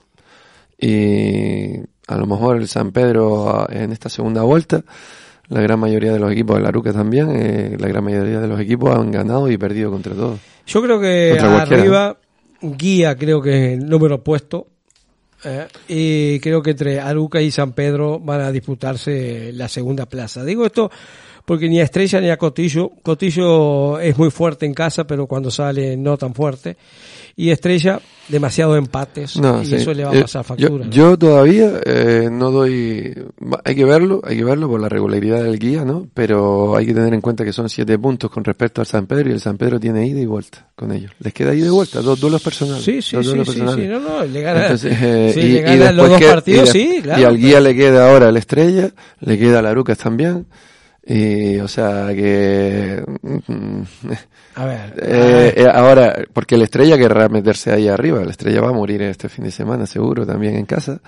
y 0.79 1.77
a 2.07 2.17
lo 2.17 2.25
mejor 2.27 2.57
el 2.57 2.67
San 2.67 2.91
Pedro 2.91 3.67
en 3.69 3.91
esta 3.91 4.09
segunda 4.09 4.43
vuelta. 4.43 4.83
La 5.49 5.61
gran 5.61 5.79
mayoría 5.79 6.11
de 6.11 6.19
los 6.19 6.31
equipos, 6.31 6.57
el 6.59 6.65
Aruca 6.65 6.91
también, 6.91 7.29
eh, 7.33 7.77
la 7.79 7.87
gran 7.87 8.03
mayoría 8.03 8.39
de 8.41 8.47
los 8.47 8.59
equipos 8.59 8.93
han 8.95 9.11
ganado 9.11 9.49
y 9.49 9.57
perdido 9.57 9.89
contra 9.91 10.13
todos. 10.13 10.39
Yo 10.65 10.81
creo 10.81 10.99
que 10.99 11.37
arriba, 11.39 12.17
Guía 12.61 13.15
creo 13.15 13.41
que 13.41 13.51
es 13.73 13.79
el 13.79 13.87
número 13.89 14.23
puesto. 14.23 14.67
eh, 15.45 15.67
y 15.87 16.39
creo 16.39 16.61
que 16.63 16.71
entre 16.71 16.99
Aruca 16.99 17.39
y 17.41 17.51
San 17.51 17.71
Pedro 17.73 18.19
van 18.19 18.41
a 18.41 18.51
disputarse 18.51 19.51
la 19.53 19.67
segunda 19.69 20.07
plaza. 20.07 20.43
Digo 20.43 20.65
esto 20.65 20.89
porque 21.47 21.69
ni 21.69 21.79
a 21.79 21.83
Estrella 21.85 22.19
ni 22.19 22.29
a 22.29 22.35
Cotillo. 22.35 22.91
Cotillo 23.01 24.01
es 24.01 24.17
muy 24.17 24.29
fuerte 24.31 24.65
en 24.65 24.73
casa, 24.73 25.07
pero 25.07 25.27
cuando 25.27 25.49
sale 25.49 25.95
no 25.95 26.17
tan 26.17 26.33
fuerte. 26.33 26.75
Y 27.37 27.51
Estrella, 27.51 28.01
demasiado 28.27 28.75
empates. 28.75 29.37
No, 29.37 29.61
y 29.61 29.65
sí. 29.67 29.75
eso 29.75 29.93
le 29.93 30.03
va 30.03 30.11
a 30.11 30.15
Eh, 30.17 30.21
pasar 30.23 30.43
factura. 30.43 30.69
Yo, 30.71 30.85
¿no? 30.85 30.89
yo 30.91 31.17
todavía 31.17 31.71
eh, 31.85 32.27
no 32.29 32.51
doy. 32.51 33.13
Hay 33.63 33.75
que 33.75 33.85
verlo, 33.85 34.19
hay 34.25 34.35
que 34.35 34.43
verlo 34.43 34.67
por 34.67 34.81
la 34.81 34.89
regularidad 34.89 35.41
del 35.43 35.57
guía, 35.57 35.85
¿no? 35.85 36.07
Pero 36.13 36.75
hay 36.75 36.85
que 36.85 36.93
tener 36.93 37.13
en 37.13 37.21
cuenta 37.21 37.45
que 37.45 37.53
son 37.53 37.69
siete 37.69 37.97
puntos 37.97 38.29
con 38.29 38.43
respecto 38.43 38.81
al 38.81 38.87
San 38.87 39.05
Pedro 39.05 39.29
y 39.29 39.33
el 39.33 39.39
San 39.39 39.55
Pedro 39.57 39.79
tiene 39.79 40.05
ida 40.05 40.19
y 40.19 40.25
vuelta 40.25 40.67
con 40.75 40.91
ellos. 40.91 41.11
Les 41.19 41.31
queda 41.31 41.53
ida 41.55 41.67
y 41.67 41.69
vuelta, 41.69 42.01
dos 42.01 42.19
duelos 42.19 42.41
personales. 42.41 42.83
Sí, 42.83 43.01
sí, 43.01 43.15
sí, 43.23 43.33
personales. 43.35 43.85
sí, 43.85 43.87
no, 43.87 43.99
no, 44.01 44.25
le 44.25 44.41
gana, 44.41 44.61
Entonces, 44.63 44.97
eh, 45.01 45.31
sí, 45.33 45.39
y, 45.39 45.51
le 45.61 45.75
y 45.75 45.93
los 45.93 46.09
dos 46.09 46.19
que- 46.19 46.25
partidos, 46.27 46.69
y 46.69 46.71
sí, 46.79 46.99
claro. 47.03 47.21
Y 47.21 47.23
al 47.23 47.37
guía 47.37 47.61
le 47.61 47.73
queda 47.75 48.11
ahora 48.11 48.29
el 48.29 48.35
Estrella, 48.37 48.91
le 49.21 49.37
queda 49.39 49.61
la 49.61 49.69
Arucas 49.69 49.97
también. 49.99 50.45
Y, 51.09 51.57
o 51.59 51.67
sea, 51.69 52.07
que. 52.13 53.01
A 54.55 54.65
ver, 54.65 54.93
eh, 55.01 55.53
eh, 55.55 55.67
ahora, 55.73 56.13
porque 56.33 56.55
el 56.55 56.63
Estrella 56.63 56.97
querrá 56.97 57.29
meterse 57.29 57.71
ahí 57.71 57.87
arriba. 57.87 58.21
El 58.21 58.29
Estrella 58.29 58.59
va 58.61 58.69
a 58.69 58.73
morir 58.73 59.01
este 59.03 59.29
fin 59.29 59.45
de 59.45 59.51
semana, 59.51 59.85
seguro, 59.85 60.25
también 60.25 60.55
en 60.55 60.65
casa. 60.65 60.99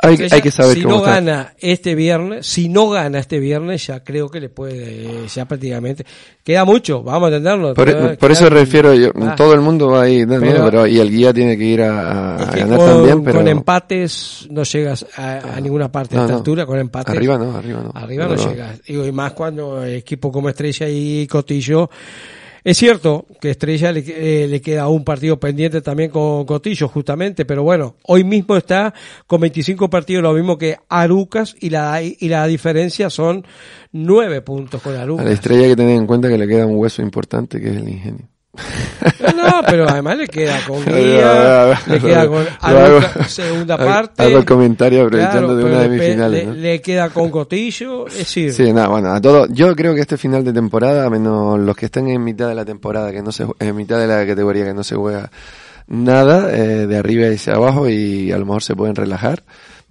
Hay, 0.00 0.16
hay 0.32 0.40
que 0.42 0.50
saber 0.50 0.74
si 0.78 0.82
cómo 0.82 0.96
no 0.96 1.00
está. 1.02 1.14
gana 1.14 1.54
este 1.60 1.94
viernes, 1.94 2.44
si 2.46 2.68
no 2.68 2.88
gana 2.90 3.20
este 3.20 3.38
viernes, 3.38 3.86
ya 3.86 4.02
creo 4.02 4.28
que 4.28 4.40
le 4.40 4.48
puede, 4.48 5.28
ya 5.28 5.44
prácticamente, 5.46 6.04
queda 6.42 6.64
mucho, 6.64 7.04
vamos 7.04 7.26
a 7.30 7.36
entenderlo. 7.36 7.72
Por, 7.74 7.86
Queda- 7.86 8.16
por 8.16 8.32
eso 8.32 8.48
refiero 8.50 8.94
yo, 8.94 9.10
Ah. 9.20 9.34
todo 9.36 9.54
el 9.54 9.60
mundo 9.60 9.88
va 9.90 10.02
ahí, 10.02 10.26
¿no? 10.26 10.40
Pero- 10.40 10.64
Pero- 10.64 10.86
y 10.88 10.98
el 10.98 11.08
guía 11.08 11.32
tiene 11.32 11.56
que 11.56 11.64
ir 11.64 11.82
a, 11.82 12.36
ganar 12.52 12.78
con, 12.78 12.86
también, 12.88 13.22
pero 13.22 13.38
con 13.38 13.48
empates 13.48 14.48
no 14.50 14.64
llegas 14.64 15.06
a, 15.16 15.56
a 15.56 15.60
ninguna 15.60 15.92
parte 15.92 16.16
No, 16.16 16.22
esta 16.22 16.32
no. 16.32 16.38
altura, 16.38 16.66
con 16.66 16.78
empates. 16.80 17.14
arriba 17.14 17.38
no, 17.38 17.56
arriba 17.56 17.82
no. 17.84 17.92
Arriba 17.94 18.26
no, 18.26 18.34
llegas. 18.34 18.82
Digo, 18.82 19.06
y 19.06 19.12
más 19.12 19.32
cuando 19.34 19.84
equipo 19.84 20.32
como 20.32 20.48
Estrella 20.48 20.88
y 20.88 21.28
Cotillo. 21.28 21.88
Es 22.64 22.78
cierto 22.78 23.26
que 23.40 23.50
Estrella 23.50 23.90
le, 23.90 24.04
eh, 24.06 24.46
le 24.46 24.60
queda 24.60 24.88
un 24.88 25.04
partido 25.04 25.40
pendiente 25.40 25.82
también 25.82 26.10
con 26.10 26.44
Cotillo, 26.44 26.86
justamente, 26.86 27.44
pero 27.44 27.64
bueno, 27.64 27.96
hoy 28.04 28.22
mismo 28.22 28.56
está 28.56 28.94
con 29.26 29.40
25 29.40 29.90
partidos, 29.90 30.22
lo 30.22 30.32
mismo 30.32 30.56
que 30.56 30.76
Arucas, 30.88 31.56
y 31.60 31.70
la, 31.70 32.00
y 32.02 32.28
la 32.28 32.46
diferencia 32.46 33.10
son 33.10 33.44
9 33.90 34.42
puntos 34.42 34.80
con 34.80 34.92
A 34.92 34.96
la 34.98 35.02
Arucas. 35.02 35.26
estrella 35.26 35.62
hay 35.62 35.70
que 35.70 35.76
tener 35.76 35.96
en 35.96 36.06
cuenta 36.06 36.28
que 36.28 36.38
le 36.38 36.46
queda 36.46 36.66
un 36.66 36.76
hueso 36.76 37.02
importante 37.02 37.60
que 37.60 37.70
es 37.70 37.76
el 37.76 37.88
ingenio. 37.88 38.31
No, 39.34 39.62
pero 39.66 39.88
además 39.88 40.18
le 40.18 40.28
queda 40.28 40.58
con 40.66 40.84
Guía, 40.84 41.78
le 41.86 42.00
queda 42.00 42.26
con 42.28 42.44
hago- 42.60 43.00
segunda 43.26 43.78
parte. 43.78 44.22
Hago 44.22 44.38
el 44.38 44.44
comentario 44.44 45.04
aprovechando 45.04 45.48
Claro, 45.48 45.56
de 45.56 45.64
una 45.64 45.78
de 45.80 45.88
mis 45.88 45.98
después 45.98 46.12
finales. 46.14 46.40
le, 46.44 46.46
¿no? 46.50 46.54
le 46.54 46.80
queda 46.82 47.10
con 47.10 47.30
Cotillo, 47.30 48.06
es 48.08 48.18
decir, 48.18 48.52
Sí, 48.52 48.72
nada, 48.72 48.88
bueno, 48.88 49.10
a 49.12 49.20
todo, 49.20 49.46
yo 49.48 49.74
creo 49.74 49.94
que 49.94 50.02
este 50.02 50.18
final 50.18 50.44
de 50.44 50.52
temporada, 50.52 51.08
menos 51.08 51.58
los 51.58 51.74
que 51.76 51.86
están 51.86 52.08
en 52.08 52.22
mitad 52.22 52.48
de 52.48 52.54
la 52.54 52.64
temporada, 52.64 53.10
que 53.10 53.22
no 53.22 53.32
se, 53.32 53.46
en 53.58 53.74
mitad 53.76 53.98
de 53.98 54.06
la 54.06 54.26
categoría 54.26 54.66
que 54.66 54.74
no 54.74 54.84
se 54.84 54.96
juega 54.96 55.30
nada, 55.86 56.54
eh, 56.54 56.86
de 56.86 56.96
arriba 56.98 57.28
y 57.28 57.34
hacia 57.36 57.54
abajo, 57.54 57.88
y 57.88 58.32
a 58.32 58.38
lo 58.38 58.44
mejor 58.44 58.62
se 58.62 58.76
pueden 58.76 58.94
relajar. 58.96 59.42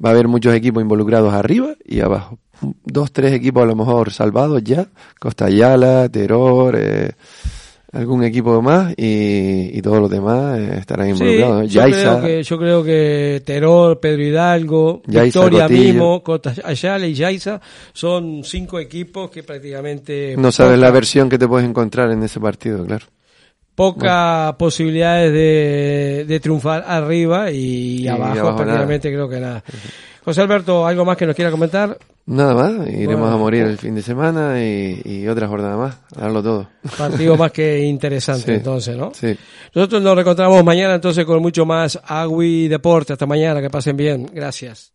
Va 0.04 0.10
a 0.10 0.12
haber 0.14 0.28
muchos 0.28 0.54
equipos 0.56 0.82
involucrados 0.82 1.34
arriba 1.34 1.70
y 1.86 2.00
abajo. 2.02 2.38
Dos, 2.86 3.12
tres 3.12 3.34
equipos 3.34 3.64
a 3.64 3.66
lo 3.66 3.76
mejor 3.76 4.12
salvados 4.12 4.64
ya. 4.64 4.88
Costa 5.20 5.46
Ayala, 5.46 6.08
Terror, 6.10 6.76
eh, 6.80 7.12
algún 7.94 8.24
equipo 8.24 8.62
más 8.62 8.94
y, 8.98 9.78
y 9.78 9.82
todos 9.82 10.00
los 10.00 10.10
demás 10.10 10.58
eh, 10.60 10.78
estarán 10.80 11.08
Sí, 11.08 11.12
involucrados. 11.12 11.58
¿no? 11.58 11.64
yo, 11.66 11.82
creo 11.84 12.22
que, 12.22 12.44
yo 12.44 12.58
creo 12.58 12.84
que 12.84 13.42
Terol, 13.46 14.00
Pedro 14.00 14.24
Hidalgo, 14.24 15.02
Yaiza, 15.08 15.24
Victoria 15.40 15.64
Cotillo. 15.64 15.84
mismo, 15.84 16.24
Cota 16.24 16.54
Ayala 16.64 17.08
y 17.08 17.14
Yaiza 17.14 17.60
son 17.94 18.44
cinco 18.44 18.80
equipos 18.80 19.30
que 19.30 19.44
prácticamente 19.44 20.36
no 20.38 20.52
sabes 20.52 20.80
la 20.80 20.92
versión 20.92 21.30
que 21.30 21.38
te 21.38 21.48
puedes 21.48 21.68
encontrar 21.68 22.12
en 22.12 22.24
ese 22.24 22.40
partido, 22.40 22.86
claro. 22.86 23.06
pocas 23.76 24.54
posibilidades 24.56 25.32
de, 25.34 26.26
de 26.28 26.40
triunfar 26.40 26.84
arriba 26.88 27.52
y, 27.52 28.02
Y 28.04 28.08
abajo, 28.08 28.40
abajo 28.40 28.58
prácticamente 28.58 29.10
creo 29.12 29.28
que 29.30 29.40
nada. 29.40 29.64
José 30.24 30.42
Alberto, 30.42 30.86
¿algo 30.86 31.04
más 31.04 31.18
que 31.18 31.26
nos 31.26 31.36
quiera 31.36 31.50
comentar? 31.52 31.98
Nada 32.28 32.54
más, 32.54 32.88
iremos 32.88 33.20
Bueno. 33.22 33.36
a 33.36 33.38
morir 33.38 33.64
el 33.64 33.78
fin 33.78 33.96
de 33.96 34.02
semana 34.02 34.64
y, 34.64 35.02
y 35.04 35.28
otra 35.28 35.48
jornada 35.48 35.76
más, 35.76 35.98
a 36.16 36.22
darlo 36.22 36.42
todo. 36.44 36.70
Partido 36.98 37.36
más 37.36 37.52
que 37.52 37.80
interesante 37.86 38.46
Sí. 38.46 38.52
entonces, 38.52 38.96
¿no? 38.96 39.12
Sí. 39.14 39.36
Nosotros 39.74 40.02
nos 40.02 40.16
reencontramos 40.16 40.64
mañana 40.64 40.96
entonces 40.96 41.26
con 41.26 41.42
mucho 41.42 41.66
más 41.66 42.00
Agui 42.06 42.68
Deporte. 42.68 43.14
Hasta 43.14 43.26
mañana, 43.26 43.62
que 43.62 43.70
pasen 43.70 43.98
bien. 43.98 44.30
Gracias. 44.34 44.94